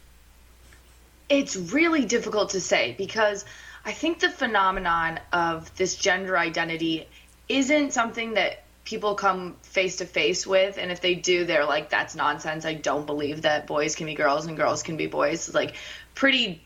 [1.29, 3.43] It's really difficult to say because
[3.87, 7.07] I think the phenomenon of this gender identity
[7.47, 11.89] isn't something that people come face to face with and if they do they're like
[11.89, 12.65] that's nonsense.
[12.65, 15.53] I don't believe that boys can be girls and girls can be boys.
[15.53, 15.75] Like
[16.15, 16.61] pretty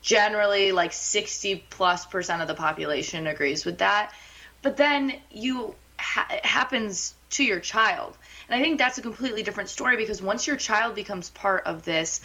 [0.00, 4.14] generally like 60 plus percent of the population agrees with that.
[4.62, 8.16] But then you ha- it happens to your child.
[8.48, 11.84] And I think that's a completely different story because once your child becomes part of
[11.84, 12.20] this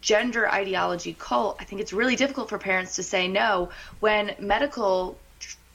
[0.00, 3.70] gender ideology cult, I think it's really difficult for parents to say no
[4.00, 5.18] when medical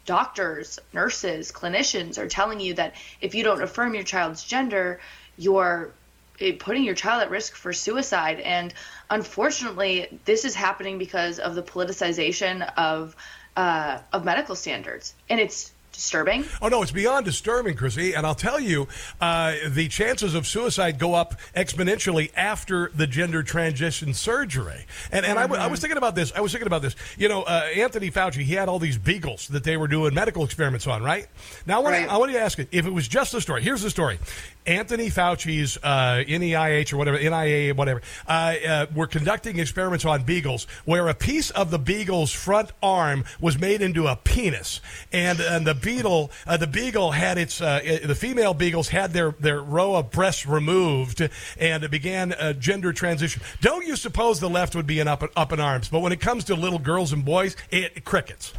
[0.05, 4.99] doctors, nurses, clinicians are telling you that if you don't affirm your child's gender,
[5.37, 5.91] you're
[6.39, 8.39] eh, putting your child at risk for suicide.
[8.41, 8.73] And
[9.09, 13.15] unfortunately, this is happening because of the politicization of
[13.55, 16.45] uh, of medical standards, and it's disturbing.
[16.61, 18.13] Oh no, it's beyond disturbing, Chrissy.
[18.13, 18.87] And I'll tell you,
[19.21, 24.85] uh, the chances of suicide go up exponentially after the gender transition surgery.
[25.11, 25.53] And and mm-hmm.
[25.53, 26.33] I, was thinking about this.
[26.35, 26.95] I was thinking about this.
[27.17, 30.43] You know, uh, Anthony Fauci, he had all these beagles that they were doing medical
[30.43, 31.27] experiments on, right?
[31.65, 32.09] Now I want, right.
[32.09, 33.61] I want to ask you if it was just the story.
[33.61, 34.19] Here's the story:
[34.65, 40.65] Anthony Fauci's uh, NEIH or whatever, NIA, whatever, uh, uh, were conducting experiments on beagles
[40.85, 44.81] where a piece of the beagle's front arm was made into a penis,
[45.11, 49.31] and and the beetle, uh, the beagle had its, uh, the female beagles had their
[49.39, 51.21] their row of breasts removed,
[51.59, 53.41] and it began a gender transition.
[53.61, 55.89] Don't you suppose the left would be in up up in arms?
[55.89, 58.53] But when it comes to little girls and boys, it crickets.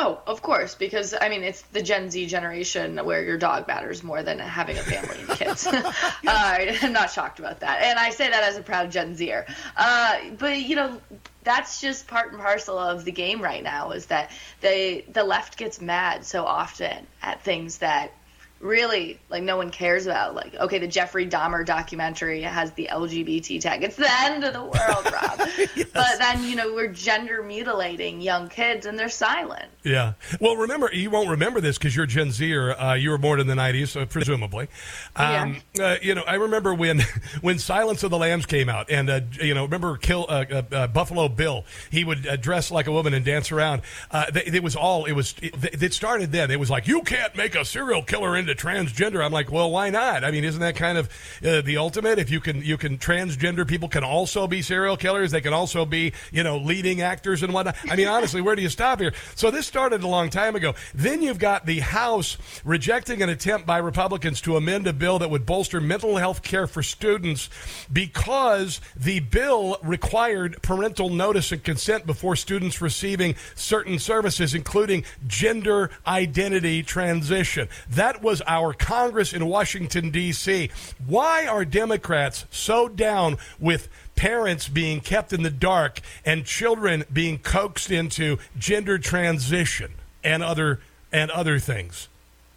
[0.00, 4.04] Oh, of course, because I mean it's the Gen Z generation where your dog matters
[4.04, 5.66] more than having a family and kids.
[5.66, 5.82] uh,
[6.24, 9.44] I'm not shocked about that, and I say that as a proud Gen Zer.
[9.76, 11.00] Uh, but you know,
[11.42, 13.90] that's just part and parcel of the game right now.
[13.90, 14.30] Is that
[14.60, 18.12] they the left gets mad so often at things that
[18.60, 23.60] really like no one cares about like okay the jeffrey dahmer documentary has the lgbt
[23.60, 23.82] tag.
[23.82, 25.48] It's the end of the world rob.
[25.74, 25.88] Yes.
[25.92, 29.66] but then you know we're gender mutilating young kids and they're silent.
[29.82, 30.14] Yeah.
[30.40, 33.40] Well remember you won't remember this because you're gen z or uh, you were born
[33.40, 34.68] in the 90s so presumably.
[35.16, 35.84] Um, yeah.
[35.84, 37.00] Uh, you know i remember when
[37.40, 40.62] when silence of the lambs came out and uh, you know remember kill uh, uh,
[40.72, 41.64] uh, buffalo bill?
[41.90, 43.82] He would dress like a woman and dance around.
[44.12, 46.50] It was all it was it, it started then.
[46.50, 49.24] It was like you can't make a serial killer into into transgender.
[49.24, 50.24] I'm like, well, why not?
[50.24, 51.08] I mean, isn't that kind of
[51.44, 52.18] uh, the ultimate?
[52.18, 55.30] If you can, you can transgender people can also be serial killers.
[55.30, 57.76] They can also be, you know, leading actors and whatnot.
[57.90, 59.12] I mean, honestly, where do you stop here?
[59.34, 60.74] So this started a long time ago.
[60.94, 65.30] Then you've got the House rejecting an attempt by Republicans to amend a bill that
[65.30, 67.48] would bolster mental health care for students
[67.92, 75.90] because the bill required parental notice and consent before students receiving certain services, including gender
[76.06, 77.68] identity transition.
[77.90, 80.70] That was our Congress in Washington, D.C.
[81.06, 87.38] Why are Democrats so down with parents being kept in the dark and children being
[87.38, 89.92] coaxed into gender transition
[90.24, 90.80] and other
[91.12, 92.08] and other things?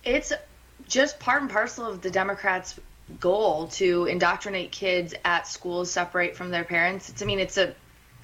[0.03, 0.33] It's
[0.87, 2.79] just part and parcel of the Democrats'
[3.19, 7.09] goal to indoctrinate kids at schools separate from their parents.
[7.09, 7.75] It's I mean it's a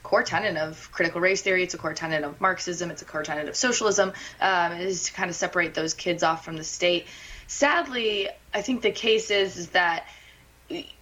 [0.08, 1.64] core tenet of critical race theory.
[1.64, 2.90] It's a core tenet of Marxism.
[2.92, 4.14] It's a core tenet of socialism.
[4.40, 7.08] Um, is to kind of separate those kids off from the state
[7.48, 10.06] sadly, I think the case is, is that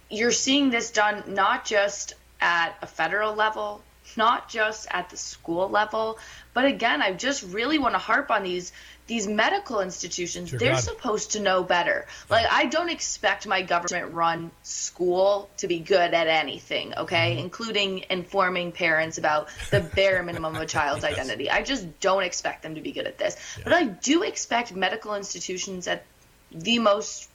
[0.08, 3.82] you're seeing this done not just at a federal level,
[4.16, 6.18] not just at the school level,
[6.54, 8.72] but again, I just really want to harp on these
[9.06, 10.50] these medical institutions.
[10.50, 10.82] Dear they're God.
[10.82, 12.06] supposed to know better.
[12.28, 17.32] Like I don't expect my government run school to be good at anything, okay?
[17.32, 17.38] Mm-hmm.
[17.38, 21.12] Including informing parents about the bare minimum of a child's yes.
[21.12, 21.50] identity.
[21.50, 23.36] I just don't expect them to be good at this.
[23.58, 23.64] Yeah.
[23.64, 26.04] But I do expect medical institutions at
[26.50, 27.28] the most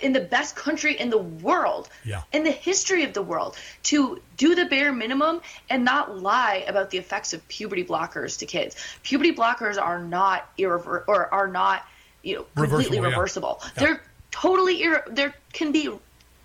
[0.00, 2.22] in the best country in the world, yeah.
[2.32, 6.90] in the history of the world, to do the bare minimum and not lie about
[6.90, 8.76] the effects of puberty blockers to kids.
[9.02, 11.86] Puberty blockers are not irrever- or are not
[12.22, 13.60] you know completely reversible.
[13.62, 13.70] Yeah.
[13.76, 15.90] They're totally ir- there can be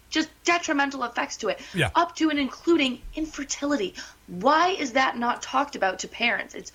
[0.10, 1.90] just detrimental effects to it, yeah.
[1.96, 3.96] up to and including infertility.
[4.28, 6.54] Why is that not talked about to parents?
[6.54, 6.72] It's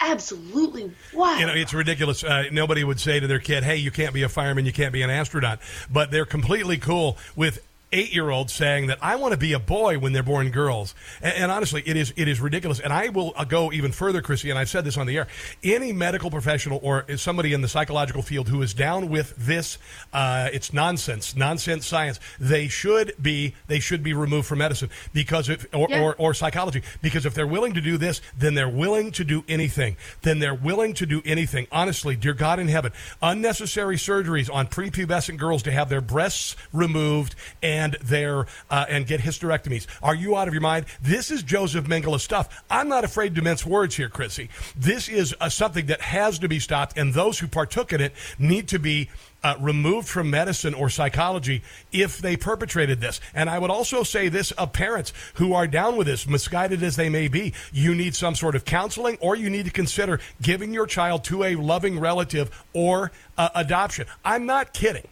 [0.00, 1.40] absolutely wild.
[1.40, 2.22] You know, it's ridiculous.
[2.24, 4.92] Uh, nobody would say to their kid, "Hey, you can't be a fireman, you can't
[4.92, 5.60] be an astronaut,"
[5.90, 7.60] but they're completely cool with
[7.94, 10.94] eight year olds saying that I want to be a boy when they're born girls.
[11.22, 12.80] And, and, honestly, it is it is ridiculous.
[12.80, 15.28] And I will uh, go even further, Chrissy, and I've said this on the air.
[15.62, 19.78] Any medical professional or somebody in the psychological field who is down with this,
[20.12, 22.18] uh, it's nonsense, nonsense science.
[22.40, 26.02] They should be they should be removed from medicine because if or, yeah.
[26.02, 29.44] or, or psychology because if they're willing to do this, then they're willing to do
[29.48, 29.96] anything.
[30.22, 31.68] Then they're willing to do anything.
[31.70, 32.92] Honestly, dear God in heaven,
[33.22, 39.06] unnecessary surgeries on prepubescent girls to have their breasts removed and and their uh, and
[39.06, 39.86] get hysterectomies.
[40.02, 40.86] Are you out of your mind?
[41.02, 42.64] This is Josef Mengele stuff.
[42.70, 44.48] I'm not afraid to mince words here, Chrissy.
[44.74, 48.12] This is uh, something that has to be stopped, and those who partook in it
[48.38, 49.10] need to be
[49.42, 51.62] uh, removed from medicine or psychology
[51.92, 53.20] if they perpetrated this.
[53.34, 56.96] And I would also say this of parents who are down with this, misguided as
[56.96, 60.72] they may be, you need some sort of counseling or you need to consider giving
[60.72, 64.06] your child to a loving relative or uh, adoption.
[64.24, 65.06] I'm not kidding.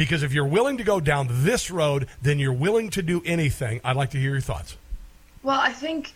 [0.00, 3.82] Because if you're willing to go down this road, then you're willing to do anything.
[3.84, 4.78] I'd like to hear your thoughts.
[5.42, 6.14] Well, I think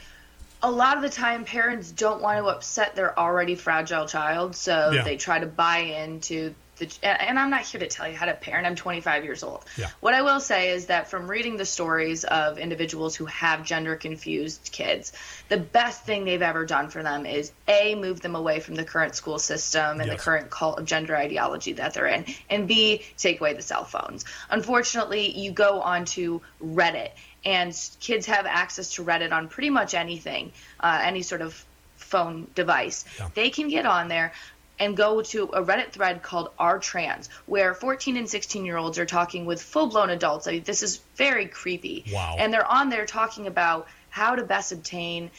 [0.62, 4.90] a lot of the time parents don't want to upset their already fragile child, so
[4.93, 5.02] Yeah.
[5.02, 6.90] they try to buy into the.
[7.02, 8.66] And I'm not here to tell you how to parent.
[8.66, 9.64] I'm 25 years old.
[9.76, 9.88] Yeah.
[10.01, 13.96] What I will say is that from reading the stories of individuals who have gender
[13.96, 15.12] confused kids,
[15.48, 18.84] the best thing they've ever done for them is A, move them away from the
[18.84, 23.02] current school system and the current cult of gender ideology that they're in, and B,
[23.16, 24.24] take away the cell phones.
[24.51, 27.10] Unfortunately, you go onto Reddit,
[27.44, 31.64] and kids have access to Reddit on pretty much anything, uh, any sort of
[31.96, 33.05] phone device.
[33.34, 34.32] They can get on there
[34.78, 38.98] and go to a Reddit thread called R Trans, where 14 and 16 year olds
[38.98, 40.46] are talking with full blown adults.
[40.46, 42.05] I mean, this is very creepy.
[42.12, 42.36] Wow.
[42.38, 45.30] And they're on there talking about how to best obtain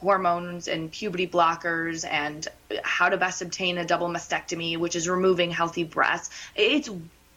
[0.00, 2.46] hormones and puberty blockers and
[2.82, 6.34] how to best obtain a double mastectomy, which is removing healthy breasts.
[6.54, 6.90] It's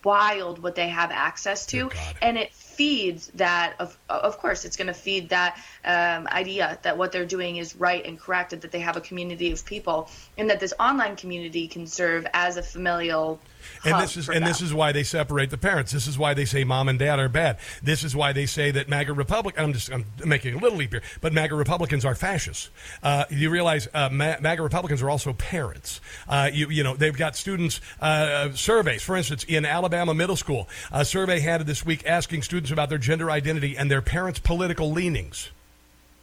[0.04, 1.92] wild what they have access to,
[2.22, 3.76] and it feeds that.
[3.80, 7.76] Of of course, it's going to feed that um, idea that what they're doing is
[7.76, 11.16] right and correct, and that they have a community of people, and that this online
[11.16, 13.40] community can serve as a familial.
[13.84, 14.44] And this is and them.
[14.46, 15.92] this is why they separate the parents.
[15.92, 17.58] This is why they say mom and dad are bad.
[17.82, 19.56] This is why they say that MAGA Republic.
[19.58, 22.70] I'm just I'm making a little leap here, but MAGA Republicans are fascists.
[23.02, 26.00] Uh, you realize uh, Ma- MAGA Republicans are also parents.
[26.28, 29.02] Uh, you you know they've got students uh, surveys.
[29.02, 32.98] For instance, in Alabama middle school, a survey handed this week asking students about their
[32.98, 35.50] gender identity and their parents' political leanings.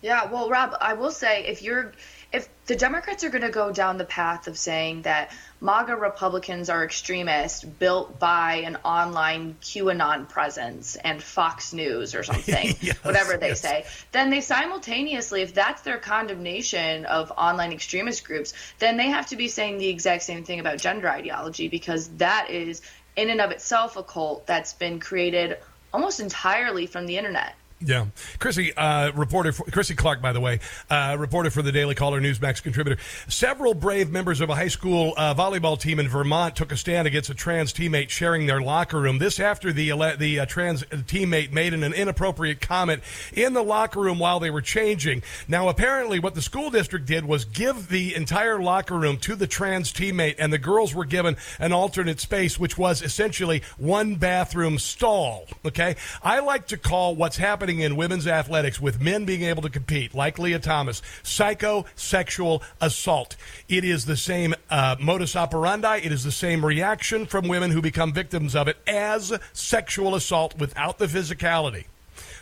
[0.01, 1.93] Yeah, well, Rob, I will say if you're
[2.30, 5.30] if the Democrats are going to go down the path of saying that
[5.62, 12.74] MAGA Republicans are extremists built by an online QAnon presence and Fox News or something,
[13.02, 13.60] whatever they yes.
[13.60, 19.26] say, then they simultaneously, if that's their condemnation of online extremist groups, then they have
[19.28, 22.82] to be saying the exact same thing about gender ideology because that is
[23.16, 25.56] in and of itself a cult that's been created
[25.94, 27.55] almost entirely from the internet.
[27.80, 28.06] Yeah,
[28.40, 30.59] Chrissy, uh, reporter, for, Chrissy Clark, by the way,
[30.90, 33.00] uh, reporter for the Daily Caller, Newsmax contributor.
[33.28, 37.06] Several brave members of a high school uh, volleyball team in Vermont took a stand
[37.06, 39.18] against a trans teammate sharing their locker room.
[39.18, 43.00] This after the the uh, trans teammate made an, an inappropriate comment
[43.32, 45.22] in the locker room while they were changing.
[45.46, 49.46] Now, apparently, what the school district did was give the entire locker room to the
[49.46, 54.80] trans teammate, and the girls were given an alternate space, which was essentially one bathroom
[54.80, 55.46] stall.
[55.64, 55.94] Okay,
[56.24, 60.14] I like to call what's happening in women's athletics with men being able to compete,
[60.14, 63.36] like Lia Thomas, psychosexual assault.
[63.68, 65.98] It is the same uh, modus operandi.
[65.98, 70.58] It is the same reaction from women who become victims of it as sexual assault
[70.58, 71.84] without the physicality.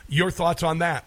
[0.09, 1.05] Your thoughts on that?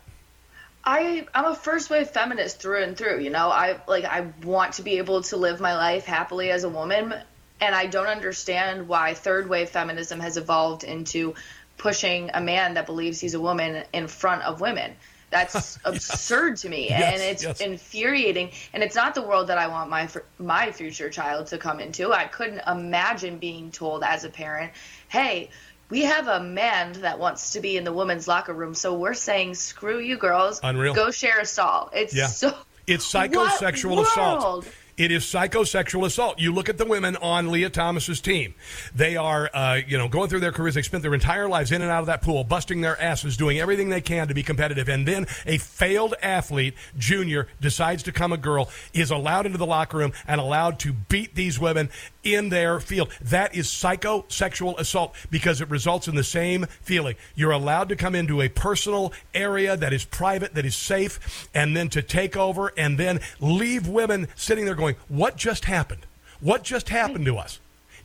[0.83, 3.19] I I'm a first wave feminist through and through.
[3.19, 6.63] You know, I like I want to be able to live my life happily as
[6.63, 7.13] a woman,
[7.61, 11.35] and I don't understand why third wave feminism has evolved into
[11.79, 14.91] pushing a man that believes he's a woman in front of women.
[15.31, 17.61] That's absurd to me, Yes, and it's yes.
[17.61, 18.51] infuriating.
[18.73, 20.07] And it's not the world that I want my
[20.37, 22.11] my future child to come into.
[22.13, 24.71] I couldn't imagine being told as a parent,
[25.07, 25.49] "Hey."
[25.91, 29.15] We have a man that wants to be in the women's locker room, so we're
[29.15, 30.59] saying, "Screw you, girls!
[30.61, 30.93] Unreal.
[30.93, 32.27] Go share a stall." It's Yeah.
[32.27, 32.53] so
[32.85, 34.67] It's psychosexual assault.
[34.99, 36.39] It is psychosexual assault.
[36.39, 38.53] You look at the women on Lia Thomas's team.
[38.93, 40.75] They are, uh, you know, going through their careers.
[40.75, 43.61] They spent their entire lives in and out of that pool, busting their asses, doing
[43.61, 44.89] everything they can to be competitive.
[44.89, 49.65] And then a failed athlete, junior, decides to come a girl, is allowed into the
[49.65, 51.89] locker room and allowed to beat these women
[52.23, 53.09] in their field.
[53.21, 57.15] That is psychosexual assault because it results in the same feeling.
[57.35, 61.75] You're allowed to come into a personal area that is private, that is safe, and
[61.75, 66.05] then to take over and then leave women sitting there going, What just happened?
[66.41, 67.59] What just happened to us?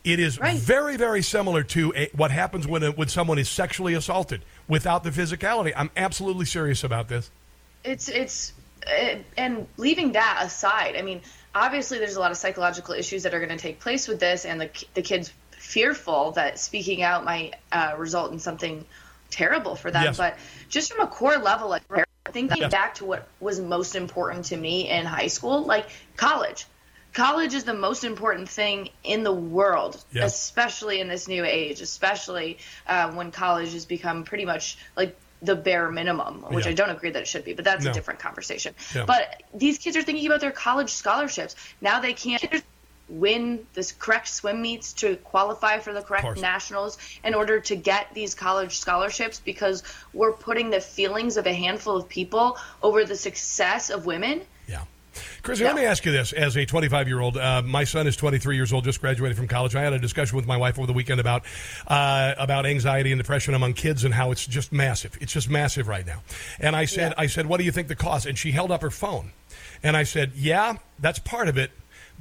[0.04, 3.94] It is very, very similar to a, what happens when, a, when someone is sexually
[3.94, 5.72] assaulted without the physicality.
[5.74, 7.30] I'm absolutely serious about this.
[7.84, 8.52] it's it's
[9.36, 11.20] and leaving that aside i mean
[11.54, 14.44] obviously there's a lot of psychological issues that are going to take place with this
[14.44, 18.84] and the, the kids fearful that speaking out might uh, result in something
[19.30, 20.16] terrible for them Yes.
[20.16, 20.36] but
[20.68, 21.82] just from a core level like
[22.32, 22.70] thinking Yes.
[22.70, 25.86] back to what was most important to me in high school like
[26.16, 26.66] college
[27.12, 30.24] college is the most important thing in the world Yeah.
[30.24, 35.54] especially in this new age especially uh, when college has become pretty much like the
[35.56, 36.72] bare minimum which Yeah.
[36.72, 37.90] i don't agree that it should be but that's No.
[37.90, 39.04] a different conversation Yeah.
[39.04, 42.62] but these kids are thinking about their college scholarships now they can't
[43.08, 48.06] win the correct swim meets to qualify for the correct nationals in order to get
[48.14, 49.82] these college scholarships because
[50.14, 54.40] we're putting the feelings of a handful of people over the success of women
[55.42, 58.16] Chrissy, let me ask you this: As a 25 year old, uh, my son is
[58.16, 59.74] 23 years old, just graduated from college.
[59.74, 61.44] I had a discussion with my wife over the weekend about
[61.86, 65.16] uh, about anxiety and depression among kids and how it's just massive.
[65.20, 66.22] It's just massive right now.
[66.60, 68.26] And I said, I said, what do you think the cause?
[68.26, 69.32] And she held up her phone,
[69.82, 71.70] and I said, yeah, that's part of it.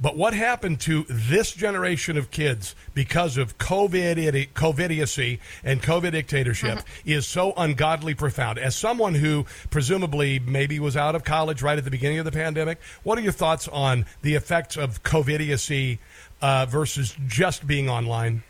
[0.00, 6.12] But what happened to this generation of kids because of COVID, COVID idiocy and COVID
[6.12, 8.58] dictatorship is so ungodly profound.
[8.58, 12.32] As someone who presumably maybe was out of college right at the beginning of the
[12.32, 16.00] pandemic, what are your thoughts on the effects of COVID idiocy
[16.42, 18.42] uh, versus just being online?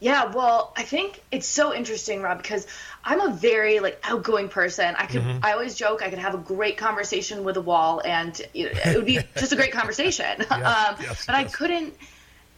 [0.00, 2.66] Yeah, well, I think it's so interesting, Rob, because
[3.04, 4.94] I'm a very like outgoing person.
[4.96, 5.40] I could, Mhm.
[5.42, 9.06] I always joke, I could have a great conversation with a wall, and it would
[9.06, 10.40] be just a great conversation.
[10.50, 11.94] um, yes, but I couldn't.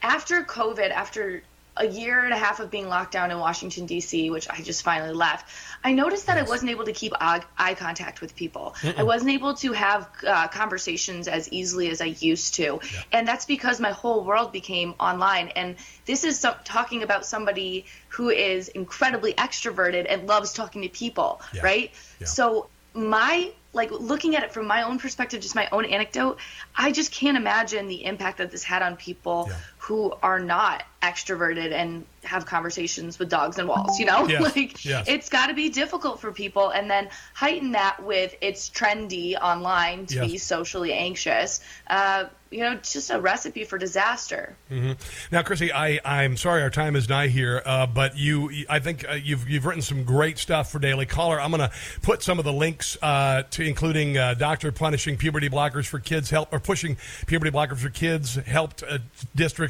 [0.03, 1.43] After COVID, after
[1.77, 4.83] a year and a half of being locked down in Washington D.C., which I just
[4.83, 5.49] finally left,
[5.83, 8.75] I noticed that I wasn't able to keep eye, contact with people.
[8.83, 9.07] I Mm-mm.
[9.07, 12.81] wasn't able to have uh, conversations as easily as I used to,
[13.13, 15.49] and that's because my whole world became online.
[15.49, 20.89] And this is some, talking about somebody who is incredibly extroverted and loves talking to
[20.89, 21.93] people, right?
[22.25, 26.39] So my like looking at it from my own perspective, just my own anecdote,
[26.75, 29.49] I just can't imagine the impact that this had on people
[29.81, 33.99] who are not extroverted and have conversations with dogs and walls.
[33.99, 35.09] You know, Yes, like yes.
[35.09, 40.07] it's got to be difficult for people, and then heighten that with it's trendy online
[40.07, 41.61] to be socially anxious.
[41.87, 44.57] Uh, you know, it's just a recipe for disaster.
[44.69, 44.93] hmm
[45.31, 49.09] Now, Chrissy, I, I'm sorry our time is nigh here, uh, but you, I think
[49.09, 51.41] uh, you've you've written some great stuff for Daily Caller.
[51.41, 51.71] I'm going to
[52.03, 56.29] put some of the links uh, to including uh, Doctor punishing puberty blockers for kids
[56.29, 56.97] help or pushing
[57.27, 58.99] puberty blockers for kids helped uh,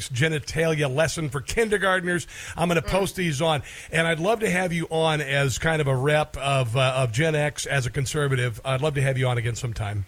[0.09, 2.27] genitalia lesson for kindergartners.
[2.57, 3.63] I'm going to post these on,
[3.93, 7.13] and I'd love to have you on as kind of a rep of uh, of
[7.13, 8.61] Gen X as a conservative.
[8.65, 10.07] I'd love to have you on again sometime.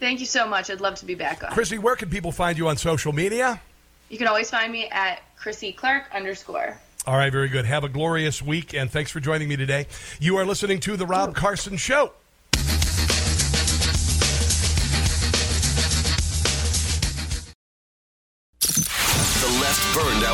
[0.00, 0.70] Thank you so much.
[0.70, 1.50] I'd love to be back on.
[1.50, 3.60] Chrissy, where can people find you on social media?
[4.08, 6.78] You can always find me at Chrissy Clark underscore.
[7.06, 7.66] All right, very good.
[7.66, 9.86] Have a glorious week, and thanks for joining me today.
[10.20, 12.12] You are listening to The Rob Carson Show.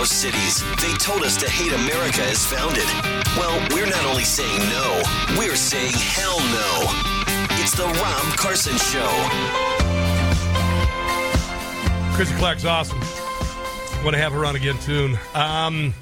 [0.05, 0.62] Cities.
[0.81, 2.86] They told us to hate America as founded.
[3.36, 5.02] Well, we're not only saying no,
[5.39, 7.10] we're saying hell no.
[7.62, 9.10] It's the Rob Carson Show.
[12.14, 12.98] Chrissy Clark's awesome.
[14.05, 15.18] Want to have her on again soon.
[15.35, 15.94] Um,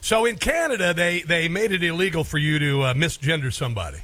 [0.00, 3.98] so in Canada, they, they made it illegal for you to uh, misgender somebody.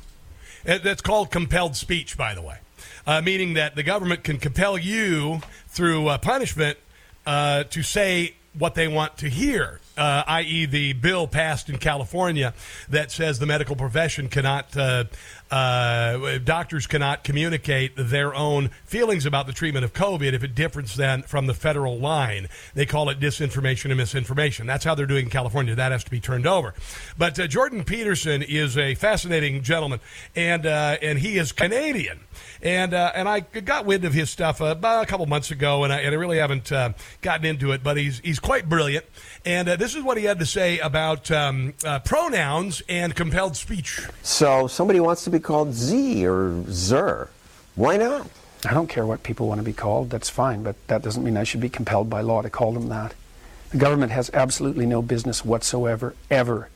[0.66, 2.58] Uh, That's called compelled speech, by the way,
[3.06, 6.78] uh, meaning that the government can compel you through uh, punishment
[7.26, 12.54] uh, to say what they want to hear, uh, i.e., the bill passed in California
[12.88, 15.04] that says the medical profession cannot, uh,
[15.50, 20.96] uh, doctors cannot communicate their own feelings about the treatment of COVID if it differs
[20.96, 22.48] then from the federal line.
[22.74, 24.66] They call it disinformation and misinformation.
[24.66, 25.74] That's how they're doing in California.
[25.74, 26.74] That has to be turned over.
[27.16, 30.00] But uh, Jordan Peterson is a fascinating gentleman,
[30.34, 32.20] and uh, and he is Canadian.
[32.62, 35.84] And uh, and I got wind of his stuff uh, about a couple months ago,
[35.84, 36.92] and I, and I really haven't uh,
[37.22, 37.82] gotten into it.
[37.82, 39.04] But he's he's quite brilliant,
[39.44, 41.74] and this is what he had to say about um,
[42.04, 44.00] pronouns and compelled speech.
[44.22, 47.30] So somebody wants to be called Z or Zer.
[47.74, 48.28] Why not?
[48.64, 51.36] I don't care what people want to be called, that's fine, but that doesn't mean
[51.36, 53.14] I should be compelled by law to call them that.
[53.70, 56.70] The government has absolutely no business whatsoever, ever,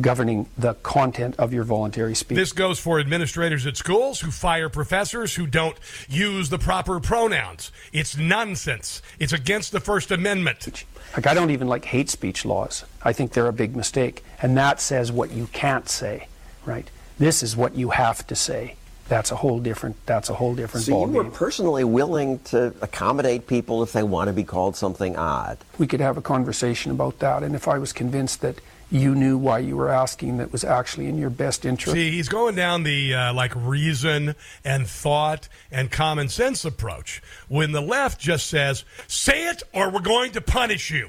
[0.00, 2.36] governing the content of your voluntary speech.
[2.36, 5.76] This goes for administrators at schools who fire professors who don't
[6.08, 7.72] use the proper pronouns.
[7.92, 9.02] It's nonsense.
[9.18, 10.84] It's against the First Amendment.
[11.14, 12.84] Like, I don't even like hate speech laws.
[13.02, 14.24] I think they're a big mistake.
[14.40, 16.28] And that says what you can't say,
[16.64, 16.88] right?
[17.18, 18.76] This is what you have to say.
[19.08, 21.34] That's a whole different, that's a whole different So you were ballgame.
[21.34, 25.58] personally willing to accommodate people if they want to be called something odd.
[25.78, 27.42] We could have a conversation about that.
[27.42, 28.60] And if I was convinced that
[28.90, 31.94] you knew why you were asking that was actually in your best interest.
[31.94, 34.34] See, he's going down the uh, like reason
[34.64, 37.22] and thought and common sense approach.
[37.48, 41.08] When the left just says, "Say it, or we're going to punish you."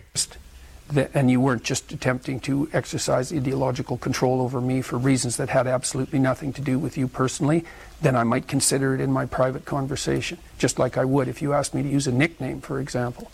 [0.89, 5.49] That, and you weren't just attempting to exercise ideological control over me for reasons that
[5.49, 7.65] had absolutely nothing to do with you personally,
[8.01, 11.53] then I might consider it in my private conversation, just like I would if you
[11.53, 13.31] asked me to use a nickname, for example.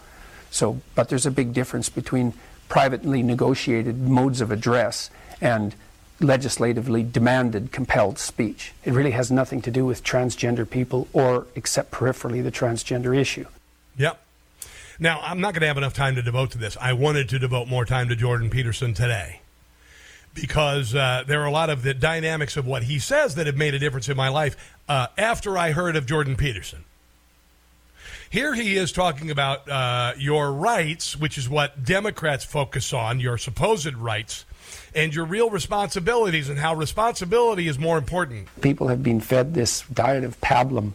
[0.51, 2.34] So, but there's a big difference between
[2.69, 5.09] privately negotiated modes of address
[5.41, 5.76] and
[6.19, 8.73] legislatively demanded compelled speech.
[8.84, 13.45] It really has nothing to do with transgender people or, except peripherally, the transgender issue.
[13.97, 14.21] Yep.
[14.99, 16.76] Now, I'm not going to have enough time to devote to this.
[16.80, 19.39] I wanted to devote more time to Jordan Peterson today
[20.34, 23.57] because uh, there are a lot of the dynamics of what he says that have
[23.57, 26.84] made a difference in my life uh, after I heard of Jordan Peterson.
[28.30, 33.38] Here he is talking about uh, your rights, which is what Democrats focus on, your
[33.38, 34.45] supposed rights,
[34.93, 38.47] and your real responsibilities, and how responsibility is more important.
[38.61, 40.91] People have been fed this diet of pablum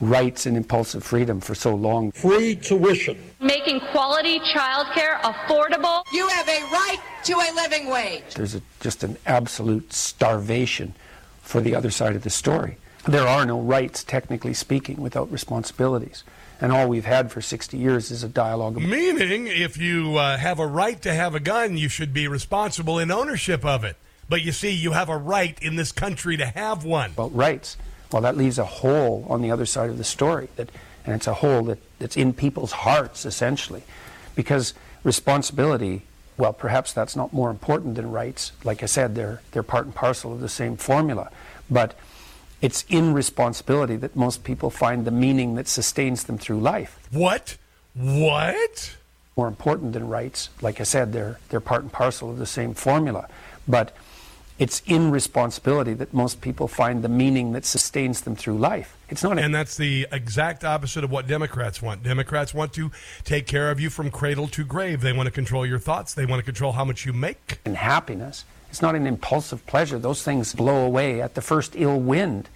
[0.00, 2.12] rights and impulsive freedom for so long.
[2.12, 3.18] Free tuition.
[3.40, 6.02] Making quality childcare affordable.
[6.12, 8.34] You have a right to a living wage.
[8.34, 10.94] There's a, just an absolute starvation
[11.42, 12.76] for the other side of the story.
[13.06, 16.24] There are no rights, technically speaking, without responsibilities.
[16.60, 18.76] And all we've had for 60 years is a dialogue.
[18.80, 22.98] Meaning, if you uh, have a right to have a gun, you should be responsible
[22.98, 23.96] in ownership of it.
[24.28, 27.10] But you see, you have a right in this country to have one.
[27.12, 27.76] About rights.
[28.12, 30.48] Well, that leaves a hole on the other side of the story.
[30.56, 30.70] That,
[31.04, 33.82] and it's a hole that, that's in people's hearts, essentially.
[34.34, 36.02] Because responsibility,
[36.36, 38.52] well, perhaps that's not more important than rights.
[38.64, 41.30] Like I said, they're, they're part and parcel of the same formula.
[41.70, 41.94] But
[42.60, 46.98] it's in responsibility that most people find the meaning that sustains them through life.
[47.10, 47.56] What?
[47.94, 48.96] What?
[49.36, 50.50] More important than rights.
[50.62, 53.28] Like I said, they're, they're part and parcel of the same formula.
[53.68, 53.94] But
[54.58, 58.96] it's in responsibility that most people find the meaning that sustains them through life.
[59.10, 59.38] It's not.
[59.38, 62.02] and that's the exact opposite of what Democrats want.
[62.02, 62.90] Democrats want to
[63.24, 65.02] take care of you from cradle to grave.
[65.02, 66.14] They want to control your thoughts.
[66.14, 67.60] They want to control how much you make.
[67.64, 68.44] And happiness.
[68.70, 69.98] It's not an impulsive pleasure.
[69.98, 72.48] Those things blow away at the first ill wind.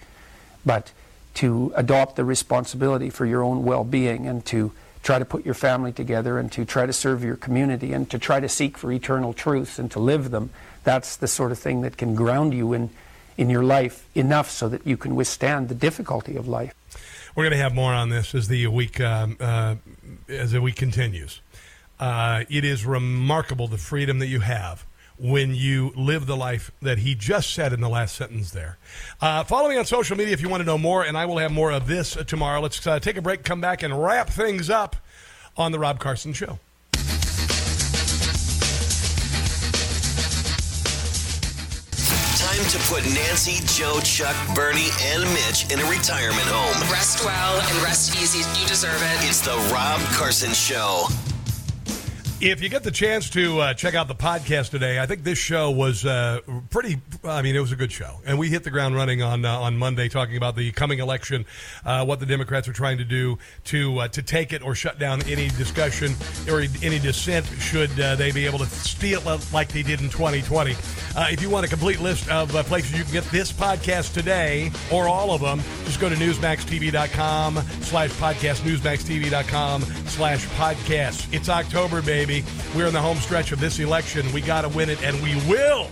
[0.65, 0.91] But
[1.35, 4.71] to adopt the responsibility for your own well being and to
[5.03, 8.19] try to put your family together and to try to serve your community and to
[8.19, 10.51] try to seek for eternal truths and to live them,
[10.83, 12.89] that's the sort of thing that can ground you in,
[13.37, 16.73] in your life enough so that you can withstand the difficulty of life.
[17.35, 19.75] We're going to have more on this as the week um, uh,
[20.27, 21.39] as the week continues.
[21.99, 24.85] Uh, it is remarkable the freedom that you have
[25.17, 28.77] when you live the life that he just said in the last sentence there.
[29.21, 31.37] Uh, follow me on social media if you want to know more, and I will
[31.37, 32.59] have more of this tomorrow.
[32.59, 34.95] Let's uh, take a break, come back, and wrap things up
[35.55, 36.57] on The Rob Carson Show.
[42.69, 46.91] To put Nancy, Joe, Chuck, Bernie, and Mitch in a retirement home.
[46.91, 48.47] Rest well and rest easy.
[48.57, 49.27] You deserve it.
[49.27, 51.07] It's The Rob Carson Show.
[52.43, 55.37] If you get the chance to uh, check out the podcast today, I think this
[55.37, 56.39] show was uh,
[56.71, 56.99] pretty.
[57.23, 59.59] I mean, it was a good show, and we hit the ground running on uh,
[59.59, 61.45] on Monday, talking about the coming election,
[61.85, 64.97] uh, what the Democrats are trying to do to uh, to take it or shut
[64.97, 66.15] down any discussion
[66.49, 70.09] or any dissent should uh, they be able to steal it like they did in
[70.09, 70.71] 2020.
[71.31, 75.07] if you want a complete list of places you can get this podcast today or
[75.07, 81.31] all of them, just go to newsmaxtv.com slash podcast, newsmaxtv.com slash podcast.
[81.31, 82.01] It's October,
[82.31, 82.45] baby.
[82.75, 84.31] We're in the home stretch of this election.
[84.33, 85.87] We got to win it, and we will.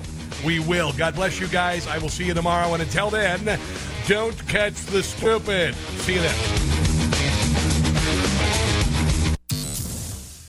[0.45, 0.94] We will.
[0.94, 1.88] God bless you guys.
[1.88, 2.74] I will see you tomorrow.
[2.74, 3.60] And until then,
[4.07, 5.76] don't catch the stupid.
[5.76, 6.89] See you then.